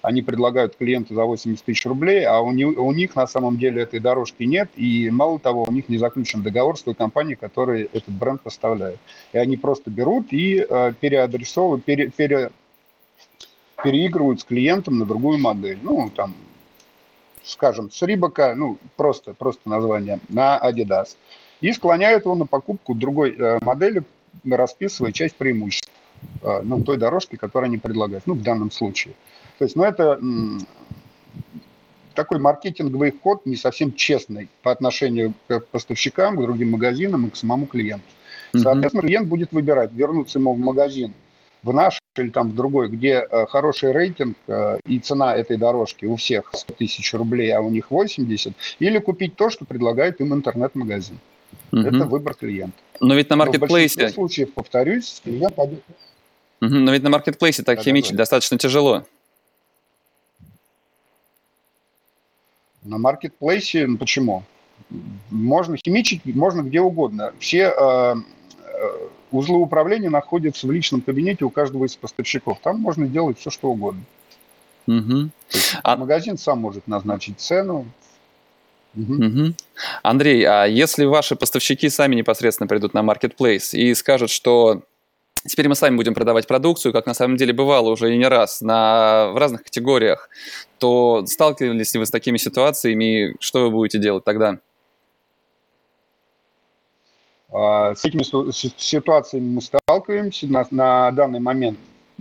они 0.01 0.21
предлагают 0.21 0.75
клиенту 0.75 1.13
за 1.13 1.23
80 1.23 1.63
тысяч 1.63 1.85
рублей, 1.85 2.25
а 2.25 2.41
у 2.41 2.51
них, 2.51 2.77
у 2.77 2.91
них 2.91 3.15
на 3.15 3.27
самом 3.27 3.57
деле 3.57 3.83
этой 3.83 3.99
дорожки 3.99 4.43
нет, 4.43 4.69
и 4.75 5.09
мало 5.11 5.39
того, 5.39 5.65
у 5.67 5.71
них 5.71 5.89
не 5.89 5.97
заключен 5.97 6.41
договор 6.41 6.77
с 6.77 6.83
той 6.83 6.95
компанией, 6.95 7.35
которая 7.35 7.83
этот 7.83 8.09
бренд 8.09 8.41
поставляет. 8.41 8.99
И 9.33 9.37
они 9.37 9.57
просто 9.57 9.89
берут 9.91 10.27
и 10.31 10.65
э, 10.67 10.93
переадресовывают, 10.99 11.85
пере, 11.85 12.09
пере, 12.09 12.51
переигрывают 13.83 14.41
с 14.41 14.43
клиентом 14.43 14.97
на 14.97 15.05
другую 15.05 15.37
модель. 15.37 15.79
Ну, 15.81 16.09
там, 16.09 16.33
скажем, 17.43 17.91
с 17.91 18.01
Рибака, 18.01 18.55
ну, 18.55 18.77
просто, 18.95 19.33
просто 19.33 19.69
название, 19.69 20.19
на 20.29 20.59
Adidas. 20.59 21.15
И 21.61 21.71
склоняют 21.73 22.25
его 22.25 22.35
на 22.35 22.47
покупку 22.47 22.95
другой 22.95 23.35
э, 23.37 23.59
модели, 23.61 24.03
расписывая 24.49 25.11
часть 25.11 25.35
преимуществ, 25.35 25.91
ну, 26.41 26.83
той 26.83 26.97
дорожки, 26.97 27.35
которую 27.35 27.67
они 27.67 27.77
предлагают, 27.77 28.25
ну, 28.27 28.33
в 28.33 28.41
данном 28.41 28.71
случае. 28.71 29.13
То 29.57 29.65
есть, 29.65 29.75
ну, 29.75 29.83
это 29.83 30.19
такой 32.13 32.39
маркетинговый 32.39 33.13
ход 33.23 33.45
не 33.45 33.55
совсем 33.55 33.93
честный 33.93 34.49
по 34.63 34.71
отношению 34.71 35.33
к 35.47 35.61
поставщикам, 35.67 36.35
к 36.35 36.41
другим 36.41 36.71
магазинам 36.71 37.27
и 37.27 37.29
к 37.29 37.35
самому 37.35 37.65
клиенту. 37.65 38.05
Соответственно, 38.53 39.03
клиент 39.03 39.27
будет 39.27 39.51
выбирать, 39.51 39.91
вернуться 39.93 40.39
ему 40.39 40.53
в 40.53 40.59
магазин 40.59 41.13
в 41.63 41.73
наш 41.73 42.01
или 42.17 42.29
там 42.29 42.49
в 42.49 42.55
другой, 42.55 42.89
где 42.89 43.25
э, 43.29 43.45
хороший 43.47 43.91
рейтинг 43.91 44.35
э, 44.47 44.79
и 44.85 44.99
цена 44.99 45.35
этой 45.35 45.57
дорожки 45.57 46.05
у 46.05 46.15
всех 46.15 46.49
100 46.53 46.73
тысяч 46.73 47.13
рублей, 47.13 47.51
а 47.51 47.61
у 47.61 47.69
них 47.69 47.91
80, 47.91 48.53
или 48.79 48.99
купить 48.99 49.35
то, 49.35 49.49
что 49.49 49.65
предлагает 49.65 50.19
им 50.19 50.33
интернет-магазин. 50.33 51.19
Угу. 51.71 51.81
Это 51.81 52.05
выбор 52.05 52.33
клиента. 52.33 52.75
Но 52.99 53.13
ведь 53.13 53.29
на 53.29 53.35
маркетплейсе... 53.35 54.07
В 54.07 54.11
случаев, 54.11 54.53
повторюсь, 54.53 55.21
клиент... 55.23 55.55
Но 56.61 56.91
ведь 56.91 57.03
на 57.03 57.09
маркетплейсе 57.09 57.63
так 57.63 57.77
да, 57.77 57.83
химичить 57.83 58.11
да, 58.11 58.17
да. 58.17 58.21
достаточно 58.21 58.57
тяжело. 58.57 59.05
На 62.83 62.97
маркетплейсе, 62.97 63.87
ну 63.87 63.97
почему? 63.97 64.43
Можно 65.29 65.77
химичить, 65.77 66.25
можно 66.25 66.61
где 66.61 66.81
угодно. 66.81 67.33
Все 67.39 67.73
э, 67.77 68.15
э 68.15 69.07
Узлы 69.31 69.59
управления 69.59 70.09
находятся 70.09 70.67
в 70.67 70.71
личном 70.71 71.01
кабинете 71.01 71.45
у 71.45 71.49
каждого 71.49 71.85
из 71.85 71.95
поставщиков. 71.95 72.59
Там 72.61 72.79
можно 72.79 73.07
делать 73.07 73.39
все, 73.39 73.49
что 73.49 73.69
угодно. 73.69 74.01
Угу. 74.87 75.29
А... 75.83 75.95
Магазин 75.95 76.37
сам 76.37 76.59
может 76.59 76.85
назначить 76.87 77.39
цену. 77.39 77.85
Угу. 78.93 79.13
Угу. 79.13 79.53
Андрей, 80.03 80.43
а 80.43 80.65
если 80.65 81.05
ваши 81.05 81.37
поставщики 81.37 81.87
сами 81.87 82.15
непосредственно 82.15 82.67
придут 82.67 82.93
на 82.93 82.99
Marketplace 82.99 83.73
и 83.73 83.93
скажут, 83.95 84.31
что 84.31 84.81
теперь 85.47 85.67
мы 85.67 85.75
сами 85.75 85.95
будем 85.95 86.13
продавать 86.13 86.47
продукцию, 86.47 86.93
как 86.93 87.05
на 87.05 87.13
самом 87.13 87.37
деле 87.37 87.53
бывало 87.53 87.89
уже 87.89 88.13
и 88.13 88.17
не 88.17 88.27
раз, 88.27 88.61
на, 88.61 89.31
в 89.33 89.37
разных 89.37 89.63
категориях, 89.63 90.29
то 90.77 91.25
сталкивались 91.25 91.93
ли 91.93 91.99
вы 91.99 92.05
с 92.05 92.11
такими 92.11 92.37
ситуациями, 92.37 93.35
что 93.39 93.63
вы 93.63 93.71
будете 93.71 93.99
делать 93.99 94.23
тогда? 94.23 94.59
А, 97.51 97.93
с 97.95 98.05
этими 98.05 98.23
ситуациями 98.23 99.55
мы 99.55 99.61
сталкиваемся. 99.61 100.47
На, 100.47 100.65
на 100.71 101.11
данный 101.11 101.39
момент, 101.39 101.77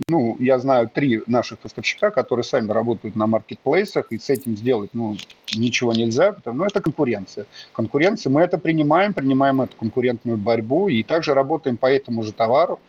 ну, 0.07 0.37
я 0.39 0.59
знаю 0.59 0.89
три 0.93 1.21
наших 1.27 1.59
поставщика, 1.59 2.11
которые 2.11 2.43
сами 2.43 2.71
работают 2.71 3.15
на 3.15 3.27
маркетплейсах, 3.27 4.11
и 4.11 4.17
с 4.17 4.29
этим 4.29 4.55
сделать, 4.55 4.91
ну, 4.93 5.17
ничего 5.55 5.93
нельзя, 5.93 6.33
потому 6.33 6.59
ну, 6.59 6.65
это 6.65 6.81
конкуренция. 6.81 7.45
Конкуренция, 7.73 8.31
мы 8.31 8.41
это 8.41 8.57
принимаем, 8.57 9.13
принимаем 9.13 9.61
эту 9.61 9.75
конкурентную 9.77 10.37
борьбу, 10.37 10.89
и 10.89 11.03
также 11.03 11.33
работаем 11.33 11.77
по 11.77 11.91
этому 11.91 12.23
же 12.23 12.31
товару 12.31 12.79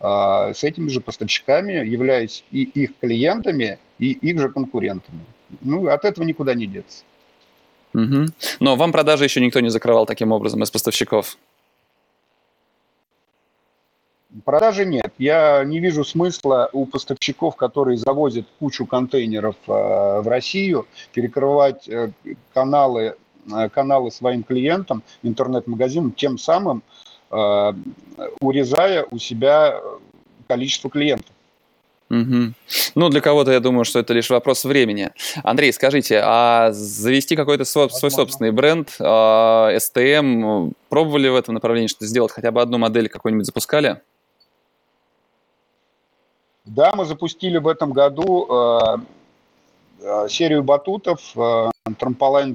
а, 0.00 0.52
с 0.52 0.64
этими 0.64 0.88
же 0.88 1.00
поставщиками, 1.00 1.72
являясь 1.72 2.44
и 2.50 2.62
их 2.62 2.98
клиентами, 3.00 3.78
и 3.98 4.12
их 4.12 4.40
же 4.40 4.48
конкурентами. 4.48 5.24
Ну, 5.60 5.88
от 5.88 6.04
этого 6.04 6.24
никуда 6.24 6.54
не 6.54 6.66
деться. 6.66 7.04
Угу. 7.94 8.26
Но 8.60 8.76
вам 8.76 8.92
продажи 8.92 9.24
еще 9.24 9.40
никто 9.40 9.60
не 9.60 9.70
закрывал 9.70 10.04
таким 10.04 10.32
образом 10.32 10.62
из 10.62 10.70
поставщиков? 10.70 11.38
Продажи 14.44 14.84
нет. 14.84 15.12
Я 15.18 15.64
не 15.64 15.78
вижу 15.80 16.04
смысла 16.04 16.68
у 16.72 16.84
поставщиков, 16.86 17.56
которые 17.56 17.96
завозят 17.96 18.46
кучу 18.58 18.84
контейнеров 18.84 19.56
э, 19.66 19.70
в 20.20 20.28
Россию, 20.28 20.86
перекрывать 21.12 21.88
э, 21.88 22.10
каналы, 22.52 23.16
э, 23.50 23.68
каналы 23.70 24.10
своим 24.10 24.42
клиентам, 24.42 25.02
интернет-магазинам, 25.22 26.12
тем 26.12 26.38
самым 26.38 26.82
урезая 28.40 29.04
у 29.10 29.18
себя 29.18 29.80
количество 30.46 30.88
клиентов. 30.88 31.34
Угу. 32.08 32.54
Ну, 32.94 33.08
для 33.08 33.20
кого-то, 33.20 33.50
я 33.50 33.58
думаю, 33.58 33.84
что 33.84 33.98
это 33.98 34.14
лишь 34.14 34.30
вопрос 34.30 34.64
времени. 34.64 35.10
Андрей, 35.42 35.72
скажите, 35.72 36.20
а 36.24 36.70
завести 36.70 37.34
какой-то 37.34 37.64
свой, 37.64 37.90
свой 37.90 38.12
собственный 38.12 38.52
бренд, 38.52 38.90
STM, 39.00 40.72
пробовали 40.88 41.28
в 41.28 41.34
этом 41.34 41.54
направлении 41.54 41.88
что-то 41.88 42.06
сделать? 42.06 42.30
Хотя 42.30 42.52
бы 42.52 42.62
одну 42.62 42.78
модель 42.78 43.08
какую-нибудь 43.08 43.46
запускали? 43.46 44.00
Да, 46.66 46.92
мы 46.96 47.04
запустили 47.04 47.58
в 47.58 47.68
этом 47.68 47.92
году 47.92 48.46
э, 48.50 48.96
э 50.00 50.28
серию 50.28 50.64
батутов 50.64 51.20
э, 51.36 51.70
Trampoline 51.88 52.54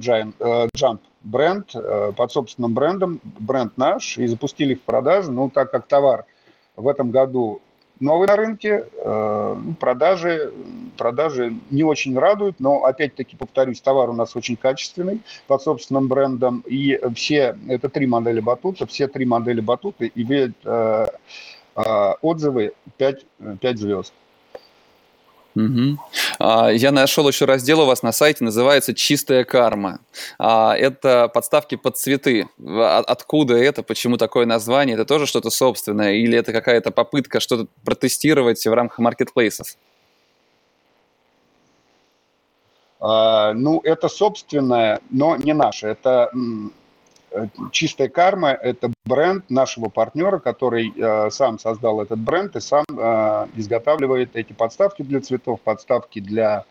Jump 0.75 0.99
бренд 1.23 1.71
под 2.17 2.31
собственным 2.31 2.73
брендом, 2.73 3.21
бренд 3.23 3.77
наш, 3.77 4.17
и 4.17 4.27
запустили 4.27 4.73
их 4.73 4.79
в 4.79 4.81
продажу. 4.81 5.31
Ну, 5.31 5.49
так 5.49 5.71
как 5.71 5.87
товар 5.87 6.25
в 6.75 6.87
этом 6.87 7.11
году 7.11 7.61
новый 7.99 8.27
на 8.27 8.35
рынке, 8.35 8.87
ну, 9.05 9.75
продажи, 9.79 10.51
продажи 10.97 11.53
не 11.69 11.83
очень 11.83 12.17
радуют, 12.17 12.59
но 12.59 12.85
опять-таки, 12.85 13.35
повторюсь, 13.35 13.81
товар 13.81 14.09
у 14.09 14.13
нас 14.13 14.35
очень 14.35 14.57
качественный 14.57 15.21
под 15.45 15.61
собственным 15.61 16.07
брендом, 16.07 16.63
и 16.65 16.99
все, 17.13 17.55
это 17.69 17.87
три 17.87 18.07
модели 18.07 18.39
батута, 18.39 18.87
все 18.87 19.07
три 19.07 19.25
модели 19.25 19.61
батута 19.61 20.07
имеют 20.07 20.57
э, 21.75 22.13
отзывы 22.21 22.73
5, 22.97 23.25
5 23.59 23.77
звезд. 23.77 24.13
Угу. 25.55 25.97
Я 26.39 26.91
нашел 26.91 27.27
еще 27.27 27.45
раздел 27.45 27.81
у 27.81 27.85
вас 27.85 28.03
на 28.03 28.13
сайте, 28.13 28.43
называется 28.43 28.93
«Чистая 28.93 29.43
карма». 29.43 29.99
А, 30.39 30.75
это 30.77 31.27
подставки 31.27 31.75
под 31.75 31.97
цветы. 31.97 32.47
Откуда 32.65 33.55
это? 33.55 33.83
Почему 33.83 34.17
такое 34.17 34.45
название? 34.45 34.93
Это 34.93 35.05
тоже 35.05 35.25
что-то 35.25 35.49
собственное? 35.49 36.13
Или 36.13 36.37
это 36.37 36.53
какая-то 36.53 36.91
попытка 36.91 37.41
что-то 37.41 37.67
протестировать 37.83 38.65
в 38.65 38.73
рамках 38.73 38.99
маркетплейсов? 38.99 39.75
А, 43.01 43.53
ну, 43.53 43.81
это 43.83 44.07
собственное, 44.07 45.01
но 45.09 45.35
не 45.35 45.53
наше. 45.53 45.87
Это 45.87 46.29
чистая 47.71 48.09
карма– 48.09 48.49
это 48.61 48.91
бренд 49.05 49.49
нашего 49.49 49.89
партнера, 49.89 50.39
который 50.39 50.93
э, 50.95 51.29
сам 51.29 51.59
создал 51.59 52.01
этот 52.01 52.19
бренд 52.19 52.55
и 52.55 52.59
сам 52.59 52.85
э, 52.89 53.47
изготавливает 53.55 54.35
эти 54.35 54.53
подставки 54.53 55.01
для 55.01 55.21
цветов, 55.21 55.61
подставки 55.61 56.19
для, 56.19 56.65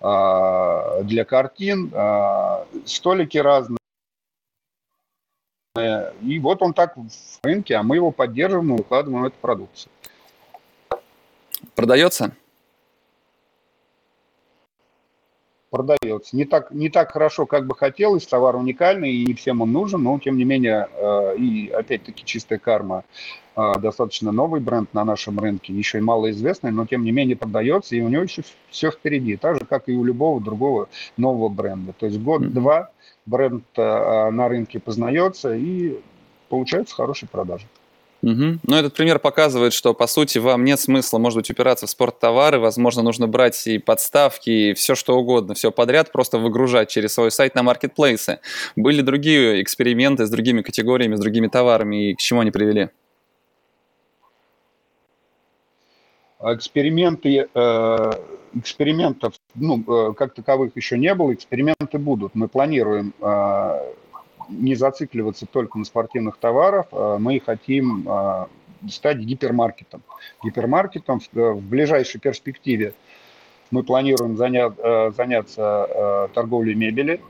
э, 0.00 1.02
для 1.02 1.24
картин, 1.24 1.90
э, 1.92 2.64
столики 2.84 3.38
разные. 3.38 3.78
И 6.22 6.38
вот 6.38 6.62
он 6.62 6.72
так 6.72 6.96
в 6.96 7.10
рынке, 7.42 7.76
а 7.76 7.82
мы 7.82 7.96
его 7.96 8.10
поддерживаем 8.10 8.74
и 8.74 8.78
выкладываем 8.78 9.26
эту 9.26 9.36
продукцию. 9.40 9.90
Продается? 11.74 12.32
Продается. 15.76 16.36
Не 16.36 16.44
так, 16.44 16.70
не 16.70 16.88
так 16.88 17.12
хорошо, 17.12 17.46
как 17.46 17.66
бы 17.66 17.74
хотелось, 17.74 18.26
товар 18.26 18.56
уникальный 18.56 19.12
и 19.12 19.26
не 19.26 19.34
всем 19.34 19.60
он 19.60 19.72
нужен, 19.72 20.02
но 20.02 20.18
тем 20.18 20.36
не 20.36 20.44
менее, 20.44 20.88
э, 20.92 21.36
и 21.36 21.68
опять-таки 21.68 22.24
чистая 22.24 22.58
карма, 22.58 23.04
э, 23.56 23.72
достаточно 23.78 24.32
новый 24.32 24.60
бренд 24.60 24.92
на 24.94 25.04
нашем 25.04 25.38
рынке, 25.38 25.74
еще 25.74 25.98
и 25.98 26.00
малоизвестный, 26.00 26.70
но 26.70 26.86
тем 26.86 27.04
не 27.04 27.12
менее 27.12 27.36
продается, 27.36 27.94
и 27.94 28.00
у 28.00 28.08
него 28.08 28.22
еще 28.22 28.42
все 28.70 28.90
впереди, 28.90 29.36
так 29.36 29.56
же, 29.56 29.66
как 29.66 29.88
и 29.88 29.92
у 29.92 30.04
любого 30.04 30.40
другого 30.40 30.88
нового 31.16 31.48
бренда. 31.48 31.92
То 31.92 32.06
есть 32.06 32.18
год-два 32.20 32.90
бренд 33.26 33.64
э, 33.76 34.30
на 34.30 34.48
рынке 34.48 34.80
познается, 34.80 35.54
и 35.54 36.00
получается 36.48 36.94
хорошие 36.94 37.28
продажи. 37.28 37.66
Угу. 38.26 38.58
Ну, 38.64 38.76
этот 38.76 38.94
пример 38.94 39.20
показывает, 39.20 39.72
что, 39.72 39.94
по 39.94 40.08
сути, 40.08 40.38
вам 40.38 40.64
нет 40.64 40.80
смысла, 40.80 41.18
может 41.18 41.36
быть, 41.36 41.48
упираться 41.48 41.86
в 41.86 41.90
спорттовары, 41.90 42.58
возможно, 42.58 43.02
нужно 43.02 43.28
брать 43.28 43.68
и 43.68 43.78
подставки, 43.78 44.50
и 44.50 44.74
все 44.74 44.96
что 44.96 45.16
угодно, 45.16 45.54
все 45.54 45.70
подряд, 45.70 46.10
просто 46.10 46.38
выгружать 46.38 46.88
через 46.88 47.14
свой 47.14 47.30
сайт 47.30 47.54
на 47.54 47.62
маркетплейсы. 47.62 48.40
Были 48.74 49.02
другие 49.02 49.62
эксперименты 49.62 50.26
с 50.26 50.30
другими 50.30 50.62
категориями, 50.62 51.14
с 51.14 51.20
другими 51.20 51.46
товарами, 51.46 52.10
и 52.10 52.14
к 52.14 52.18
чему 52.18 52.40
они 52.40 52.50
привели? 52.50 52.88
Эксперименты, 56.42 57.48
э, 57.54 58.10
экспериментов, 58.54 59.34
ну, 59.54 59.84
э, 59.86 60.14
как 60.14 60.34
таковых 60.34 60.76
еще 60.76 60.98
не 60.98 61.14
было, 61.14 61.32
эксперименты 61.32 61.98
будут. 61.98 62.34
Мы 62.34 62.48
планируем 62.48 63.14
э, 63.20 63.92
не 64.48 64.74
зацикливаться 64.74 65.46
только 65.46 65.78
на 65.78 65.84
спортивных 65.84 66.36
товарах, 66.36 66.86
а 66.92 67.18
мы 67.18 67.40
хотим 67.40 68.06
а, 68.08 68.48
стать 68.88 69.18
гипермаркетом. 69.18 70.02
Гипермаркетом 70.44 71.20
в 71.32 71.60
ближайшей 71.60 72.20
перспективе 72.20 72.94
мы 73.70 73.82
планируем 73.82 74.36
заня, 74.36 74.72
а, 74.78 75.10
заняться 75.16 76.30
торговлей 76.34 76.74
мебели. 76.74 77.20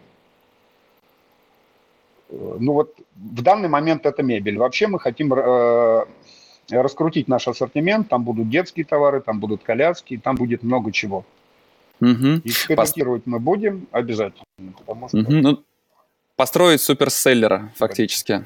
Ну 2.31 2.72
вот 2.72 2.96
в 3.14 3.42
данный 3.42 3.68
момент 3.68 4.05
это 4.05 4.22
мебель. 4.22 4.59
Вообще 4.59 4.88
мы 4.88 4.98
хотим 4.98 5.33
раскрутить 6.68 7.29
наш 7.29 7.46
ассортимент. 7.46 8.09
Там 8.09 8.24
будут 8.24 8.50
детские 8.50 8.85
товары, 8.85 9.20
там 9.20 9.38
будут 9.38 9.62
коляски, 9.62 10.16
там 10.16 10.35
будет 10.35 10.64
много 10.64 10.90
чего. 10.90 11.24
Угу. 12.00 12.42
Экспериментировать 12.44 13.24
Пос... 13.24 13.33
мы 13.33 13.38
будем 13.38 13.87
обязательно. 13.90 14.44
Потому 14.79 15.09
что... 15.09 15.18
угу. 15.18 15.33
ну, 15.33 15.64
Построить 16.37 16.83
суперселлера, 16.83 17.72
фактически. 17.77 18.44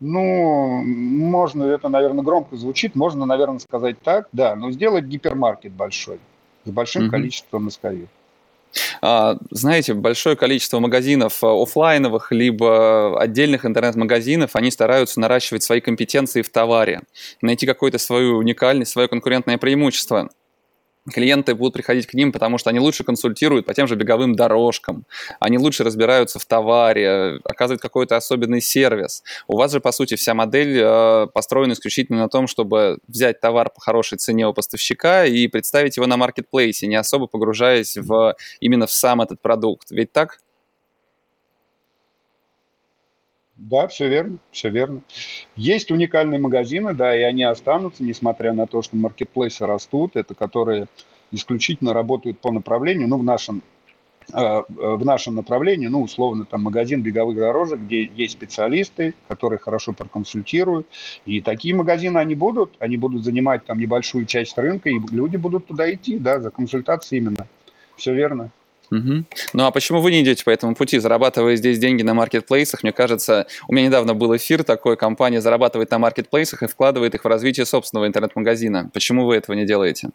Ну, 0.00 0.82
можно, 0.84 1.64
это, 1.64 1.88
наверное, 1.88 2.24
громко 2.24 2.56
звучит, 2.56 2.94
можно, 2.94 3.24
наверное, 3.24 3.58
сказать 3.58 3.96
так, 4.02 4.28
да, 4.32 4.54
но 4.54 4.70
сделать 4.70 5.04
гипермаркет 5.04 5.72
большой, 5.72 6.20
с 6.64 6.70
большим 6.70 7.06
mm 7.06 7.10
количеством 7.10 7.68
SKU. 7.68 8.08
А, 9.00 9.38
знаете, 9.50 9.94
большое 9.94 10.36
количество 10.36 10.78
магазинов 10.78 11.42
а, 11.42 11.62
офлайновых, 11.62 12.30
либо 12.32 13.20
отдельных 13.20 13.64
интернет-магазинов, 13.64 14.54
они 14.54 14.70
стараются 14.70 15.20
наращивать 15.20 15.62
свои 15.62 15.80
компетенции 15.80 16.42
в 16.42 16.50
товаре, 16.50 17.02
найти 17.40 17.66
какую-то 17.66 17.98
свою 17.98 18.36
уникальность, 18.36 18.92
свое 18.92 19.08
конкурентное 19.08 19.58
преимущество 19.58 20.30
клиенты 21.12 21.54
будут 21.54 21.74
приходить 21.74 22.06
к 22.06 22.14
ним, 22.14 22.32
потому 22.32 22.58
что 22.58 22.70
они 22.70 22.80
лучше 22.80 23.04
консультируют 23.04 23.66
по 23.66 23.74
тем 23.74 23.86
же 23.86 23.96
беговым 23.96 24.34
дорожкам, 24.34 25.04
они 25.40 25.58
лучше 25.58 25.84
разбираются 25.84 26.38
в 26.38 26.46
товаре, 26.46 27.40
оказывают 27.44 27.82
какой-то 27.82 28.16
особенный 28.16 28.60
сервис. 28.60 29.22
У 29.46 29.56
вас 29.56 29.72
же, 29.72 29.80
по 29.80 29.92
сути, 29.92 30.16
вся 30.16 30.34
модель 30.34 30.78
э, 30.80 31.26
построена 31.32 31.72
исключительно 31.72 32.18
на 32.18 32.28
том, 32.28 32.46
чтобы 32.46 32.98
взять 33.06 33.40
товар 33.40 33.70
по 33.70 33.80
хорошей 33.80 34.18
цене 34.18 34.46
у 34.46 34.54
поставщика 34.54 35.24
и 35.24 35.46
представить 35.48 35.96
его 35.96 36.06
на 36.06 36.16
маркетплейсе, 36.16 36.86
не 36.86 36.96
особо 36.96 37.26
погружаясь 37.26 37.96
в, 37.96 38.36
именно 38.60 38.86
в 38.86 38.92
сам 38.92 39.20
этот 39.20 39.40
продукт. 39.40 39.90
Ведь 39.90 40.12
так? 40.12 40.38
Да, 43.58 43.88
все 43.88 44.08
верно, 44.08 44.38
все 44.52 44.70
верно. 44.70 45.02
Есть 45.56 45.90
уникальные 45.90 46.38
магазины, 46.38 46.94
да, 46.94 47.16
и 47.16 47.22
они 47.22 47.42
останутся, 47.42 48.04
несмотря 48.04 48.52
на 48.52 48.68
то, 48.68 48.82
что 48.82 48.96
маркетплейсы 48.96 49.66
растут, 49.66 50.14
это 50.14 50.36
которые 50.36 50.86
исключительно 51.32 51.92
работают 51.92 52.38
по 52.38 52.52
направлению, 52.52 53.08
ну, 53.08 53.18
в 53.18 53.24
нашем 53.24 53.62
э, 54.32 54.62
в 54.68 55.04
нашем 55.04 55.34
направлении, 55.34 55.88
ну, 55.88 56.02
условно, 56.02 56.44
там 56.44 56.62
магазин 56.62 57.02
беговых 57.02 57.36
дорожек, 57.36 57.80
где 57.80 58.04
есть 58.04 58.34
специалисты, 58.34 59.14
которые 59.26 59.58
хорошо 59.58 59.92
проконсультируют. 59.92 60.86
И 61.26 61.40
такие 61.40 61.74
магазины, 61.74 62.18
они 62.18 62.36
будут, 62.36 62.76
они 62.78 62.96
будут 62.96 63.24
занимать 63.24 63.66
там 63.66 63.80
небольшую 63.80 64.26
часть 64.26 64.56
рынка, 64.56 64.88
и 64.88 65.00
люди 65.10 65.36
будут 65.36 65.66
туда 65.66 65.92
идти, 65.92 66.16
да, 66.16 66.38
за 66.38 66.52
консультацией 66.52 67.22
именно. 67.22 67.48
Все 67.96 68.14
верно. 68.14 68.52
Угу. 68.90 69.24
Ну 69.52 69.64
а 69.64 69.70
почему 69.70 70.00
вы 70.00 70.10
не 70.10 70.22
идете 70.22 70.44
по 70.44 70.50
этому 70.50 70.74
пути, 70.74 70.98
зарабатывая 70.98 71.56
здесь 71.56 71.78
деньги 71.78 72.02
на 72.02 72.14
маркетплейсах? 72.14 72.82
Мне 72.82 72.92
кажется, 72.92 73.46
у 73.68 73.72
меня 73.74 73.86
недавно 73.86 74.14
был 74.14 74.34
эфир 74.36 74.64
такой, 74.64 74.96
компания 74.96 75.40
зарабатывает 75.40 75.90
на 75.90 75.98
маркетплейсах 75.98 76.62
и 76.62 76.66
вкладывает 76.66 77.14
их 77.14 77.24
в 77.24 77.28
развитие 77.28 77.66
собственного 77.66 78.06
интернет-магазина. 78.06 78.90
Почему 78.92 79.26
вы 79.26 79.36
этого 79.36 79.56
не 79.56 79.66
делаете? 79.66 80.10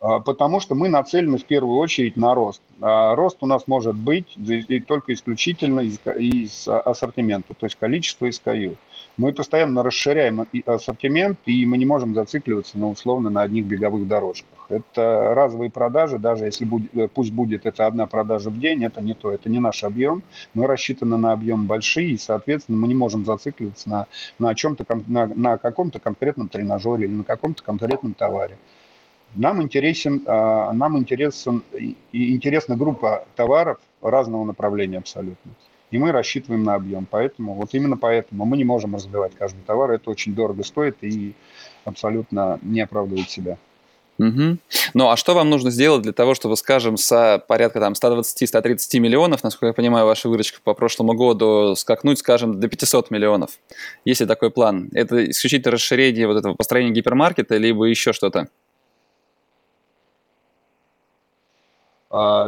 А, 0.00 0.18
потому 0.20 0.60
что 0.60 0.74
мы 0.74 0.88
нацелены 0.88 1.36
в 1.38 1.44
первую 1.44 1.78
очередь 1.78 2.16
на 2.16 2.34
рост. 2.34 2.62
А 2.80 3.14
рост 3.14 3.38
у 3.40 3.46
нас 3.46 3.66
может 3.66 3.94
быть 3.94 4.36
только 4.86 5.12
исключительно 5.12 5.80
из, 5.80 5.98
из 6.18 6.66
ассортимента, 6.66 7.54
то 7.54 7.66
есть 7.66 7.76
количество 7.76 8.26
SKU. 8.26 8.76
Мы 9.20 9.34
постоянно 9.34 9.82
расширяем 9.82 10.46
ассортимент, 10.64 11.40
и 11.44 11.66
мы 11.66 11.76
не 11.76 11.84
можем 11.84 12.14
зацикливаться 12.14 12.78
на 12.78 12.88
условно 12.88 13.28
на 13.28 13.42
одних 13.42 13.66
беговых 13.66 14.08
дорожках. 14.08 14.48
Это 14.70 15.34
разовые 15.34 15.70
продажи, 15.70 16.18
даже 16.18 16.46
если 16.46 16.64
будет, 16.64 16.96
э, 16.96 17.06
пусть 17.06 17.30
будет 17.30 17.66
это 17.66 17.86
одна 17.86 18.06
продажа 18.06 18.48
в 18.48 18.58
день, 18.58 18.82
это 18.82 19.02
не 19.02 19.12
то, 19.12 19.30
это 19.30 19.50
не 19.50 19.60
наш 19.60 19.84
объем. 19.84 20.22
Мы 20.54 20.66
рассчитаны 20.66 21.18
на 21.18 21.32
объем 21.32 21.66
большие, 21.66 22.12
и, 22.12 22.16
соответственно, 22.16 22.78
мы 22.78 22.88
не 22.88 22.94
можем 22.94 23.26
зацикливаться 23.26 23.90
на, 23.90 24.06
на, 24.38 24.54
чем-то, 24.54 24.86
на, 25.06 25.26
на 25.26 25.58
каком-то 25.58 25.98
конкретном 26.00 26.48
тренажере 26.48 27.04
или 27.04 27.12
на 27.12 27.24
каком-то 27.24 27.62
конкретном 27.62 28.14
товаре. 28.14 28.56
Нам 29.34 29.60
интересен, 29.60 30.22
а, 30.24 30.72
нам 30.72 30.96
интересен, 30.96 31.62
интересна 32.10 32.74
группа 32.74 33.26
товаров 33.36 33.80
разного 34.00 34.44
направления 34.44 34.96
абсолютно 34.96 35.52
и 35.90 35.98
мы 35.98 36.12
рассчитываем 36.12 36.62
на 36.62 36.74
объем. 36.74 37.06
Поэтому, 37.10 37.54
вот 37.54 37.74
именно 37.74 37.96
поэтому 37.96 38.44
мы 38.44 38.56
не 38.56 38.64
можем 38.64 38.94
развивать 38.94 39.32
каждый 39.38 39.62
товар, 39.62 39.90
это 39.92 40.10
очень 40.10 40.34
дорого 40.34 40.62
стоит 40.62 40.96
и 41.02 41.34
абсолютно 41.84 42.58
не 42.62 42.80
оправдывает 42.80 43.30
себя. 43.30 43.58
Угу. 44.20 44.58
Ну 44.92 45.08
а 45.08 45.16
что 45.16 45.34
вам 45.34 45.48
нужно 45.48 45.70
сделать 45.70 46.02
для 46.02 46.12
того, 46.12 46.34
чтобы, 46.34 46.54
скажем, 46.56 46.98
с 46.98 47.42
порядка 47.48 47.80
там 47.80 47.94
120-130 47.94 48.98
миллионов, 48.98 49.42
насколько 49.42 49.68
я 49.68 49.72
понимаю, 49.72 50.04
ваша 50.04 50.28
выручка 50.28 50.60
по 50.62 50.74
прошлому 50.74 51.14
году, 51.14 51.74
скакнуть, 51.74 52.18
скажем, 52.18 52.60
до 52.60 52.68
500 52.68 53.10
миллионов? 53.10 53.52
Есть 54.04 54.20
ли 54.20 54.26
такой 54.26 54.50
план? 54.50 54.90
Это 54.92 55.30
исключительно 55.30 55.72
расширение 55.72 56.26
вот 56.26 56.36
этого 56.36 56.54
построения 56.54 56.92
гипермаркета, 56.92 57.56
либо 57.56 57.86
еще 57.86 58.12
что-то? 58.12 58.48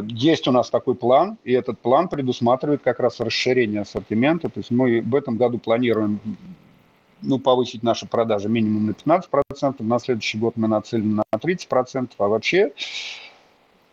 Есть 0.08 0.48
у 0.48 0.52
нас 0.52 0.70
такой 0.70 0.96
план, 0.96 1.38
и 1.44 1.52
этот 1.52 1.78
план 1.78 2.08
предусматривает 2.08 2.82
как 2.82 2.98
раз 2.98 3.20
расширение 3.20 3.82
ассортимента. 3.82 4.48
То 4.48 4.58
есть 4.58 4.72
мы 4.72 5.00
в 5.00 5.14
этом 5.14 5.36
году 5.36 5.58
планируем 5.58 6.18
ну, 7.22 7.38
повысить 7.38 7.82
наши 7.82 8.06
продажи 8.06 8.48
минимум 8.48 8.86
на 8.86 8.90
15%, 8.90 9.82
на 9.82 9.98
следующий 9.98 10.38
год 10.38 10.56
мы 10.56 10.68
нацелены 10.68 11.22
на 11.32 11.38
30%, 11.38 12.10
а 12.18 12.28
вообще, 12.28 12.72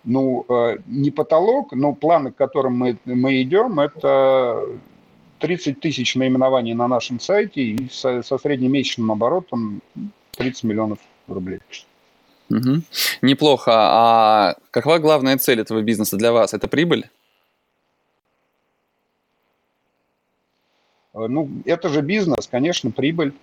ну, 0.04 0.46
э, 0.50 0.78
не 0.88 1.12
потолок, 1.12 1.72
но 1.74 1.94
планы, 1.94 2.32
к 2.32 2.36
которым 2.36 2.78
мы, 2.78 2.98
мы 3.06 3.42
идем, 3.42 3.80
это 3.80 4.66
30 5.40 5.80
тысяч 5.80 6.16
наименований 6.16 6.74
на 6.74 6.88
нашем 6.88 7.20
сайте 7.20 7.62
и 7.62 7.90
со, 7.90 8.24
со 8.24 8.38
среднемесячным 8.38 9.12
оборотом 9.12 9.82
30 10.32 10.64
миллионов 10.64 11.00
рублей. 11.28 11.60
Угу. 12.50 12.82
Неплохо. 13.22 13.72
А 13.74 14.56
какова 14.72 14.98
главная 14.98 15.38
цель 15.38 15.62
этого 15.62 15.82
бизнеса 15.82 16.18
для 16.18 16.32
вас? 16.32 16.54
Это 16.54 16.68
прибыль? 16.68 17.10
Э, 21.14 21.28
ну, 21.28 21.50
это 21.66 21.90
же 21.90 22.02
бизнес, 22.02 22.48
конечно, 22.48 22.92
прибыль. 22.92 23.34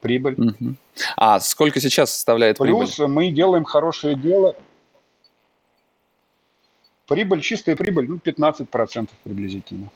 Прибыль. 0.00 0.34
Угу. 0.34 0.74
А 1.16 1.40
сколько 1.40 1.80
сейчас 1.80 2.12
составляет 2.12 2.58
Плюс 2.58 2.68
прибыль? 2.68 2.86
Плюс 2.86 3.08
мы 3.08 3.30
делаем 3.30 3.64
хорошее 3.64 4.14
дело. 4.14 4.56
Прибыль, 7.06 7.40
чистая 7.40 7.76
прибыль, 7.76 8.08
ну, 8.08 8.16
15% 8.16 9.08
приблизительно. 9.24 9.90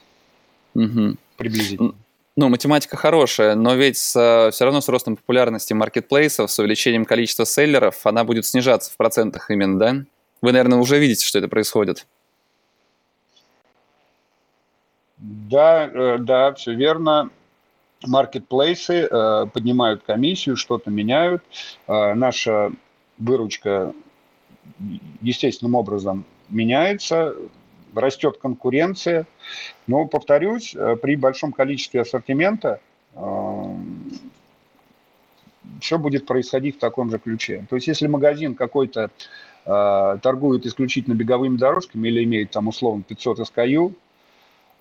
Угу. 0.74 1.16
Приблизительно. 1.36 1.94
Ну, 2.36 2.48
математика 2.48 2.96
хорошая, 2.96 3.54
но 3.54 3.74
ведь 3.74 3.96
с, 3.96 4.50
все 4.52 4.64
равно 4.64 4.80
с 4.80 4.88
ростом 4.88 5.16
популярности 5.16 5.72
маркетплейсов, 5.72 6.50
с 6.50 6.58
увеличением 6.58 7.04
количества 7.04 7.46
селлеров, 7.46 8.04
она 8.06 8.24
будет 8.24 8.44
снижаться 8.44 8.90
в 8.90 8.96
процентах 8.96 9.50
именно, 9.50 9.78
да? 9.78 9.94
Вы, 10.42 10.50
наверное, 10.50 10.78
уже 10.78 10.98
видите, 10.98 11.24
что 11.24 11.38
это 11.38 11.46
происходит. 11.46 12.06
Да, 15.16 15.86
э, 15.86 16.18
да, 16.18 16.52
все 16.54 16.74
верно. 16.74 17.30
Маркетплейсы 18.04 19.08
э, 19.10 19.46
поднимают 19.52 20.02
комиссию, 20.02 20.56
что-то 20.56 20.90
меняют. 20.90 21.42
Э, 21.86 22.14
наша 22.14 22.72
выручка 23.18 23.94
естественным 25.22 25.76
образом 25.76 26.24
меняется, 26.48 27.34
растет 27.94 28.38
конкуренция. 28.38 29.26
Но, 29.86 30.06
повторюсь, 30.06 30.74
при 31.02 31.16
большом 31.16 31.52
количестве 31.52 32.00
ассортимента 32.00 32.80
все 35.80 35.98
будет 35.98 36.26
происходить 36.26 36.76
в 36.76 36.78
таком 36.78 37.10
же 37.10 37.18
ключе. 37.18 37.66
То 37.68 37.76
есть, 37.76 37.88
если 37.88 38.06
магазин 38.06 38.54
какой-то 38.54 39.10
торгует 39.64 40.66
исключительно 40.66 41.14
беговыми 41.14 41.56
дорожками 41.56 42.08
или 42.08 42.24
имеет 42.24 42.50
там 42.50 42.68
условно 42.68 43.02
500 43.02 43.40
SKU, 43.40 43.94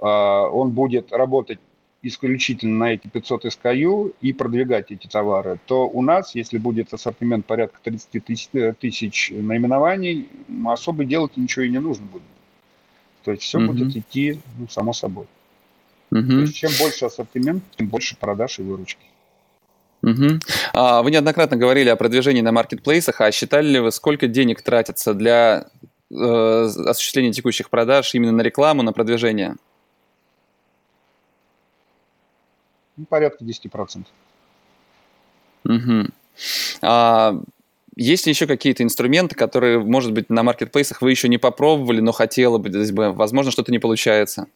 а, 0.04 0.50
он 0.50 0.72
будет 0.72 1.14
работать 1.14 1.60
исключительно 2.02 2.80
на 2.80 2.94
эти 2.94 3.08
500 3.08 3.46
SKU 3.46 4.14
и 4.20 4.34
продвигать 4.34 4.92
эти 4.92 5.08
товары, 5.08 5.58
то 5.66 5.88
у 5.88 6.02
нас, 6.02 6.36
если 6.36 6.58
будет 6.58 6.94
ассортимент 6.94 7.46
порядка 7.46 7.80
30 7.82 8.20
тысяч, 8.26 8.50
э, 8.52 8.74
тысяч 8.74 9.32
наименований, 9.32 10.28
особо 10.66 11.06
делать 11.06 11.38
ничего 11.38 11.64
и 11.64 11.70
не 11.70 11.80
нужно 11.80 12.06
будет. 12.06 12.24
То 13.24 13.32
есть 13.32 13.44
все 13.44 13.60
mm-hmm. 13.60 13.68
будет 13.68 13.96
идти 13.96 14.40
ну, 14.58 14.68
само 14.68 14.94
собой. 14.94 15.26
Mm-hmm. 16.12 16.28
То 16.28 16.40
есть 16.42 16.56
чем 16.56 16.72
больше 16.80 17.06
ассортимент, 17.06 17.64
тем 17.78 17.88
больше 17.88 18.16
продаж 18.18 18.60
и 18.60 18.64
выручки. 18.64 19.06
Угу. 20.04 20.40
А, 20.74 21.02
вы 21.02 21.12
неоднократно 21.12 21.56
говорили 21.56 21.88
о 21.88 21.96
продвижении 21.96 22.42
на 22.42 22.52
маркетплейсах, 22.52 23.22
а 23.22 23.32
считали 23.32 23.68
ли 23.68 23.80
вы, 23.80 23.92
сколько 23.92 24.28
денег 24.28 24.62
тратится 24.62 25.14
для 25.14 25.68
э, 26.12 26.16
осуществления 26.16 27.32
текущих 27.32 27.70
продаж 27.70 28.14
именно 28.14 28.34
на 28.34 28.42
рекламу, 28.42 28.84
на 28.84 28.92
продвижение? 28.92 29.56
Ну, 32.98 33.06
порядка 33.06 33.46
10%. 33.46 34.06
Угу. 35.64 36.08
А 36.82 37.40
есть 37.96 38.26
ли 38.26 38.32
еще 38.32 38.48
какие-то 38.48 38.84
инструменты, 38.84 39.36
которые, 39.36 39.80
может 39.80 40.14
быть, 40.14 40.30
на 40.30 40.44
маркетплейсах 40.44 41.02
вы 41.02 41.12
еще 41.12 41.28
не 41.28 41.38
попробовали, 41.38 42.00
но 42.00 42.12
хотела 42.12 42.58
бы, 42.58 42.70
возможно, 43.14 43.52
что-то 43.52 43.72
не 43.72 43.80
получается? 43.80 44.48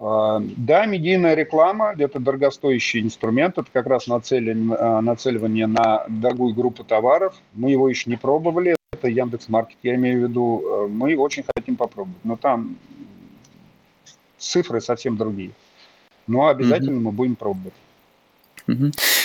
А, 0.00 0.40
да, 0.56 0.86
медийная 0.86 1.34
реклама– 1.34 1.94
это 1.98 2.18
дорогостоящий 2.18 3.00
инструмент, 3.00 3.58
это 3.58 3.68
как 3.72 3.86
раз 3.86 4.08
нацелен, 4.08 4.74
а, 4.76 5.00
нацеливание 5.00 5.66
на 5.66 6.04
дорогую 6.08 6.54
группу 6.54 6.82
товаров. 6.82 7.34
Мы 7.52 7.70
его 7.70 7.88
еще 7.88 8.10
не 8.10 8.16
пробовали, 8.16 8.74
это 8.92 9.08
Яндекс 9.08 9.48
Маркет, 9.48 9.78
я 9.82 9.94
имею 9.94 10.20
в 10.20 10.28
виду. 10.28 10.62
Э, 10.64 10.88
мы 10.88 11.16
очень 11.16 11.44
хотим 11.56 11.76
попробовать, 11.76 12.24
но 12.24 12.36
там 12.36 12.76
цифры 14.38 14.80
совсем 14.80 15.16
другие. 15.16 15.52
Но 16.26 16.48
обязательно 16.48 16.98
mm-hmm. 16.98 17.02
мы 17.02 17.12
будем 17.12 17.36
пробовать. 17.36 17.74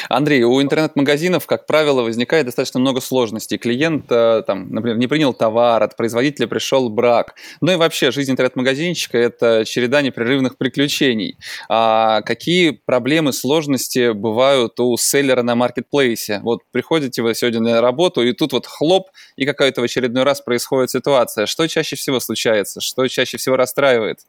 Андрей, 0.09 0.43
у 0.43 0.61
интернет-магазинов, 0.61 1.45
как 1.45 1.65
правило, 1.65 2.01
возникает 2.01 2.45
достаточно 2.45 2.79
много 2.79 3.01
сложностей. 3.01 3.57
Клиент, 3.57 4.05
э, 4.09 4.43
там, 4.45 4.69
например, 4.69 4.97
не 4.97 5.07
принял 5.07 5.33
товар, 5.33 5.83
от 5.83 5.95
производителя 5.97 6.47
пришел 6.47 6.89
брак. 6.89 7.35
Ну 7.61 7.73
и 7.73 7.75
вообще, 7.75 8.11
жизнь 8.11 8.31
интернет-магазинчика– 8.31 9.17
это 9.19 9.65
череда 9.65 10.01
непрерывных 10.01 10.57
приключений. 10.57 11.37
А 11.69 12.21
какие 12.21 12.71
проблемы, 12.71 13.33
сложности 13.33 14.13
бывают 14.13 14.79
у 14.79 14.95
селлера 14.97 15.43
на 15.43 15.55
маркетплейсе? 15.55 16.39
Вот 16.43 16.61
приходите 16.71 17.21
вы 17.21 17.35
сегодня 17.35 17.59
на 17.61 17.81
работу, 17.81 18.21
и 18.23 18.33
тут 18.33 18.53
вот 18.53 18.65
хлоп, 18.65 19.09
и 19.35 19.45
какая-то 19.45 19.81
в 19.81 19.83
очередной 19.83 20.23
раз 20.23 20.41
происходит 20.41 20.91
ситуация. 20.91 21.45
Что 21.45 21.67
чаще 21.67 21.95
всего 21.95 22.19
случается? 22.19 22.81
Что 22.81 23.07
чаще 23.07 23.37
всего 23.37 23.55
расстраивает? 23.55 24.19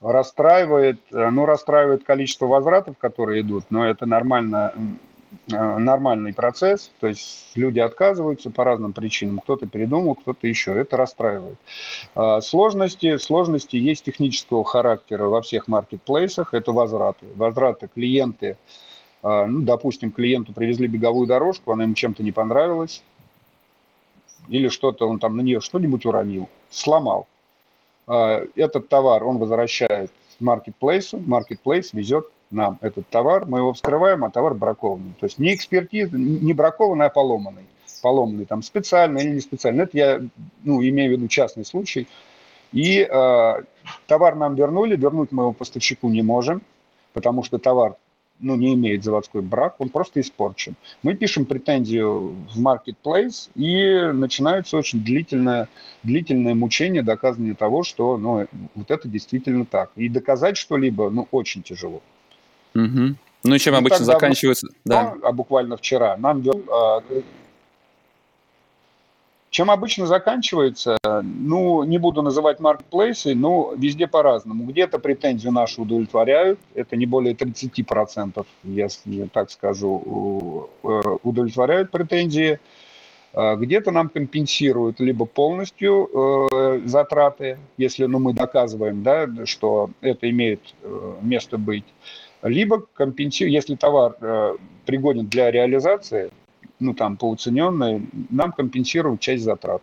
Расстраивает, 0.00 1.00
э, 1.12 1.30
ну, 1.30 1.44
расстраивает 1.44 2.04
количество 2.04 2.46
возвратов, 2.46 2.96
которые 2.98 3.42
идут, 3.42 3.64
но 3.70 3.86
это 3.86 4.06
нормально, 4.06 4.72
э, 5.50 5.78
нормальный 5.78 6.32
процесс, 6.32 6.90
то 7.00 7.08
есть 7.08 7.50
люди 7.56 7.80
отказываются 7.80 8.50
по 8.50 8.64
разным 8.64 8.92
причинам, 8.92 9.40
кто-то 9.40 9.66
передумал, 9.66 10.14
кто-то 10.14 10.46
еще, 10.46 10.72
это 10.72 10.96
расстраивает. 10.96 11.58
А, 12.14 12.40
сложности, 12.40 13.16
сложности 13.18 13.76
есть 13.76 14.04
технического 14.04 14.64
характера 14.64 15.24
во 15.24 15.42
всех 15.42 15.66
маркетплейсах, 15.68 16.54
это 16.54 16.72
возвраты. 16.72 17.26
Возвраты 17.34 17.88
клиенты, 17.92 18.56
а, 19.22 19.46
ну, 19.46 19.62
допустим, 19.62 20.12
клиенту 20.12 20.52
привезли 20.52 20.86
беговую 20.86 21.26
дорожку, 21.26 21.72
она 21.72 21.82
ему 21.82 21.94
чем-то 21.94 22.22
не 22.22 22.32
понравилась, 22.32 23.02
или 24.48 24.68
что-то 24.68 25.08
он 25.08 25.18
там 25.18 25.36
на 25.36 25.40
нее 25.40 25.60
что-нибудь 25.60 26.06
уронил, 26.06 26.48
сломал 26.70 27.26
этот 28.08 28.88
товар 28.88 29.24
он 29.24 29.38
возвращает 29.38 30.10
маркетплейсу, 30.40 31.18
маркетплейс 31.18 31.92
везет 31.92 32.26
нам 32.50 32.78
этот 32.80 33.08
товар, 33.08 33.46
мы 33.46 33.58
его 33.58 33.72
вскрываем, 33.72 34.24
а 34.24 34.30
товар 34.30 34.54
бракованный. 34.54 35.14
То 35.20 35.26
есть 35.26 35.38
не 35.38 35.54
экспертиза, 35.54 36.16
не 36.16 36.52
бракованный, 36.54 37.06
а 37.06 37.10
поломанный. 37.10 37.64
Поломанный 38.00 38.46
там 38.46 38.62
специально 38.62 39.18
или 39.18 39.30
не 39.30 39.40
специально. 39.40 39.82
Это 39.82 39.96
я 39.96 40.22
ну, 40.64 40.82
имею 40.82 41.10
в 41.10 41.12
виду 41.12 41.28
частный 41.28 41.64
случай. 41.64 42.06
И 42.72 43.00
э, 43.00 43.62
товар 44.06 44.34
нам 44.34 44.54
вернули, 44.54 44.96
вернуть 44.96 45.32
мы 45.32 45.44
его 45.44 45.52
поставщику 45.52 46.08
не 46.08 46.22
можем, 46.22 46.62
потому 47.12 47.42
что 47.42 47.58
товар 47.58 47.96
ну, 48.40 48.56
не 48.56 48.74
имеет 48.74 49.04
заводской 49.04 49.42
брак, 49.42 49.76
он 49.78 49.88
просто 49.88 50.20
испорчен. 50.20 50.74
Мы 51.02 51.14
пишем 51.14 51.44
претензию 51.44 52.36
в 52.52 52.60
Marketplace, 52.60 53.50
и 53.54 54.12
начинается 54.12 54.76
очень 54.76 55.02
длительное, 55.02 55.68
длительное 56.02 56.54
мучение 56.54 57.02
доказывания 57.02 57.54
того, 57.54 57.82
что 57.82 58.16
ну, 58.16 58.46
вот 58.74 58.90
это 58.90 59.08
действительно 59.08 59.64
так. 59.64 59.90
И 59.96 60.08
доказать 60.08 60.56
что-либо 60.56 61.10
ну, 61.10 61.26
очень 61.30 61.62
тяжело. 61.62 62.02
Угу. 62.74 63.16
Ну 63.44 63.58
чем 63.58 63.74
и 63.74 63.78
обычно 63.78 64.04
заканчивается? 64.04 64.68
Да. 64.84 65.14
А 65.22 65.32
буквально 65.32 65.76
вчера 65.76 66.16
нам 66.16 66.42
а, 66.70 67.02
чем 69.50 69.70
обычно 69.70 70.06
заканчивается, 70.06 70.98
ну, 71.22 71.82
не 71.84 71.98
буду 71.98 72.22
называть 72.22 72.60
маркетплейсы, 72.60 73.34
но 73.34 73.72
везде 73.76 74.06
по-разному. 74.06 74.64
Где-то 74.64 74.98
претензию 74.98 75.52
нашу 75.52 75.82
удовлетворяют, 75.82 76.58
это 76.74 76.96
не 76.96 77.06
более 77.06 77.34
30%, 77.34 78.46
если 78.64 79.24
так 79.32 79.50
скажу, 79.50 80.68
э, 80.82 81.00
удовлетворяют 81.22 81.90
претензии. 81.90 82.58
А 83.34 83.56
где-то 83.56 83.90
нам 83.90 84.08
компенсируют 84.08 85.00
либо 85.00 85.24
полностью 85.24 86.08
э, 86.12 86.80
затраты, 86.86 87.58
если 87.76 88.06
ну, 88.06 88.18
мы 88.18 88.32
доказываем, 88.32 89.02
да, 89.02 89.28
что 89.44 89.90
это 90.00 90.28
имеет 90.30 90.60
э, 90.82 91.14
место 91.22 91.58
быть, 91.58 91.84
либо 92.42 92.84
компенсируют, 92.94 93.54
если 93.54 93.74
товар 93.76 94.16
э, 94.20 94.56
пригоден 94.86 95.26
для 95.26 95.50
реализации, 95.50 96.30
ну 96.80 96.94
там 96.94 97.16
по 97.16 97.28
уцененной, 97.28 98.06
нам 98.30 98.52
компенсируют 98.52 99.20
часть 99.20 99.44
затрат, 99.44 99.82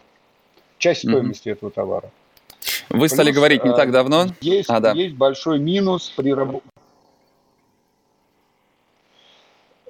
часть 0.77 1.01
стоимости 1.01 1.49
mm-hmm. 1.49 1.51
этого 1.51 1.71
товара. 1.71 2.11
Вы 2.89 2.99
Плюс, 2.99 3.11
стали 3.11 3.31
говорить 3.31 3.63
не 3.63 3.73
так 3.73 3.91
давно. 3.91 4.27
Есть, 4.41 4.69
а, 4.69 4.79
да. 4.79 4.91
есть 4.93 5.15
большой 5.15 5.59
минус 5.59 6.11
при 6.15 6.33
работе. 6.33 6.65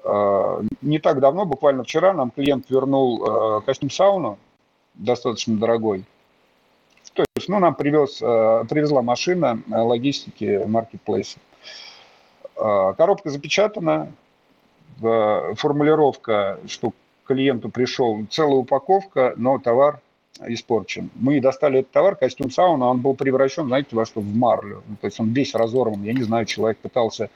э, 0.03 0.62
не 0.82 0.99
так 0.99 1.20
давно, 1.20 1.45
буквально 1.45 1.84
вчера, 1.84 2.14
нам 2.14 2.32
клиент 2.32 2.70
вернул 2.70 3.62
костюм 3.62 3.89
сауну, 3.89 4.38
достаточно 4.93 5.58
дорогой. 5.58 6.06
То 7.14 7.24
есть, 7.38 7.47
ну, 7.47 7.60
нам 7.60 7.76
привез, 7.76 8.18
привезла 8.68 9.01
машина 9.01 9.62
логистики 9.68 10.64
маркетплейса. 10.66 11.39
Коробка 12.56 13.30
запечатана, 13.30 14.12
формулировка, 15.00 16.60
что 16.68 16.93
клиенту 17.26 17.70
пришел 17.70 18.26
целая 18.30 18.58
упаковка, 18.58 19.34
но 19.38 19.58
товар 19.60 20.00
испорчен. 20.48 21.10
Мы 21.16 21.39
достали 21.39 21.80
этот 21.80 21.91
товар, 21.91 22.16
костюм 22.16 22.52
сауна, 22.52 22.88
он 22.88 23.00
был 23.00 23.16
превращен, 23.16 23.68
знаете, 23.68 23.96
во 23.96 24.06
что, 24.06 24.22
в 24.22 24.36
марлю. 24.36 24.84
Ну, 24.88 24.96
то 25.00 25.08
есть 25.08 25.20
он 25.20 25.32
весь 25.34 25.56
разорван. 25.56 26.04
Я 26.04 26.14
не 26.14 26.24
знаю, 26.24 26.46
человек 26.46 26.78
пытался 26.80 27.30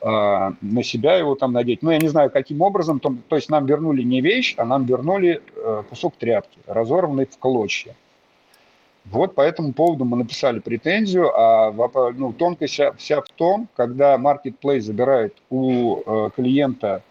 э, 0.00 0.06
на 0.60 0.82
себя 0.82 1.16
его 1.16 1.34
там 1.36 1.52
надеть. 1.52 1.82
Ну, 1.82 1.90
я 1.90 1.98
не 1.98 2.08
знаю, 2.08 2.30
каким 2.30 2.60
образом. 2.60 2.98
То, 2.98 3.14
то 3.28 3.36
есть 3.36 3.50
нам 3.50 3.66
вернули 3.66 4.02
не 4.02 4.20
вещь, 4.20 4.54
а 4.56 4.64
нам 4.64 4.84
вернули 4.84 5.42
э, 5.54 5.82
кусок 5.88 6.16
тряпки, 6.16 6.58
разорванный 6.66 7.26
в 7.26 7.38
клочья. 7.38 7.94
Вот 9.04 9.34
по 9.34 9.42
этому 9.42 9.72
поводу 9.72 10.04
мы 10.04 10.16
написали 10.16 10.60
претензию, 10.60 11.30
а 11.34 11.72
ну, 12.12 12.32
тонкость 12.32 12.80
вся, 12.96 13.20
в 13.20 13.28
том, 13.28 13.68
когда 13.76 14.16
Marketplace 14.16 14.80
забирает 14.80 15.36
у 15.50 15.98
э, 15.98 16.30
клиента 16.34 17.02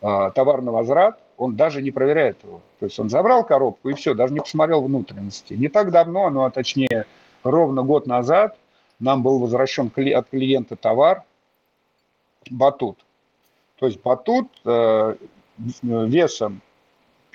э, 0.00 0.30
товар 0.34 0.60
на 0.60 0.72
возврат, 0.72 1.20
он 1.36 1.54
даже 1.56 1.82
не 1.82 1.92
проверяет 1.92 2.42
его. 2.42 2.60
То 2.80 2.86
есть 2.86 2.98
он 2.98 3.10
забрал 3.10 3.44
коробку 3.44 3.90
и 3.90 3.94
все, 3.94 4.14
даже 4.14 4.34
не 4.34 4.40
посмотрел 4.40 4.82
внутренности. 4.82 5.54
Не 5.54 5.68
так 5.68 5.92
давно, 5.92 6.30
ну 6.30 6.44
а 6.44 6.50
точнее 6.50 7.06
ровно 7.44 7.82
год 7.82 8.06
назад 8.06 8.56
нам 8.98 9.22
был 9.22 9.38
возвращен 9.38 9.92
от 10.14 10.28
клиента 10.28 10.76
товар 10.76 11.22
батут. 12.50 12.98
То 13.78 13.86
есть 13.86 14.00
батут 14.02 14.48
э, 14.64 15.16
весом 15.82 16.60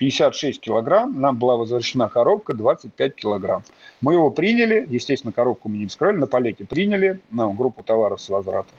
56 0.00 0.60
килограмм, 0.62 1.20
нам 1.20 1.36
была 1.36 1.56
возвращена 1.56 2.08
коробка 2.08 2.54
25 2.54 3.14
килограмм. 3.14 3.62
Мы 4.00 4.14
его 4.14 4.30
приняли, 4.30 4.86
естественно, 4.88 5.30
коробку 5.30 5.68
мы 5.68 5.76
не 5.76 5.86
вскрыли, 5.88 6.16
на 6.16 6.26
палете 6.26 6.64
приняли, 6.64 7.20
ну, 7.30 7.52
группу 7.52 7.82
товаров 7.82 8.18
с 8.22 8.30
возвратом. 8.30 8.72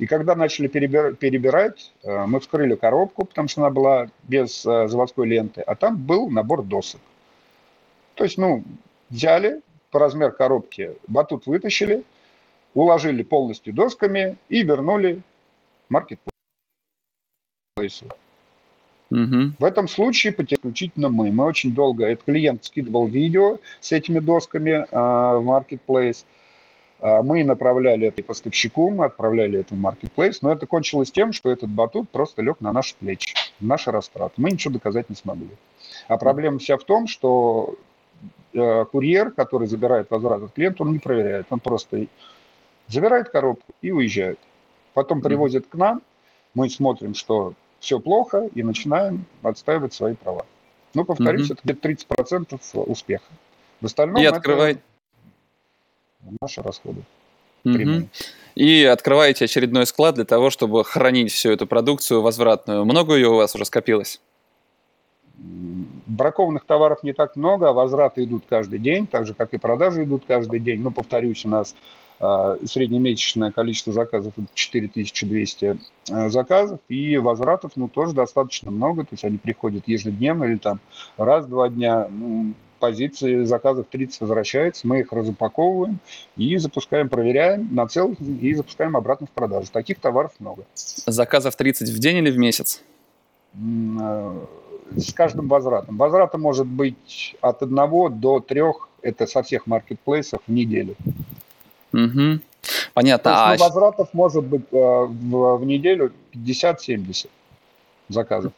И 0.00 0.06
когда 0.06 0.34
начали 0.34 0.66
перебирать, 0.66 1.92
э, 2.02 2.26
мы 2.26 2.40
вскрыли 2.40 2.74
коробку, 2.74 3.26
потому 3.26 3.46
что 3.46 3.60
она 3.60 3.70
была 3.70 4.08
без 4.24 4.66
э, 4.66 4.88
заводской 4.88 5.28
ленты, 5.28 5.60
а 5.60 5.76
там 5.76 5.96
был 5.96 6.28
набор 6.30 6.64
досок. 6.64 7.00
То 8.14 8.24
есть, 8.24 8.36
ну, 8.36 8.64
взяли 9.08 9.62
по 9.92 10.00
размер 10.00 10.32
коробки, 10.32 10.96
батут 11.06 11.46
вытащили, 11.46 12.02
уложили 12.74 13.22
полностью 13.22 13.72
досками 13.72 14.36
и 14.48 14.64
вернули 14.64 15.22
маркетплейсу. 15.90 16.32
Угу. 19.10 19.52
В 19.58 19.64
этом 19.64 19.88
случае 19.88 20.34
исключительно 20.36 21.08
мы. 21.08 21.30
Мы 21.30 21.44
очень 21.44 21.72
долго, 21.72 22.06
этот 22.06 22.24
клиент 22.24 22.64
скидывал 22.64 23.06
видео 23.06 23.58
с 23.80 23.92
этими 23.92 24.18
досками 24.18 24.70
э, 24.70 24.86
в 24.90 25.42
маркетплейс. 25.44 26.26
А, 27.00 27.22
мы 27.22 27.44
направляли 27.44 28.08
это 28.08 28.22
поставщику, 28.22 28.90
мы 28.90 29.04
отправляли 29.04 29.60
это 29.60 29.74
в 29.74 29.78
маркетплейс, 29.78 30.42
но 30.42 30.52
это 30.52 30.66
кончилось 30.66 31.10
тем, 31.10 31.32
что 31.32 31.50
этот 31.50 31.70
батут 31.70 32.10
просто 32.10 32.42
лег 32.42 32.60
на 32.60 32.72
наши 32.72 32.94
плечи, 32.96 33.34
наши 33.60 33.90
растраты. 33.90 34.34
Мы 34.38 34.50
ничего 34.50 34.74
доказать 34.74 35.08
не 35.10 35.16
смогли. 35.16 35.50
А 36.08 36.16
проблема 36.16 36.58
вся 36.58 36.76
в 36.76 36.84
том, 36.84 37.06
что 37.06 37.76
э, 38.54 38.84
курьер, 38.90 39.30
который 39.30 39.68
забирает 39.68 40.10
возврат 40.10 40.42
от 40.42 40.52
клиента, 40.52 40.82
он 40.82 40.92
не 40.92 40.98
проверяет, 40.98 41.46
он 41.50 41.60
просто 41.60 42.06
забирает 42.88 43.28
коробку 43.28 43.72
и 43.82 43.92
уезжает. 43.92 44.38
Потом 44.94 45.20
привозит 45.20 45.66
к 45.66 45.74
нам, 45.74 46.02
мы 46.54 46.70
смотрим, 46.70 47.14
что 47.14 47.52
все 47.80 48.00
плохо, 48.00 48.48
и 48.54 48.62
начинаем 48.62 49.24
отстаивать 49.42 49.94
свои 49.94 50.14
права. 50.14 50.46
Ну, 50.94 51.04
повторюсь, 51.04 51.50
mm-hmm. 51.50 51.58
это 51.64 51.74
где-то 51.82 52.14
30% 52.14 52.84
успеха. 52.84 53.32
В 53.80 53.86
остальном 53.86 54.20
и 54.20 54.24
это... 54.24 54.36
открывает 54.36 54.80
наши 56.40 56.62
расходы. 56.62 57.02
Угу. 57.64 58.08
И 58.54 58.84
открываете 58.84 59.44
очередной 59.44 59.86
склад 59.86 60.14
для 60.14 60.24
того, 60.24 60.50
чтобы 60.50 60.84
хранить 60.84 61.32
всю 61.32 61.50
эту 61.50 61.66
продукцию 61.66 62.22
возвратную. 62.22 62.84
Много 62.84 63.14
ее 63.14 63.28
у 63.28 63.36
вас 63.36 63.54
уже 63.54 63.64
скопилось? 63.64 64.20
Бракованных 65.36 66.64
товаров 66.64 67.02
не 67.02 67.12
так 67.12 67.36
много, 67.36 67.68
а 67.68 67.72
возвраты 67.72 68.24
идут 68.24 68.44
каждый 68.48 68.78
день, 68.78 69.06
так 69.06 69.26
же, 69.26 69.34
как 69.34 69.52
и 69.52 69.58
продажи 69.58 70.04
идут 70.04 70.24
каждый 70.26 70.60
день. 70.60 70.80
Но, 70.80 70.90
повторюсь, 70.90 71.44
у 71.44 71.48
нас 71.48 71.74
э, 71.74 71.76
среднемесячное 72.18 73.50
количество 73.50 73.92
заказов– 73.92 74.32
4200 74.54 75.78
э, 76.10 76.28
заказов, 76.30 76.80
и 76.88 77.16
возвратов 77.18 77.72
ну, 77.76 77.88
тоже 77.88 78.14
достаточно 78.14 78.70
много, 78.70 79.02
то 79.02 79.10
есть 79.12 79.24
они 79.24 79.38
приходят 79.38 79.86
ежедневно 79.86 80.44
или 80.44 80.56
там 80.56 80.80
раз-два 81.16 81.68
дня. 81.68 82.08
Ну, 82.08 82.54
позиции 82.78 83.44
заказов 83.44 83.86
30 83.90 84.20
возвращается, 84.20 84.86
мы 84.86 85.00
их 85.00 85.12
разупаковываем 85.12 85.98
и 86.36 86.56
запускаем, 86.56 87.08
проверяем 87.08 87.74
на 87.74 87.86
целых 87.86 88.20
и 88.20 88.54
запускаем 88.54 88.96
обратно 88.96 89.26
в 89.26 89.30
продажу. 89.30 89.68
Таких 89.72 89.98
товаров 89.98 90.32
много. 90.38 90.64
Заказов 90.74 91.56
30 91.56 91.88
в 91.90 91.98
день 91.98 92.18
или 92.18 92.30
в 92.30 92.38
месяц? 92.38 92.82
Э, 93.54 94.44
с 94.94 95.12
каждым 95.12 95.48
возвратом. 95.48 95.96
Возврата 95.96 96.38
может 96.38 96.66
быть 96.66 97.36
от 97.40 97.62
одного 97.62 98.08
до 98.08 98.40
трех, 98.40 98.88
это 99.02 99.26
со 99.26 99.42
всех 99.42 99.66
маркетплейсов 99.66 100.40
в 100.46 100.52
неделю. 100.52 100.96
Угу. 101.96 102.40
Понятно. 102.94 103.32
То 103.32 103.52
есть, 103.52 103.62
а... 103.62 103.66
возвратов 103.66 104.08
может 104.12 104.44
быть 104.44 104.66
э, 104.72 104.76
в, 104.76 105.56
в 105.56 105.64
неделю 105.64 106.12
50-70 106.34 107.28
заказов. 108.08 108.52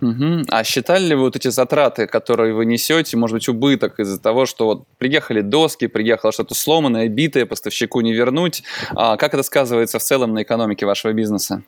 Угу. 0.00 0.46
А 0.48 0.64
считали 0.64 1.04
ли 1.04 1.14
вы 1.14 1.22
вот 1.22 1.36
эти 1.36 1.48
затраты, 1.48 2.06
которые 2.06 2.54
вы 2.54 2.66
несете, 2.66 3.16
может 3.16 3.34
быть, 3.34 3.48
убыток 3.48 4.00
из-за 4.00 4.20
того, 4.20 4.46
что 4.46 4.66
вот 4.66 4.84
приехали 4.98 5.42
доски, 5.42 5.86
приехало 5.86 6.32
что-то 6.32 6.54
сломанное, 6.54 7.08
битое, 7.08 7.46
поставщику 7.46 8.00
не 8.00 8.12
вернуть? 8.12 8.64
А 8.96 9.16
как 9.16 9.34
это 9.34 9.44
сказывается 9.44 9.98
в 9.98 10.02
целом 10.02 10.34
на 10.34 10.42
экономике 10.42 10.86
вашего 10.86 11.12
бизнеса? 11.12 11.62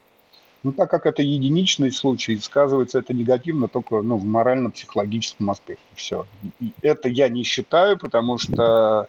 Ну, 0.65 0.73
так 0.73 0.91
как 0.91 1.07
это 1.07 1.23
единичный 1.23 1.93
случай, 1.93 2.39
сказывается 2.39 2.99
это 2.99 3.13
негативно 3.13 3.69
только 3.69 4.01
ну, 4.01 4.17
в 4.17 4.25
морально-психологическом 4.25 5.51
аспекте. 5.51 5.85
Все. 5.95 6.27
И 6.59 6.73
это 6.81 7.09
я 7.09 7.29
не 7.29 7.45
считаю, 7.45 7.99
потому 7.99 8.39
что 8.39 9.09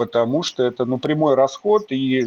потому 0.00 0.42
что 0.42 0.62
это 0.62 0.86
ну, 0.86 0.96
прямой 0.98 1.34
расход, 1.34 1.92
и 1.92 2.24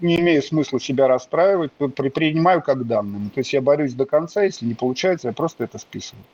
не 0.00 0.20
имею 0.20 0.42
смысла 0.42 0.80
себя 0.80 1.06
расстраивать, 1.06 1.70
при, 1.72 2.08
принимаю 2.08 2.62
как 2.62 2.86
данным. 2.86 3.30
То 3.34 3.40
есть 3.40 3.52
я 3.52 3.60
борюсь 3.60 3.92
до 3.92 4.06
конца, 4.06 4.42
если 4.42 4.64
не 4.64 4.72
получается, 4.72 5.28
я 5.28 5.34
просто 5.34 5.64
это 5.64 5.78
списываю. 5.78 6.24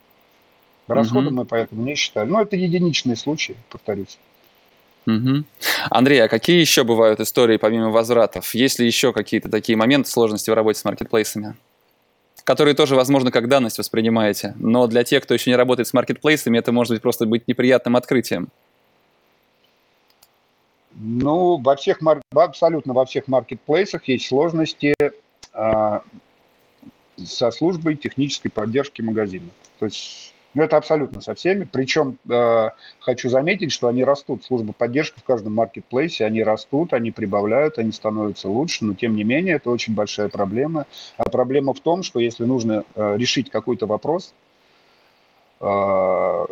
Расходы 0.86 1.26
угу. 1.26 1.34
мы 1.38 1.44
поэтому 1.44 1.82
не 1.82 1.96
считали. 1.96 2.28
Но 2.28 2.40
это 2.40 2.54
единичные 2.54 3.16
случаи, 3.16 3.56
повторюсь. 3.68 4.16
Угу. 5.08 5.42
Андрей, 5.90 6.22
а 6.22 6.28
какие 6.28 6.60
еще 6.60 6.84
бывают 6.84 7.18
истории 7.18 7.56
помимо 7.56 7.90
возвратов? 7.90 8.54
Есть 8.54 8.78
ли 8.78 8.86
еще 8.86 9.12
какие-то 9.12 9.48
такие 9.48 9.76
моменты 9.76 10.08
сложности 10.08 10.50
в 10.50 10.54
работе 10.54 10.78
с 10.78 10.84
маркетплейсами? 10.84 11.56
которые 12.42 12.74
тоже, 12.74 12.96
возможно, 12.96 13.30
как 13.30 13.48
данность 13.48 13.78
воспринимаете. 13.78 14.54
Но 14.58 14.88
для 14.88 15.04
тех, 15.04 15.22
кто 15.22 15.34
еще 15.34 15.50
не 15.50 15.56
работает 15.56 15.86
с 15.86 15.92
маркетплейсами, 15.92 16.58
это 16.58 16.72
может 16.72 16.94
быть 16.94 17.02
просто 17.02 17.26
быть 17.26 17.46
неприятным 17.46 17.94
открытием. 17.94 18.48
Ну, 20.92 21.58
во 21.58 21.76
всех, 21.76 22.00
абсолютно 22.34 22.92
во 22.92 23.04
всех 23.06 23.28
маркетплейсах 23.28 24.08
есть 24.08 24.26
сложности 24.26 24.94
а, 25.52 26.02
со 27.16 27.50
службой 27.50 27.96
технической 27.96 28.50
поддержки 28.50 29.02
магазина. 29.02 29.48
То 29.78 29.86
есть 29.86 30.34
ну, 30.54 30.64
это 30.64 30.76
абсолютно 30.76 31.20
со 31.20 31.34
всеми. 31.34 31.64
Причем 31.70 32.18
э, 32.28 32.70
хочу 32.98 33.28
заметить, 33.28 33.70
что 33.70 33.86
они 33.86 34.02
растут. 34.02 34.44
Служба 34.44 34.72
поддержки 34.72 35.20
в 35.20 35.24
каждом 35.24 35.54
маркетплейсе, 35.54 36.24
они 36.24 36.42
растут, 36.42 36.92
они 36.92 37.12
прибавляют, 37.12 37.78
они 37.78 37.92
становятся 37.92 38.48
лучше, 38.48 38.84
но 38.84 38.94
тем 38.94 39.14
не 39.14 39.22
менее 39.22 39.56
это 39.56 39.70
очень 39.70 39.94
большая 39.94 40.28
проблема. 40.28 40.86
А 41.16 41.28
проблема 41.28 41.72
в 41.72 41.80
том, 41.80 42.02
что 42.02 42.18
если 42.18 42.44
нужно 42.44 42.84
э, 42.94 43.16
решить 43.16 43.48
какой-то 43.48 43.86
вопрос, 43.86 44.34
э, 45.60 46.46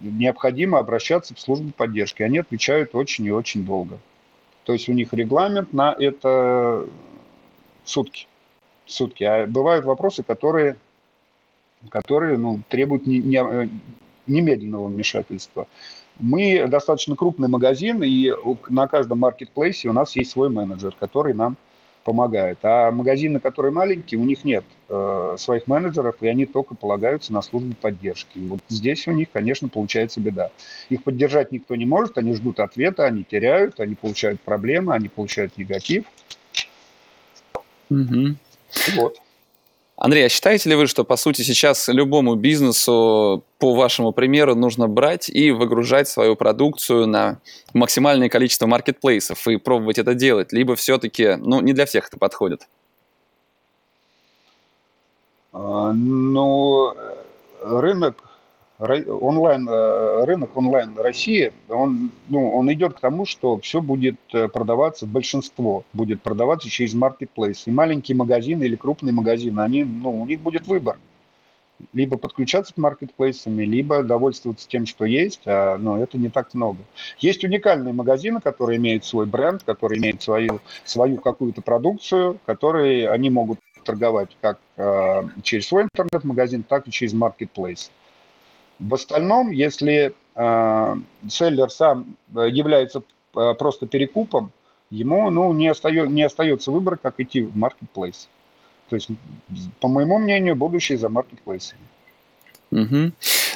необходимо 0.00 0.78
обращаться 0.78 1.34
в 1.34 1.40
службу 1.40 1.72
поддержки. 1.72 2.22
Они 2.22 2.38
отвечают 2.38 2.94
очень 2.94 3.24
и 3.26 3.30
очень 3.30 3.64
долго. 3.64 3.98
То 4.64 4.72
есть 4.72 4.88
у 4.88 4.92
них 4.92 5.12
регламент 5.12 5.72
на 5.72 5.94
это 5.98 6.86
сутки. 7.84 8.26
Сутки. 8.86 9.24
А 9.24 9.46
бывают 9.46 9.84
вопросы, 9.84 10.22
которые, 10.22 10.76
которые 11.90 12.38
ну, 12.38 12.60
требуют 12.68 13.06
не, 13.06 13.18
не, 13.18 13.70
немедленного 14.26 14.88
вмешательства. 14.88 15.66
Мы 16.18 16.66
достаточно 16.68 17.16
крупный 17.16 17.48
магазин, 17.48 18.02
и 18.02 18.32
на 18.68 18.86
каждом 18.86 19.20
маркетплейсе 19.20 19.88
у 19.88 19.92
нас 19.92 20.16
есть 20.16 20.30
свой 20.30 20.48
менеджер, 20.48 20.94
который 20.98 21.34
нам 21.34 21.56
помогает. 22.04 22.58
А 22.62 22.90
магазины, 22.90 23.40
которые 23.40 23.72
маленькие, 23.72 24.20
у 24.20 24.24
них 24.24 24.44
нет 24.44 24.64
э, 24.88 25.36
своих 25.38 25.66
менеджеров, 25.66 26.16
и 26.20 26.28
они 26.28 26.46
только 26.46 26.74
полагаются 26.74 27.32
на 27.32 27.42
службу 27.42 27.74
поддержки. 27.80 28.38
И 28.38 28.46
вот 28.46 28.60
здесь 28.68 29.08
у 29.08 29.12
них, 29.12 29.28
конечно, 29.32 29.68
получается 29.68 30.20
беда. 30.20 30.50
Их 30.90 31.02
поддержать 31.02 31.50
никто 31.50 31.74
не 31.74 31.86
может, 31.86 32.18
они 32.18 32.34
ждут 32.34 32.60
ответа, 32.60 33.04
они 33.04 33.24
теряют, 33.24 33.80
они 33.80 33.94
получают 33.94 34.40
проблемы, 34.40 34.94
они 34.94 35.08
получают 35.08 35.56
негатив. 35.56 36.04
Угу. 37.90 38.36
Вот. 38.96 39.18
Андрей, 39.96 40.26
а 40.26 40.28
считаете 40.28 40.70
ли 40.70 40.74
вы, 40.74 40.88
что, 40.88 41.04
по 41.04 41.16
сути, 41.16 41.42
сейчас 41.42 41.86
любому 41.86 42.34
бизнесу, 42.34 43.44
по 43.58 43.74
вашему 43.74 44.12
примеру, 44.12 44.56
нужно 44.56 44.88
брать 44.88 45.28
и 45.28 45.52
выгружать 45.52 46.08
свою 46.08 46.34
продукцию 46.34 47.06
на 47.06 47.38
максимальное 47.74 48.28
количество 48.28 48.66
маркетплейсов 48.66 49.46
и 49.46 49.56
пробовать 49.56 49.98
это 49.98 50.14
делать? 50.14 50.52
Либо 50.52 50.74
все-таки, 50.74 51.36
ну, 51.36 51.60
не 51.60 51.72
для 51.72 51.86
всех 51.86 52.08
это 52.08 52.18
подходит? 52.18 52.66
А, 55.52 55.92
ну, 55.92 56.92
рынок 57.62 58.16
онлайн, 58.84 59.68
э, 59.68 60.24
рынок 60.24 60.56
онлайн 60.56 60.96
России, 60.96 61.52
он, 61.68 62.10
ну, 62.28 62.50
он 62.54 62.72
идет 62.72 62.94
к 62.94 63.00
тому, 63.00 63.26
что 63.26 63.58
все 63.58 63.80
будет 63.80 64.16
э, 64.32 64.48
продаваться, 64.48 65.06
большинство 65.06 65.84
будет 65.92 66.22
продаваться 66.22 66.68
через 66.68 66.94
маркетплейс. 66.94 67.66
И 67.66 67.70
маленькие 67.70 68.16
магазины 68.16 68.64
или 68.64 68.76
крупные 68.76 69.12
магазины, 69.12 69.60
они, 69.60 69.84
ну, 69.84 70.22
у 70.22 70.26
них 70.26 70.40
будет 70.40 70.66
выбор. 70.66 70.98
Либо 71.92 72.16
подключаться 72.16 72.72
к 72.72 72.76
маркетплейсами, 72.76 73.64
либо 73.64 74.02
довольствоваться 74.02 74.68
тем, 74.68 74.86
что 74.86 75.04
есть, 75.04 75.42
а, 75.44 75.76
но 75.76 76.00
это 76.00 76.16
не 76.16 76.28
так 76.28 76.54
много. 76.54 76.78
Есть 77.18 77.42
уникальные 77.44 77.92
магазины, 77.92 78.40
которые 78.40 78.78
имеют 78.78 79.04
свой 79.04 79.26
бренд, 79.26 79.64
которые 79.64 79.98
имеют 79.98 80.22
свою, 80.22 80.60
свою 80.84 81.16
какую-то 81.18 81.62
продукцию, 81.62 82.38
которые 82.46 83.10
они 83.10 83.28
могут 83.28 83.58
торговать 83.84 84.30
как 84.40 84.58
э, 84.76 85.22
через 85.42 85.68
свой 85.68 85.82
интернет-магазин, 85.82 86.62
так 86.62 86.88
и 86.88 86.90
через 86.90 87.12
маркетплейс. 87.12 87.90
В 88.78 88.94
остальном, 88.94 89.50
если 89.50 90.14
э, 90.34 90.96
селлер 91.28 91.70
сам 91.70 92.16
э, 92.34 92.48
является 92.50 93.02
э, 93.36 93.54
просто 93.54 93.86
перекупом, 93.86 94.52
ему 94.90 95.30
ну, 95.30 95.52
не, 95.52 95.68
остается, 95.68 96.10
не 96.10 96.22
остается 96.22 96.70
выбора, 96.70 96.96
как 96.96 97.20
идти 97.20 97.42
в 97.42 97.56
маркетплейс. 97.56 98.28
То 98.88 98.96
есть, 98.96 99.08
по 99.80 99.88
моему 99.88 100.18
мнению, 100.18 100.56
будущее 100.56 100.98
за 100.98 101.08
маркетплейсами. 101.08 101.80
Угу. 102.70 103.12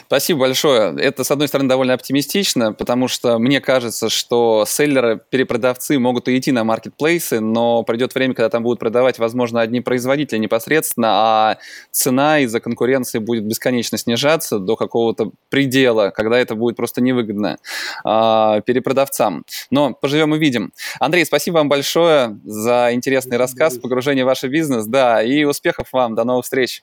Спасибо 0.08 0.40
большое. 0.40 0.98
Это, 0.98 1.22
с 1.22 1.30
одной 1.30 1.48
стороны, 1.48 1.68
довольно 1.68 1.92
оптимистично, 1.92 2.72
потому 2.72 3.08
что 3.08 3.38
мне 3.38 3.60
кажется, 3.60 4.08
что 4.08 4.64
селлеры, 4.66 5.20
перепродавцы 5.28 5.98
могут 5.98 6.28
и 6.28 6.38
идти 6.38 6.50
на 6.50 6.64
маркетплейсы, 6.64 7.40
но 7.40 7.82
придет 7.82 8.14
время, 8.14 8.32
когда 8.32 8.48
там 8.48 8.62
будут 8.62 8.80
продавать, 8.80 9.18
возможно, 9.18 9.60
одни 9.60 9.82
производители 9.82 10.38
непосредственно, 10.38 11.08
а 11.10 11.58
цена 11.90 12.38
из-за 12.40 12.58
конкуренции 12.58 13.18
будет 13.18 13.44
бесконечно 13.44 13.98
снижаться 13.98 14.58
до 14.58 14.76
какого-то 14.76 15.32
предела, 15.50 16.08
когда 16.08 16.38
это 16.38 16.54
будет 16.54 16.76
просто 16.76 17.02
невыгодно 17.02 17.58
а, 18.02 18.62
перепродавцам. 18.62 19.44
Но 19.70 19.92
поживем 19.92 20.34
и 20.34 20.38
видим. 20.38 20.72
Андрей, 21.00 21.26
спасибо 21.26 21.56
вам 21.56 21.68
большое 21.68 22.40
за 22.44 22.94
интересный 22.94 23.36
рассказ, 23.36 23.76
погружение 23.76 24.24
в 24.24 24.28
ваш 24.28 24.42
бизнес. 24.44 24.86
Да, 24.86 25.22
и 25.22 25.44
успехов 25.44 25.88
вам. 25.92 26.14
До 26.14 26.24
новых 26.24 26.46
встреч. 26.46 26.82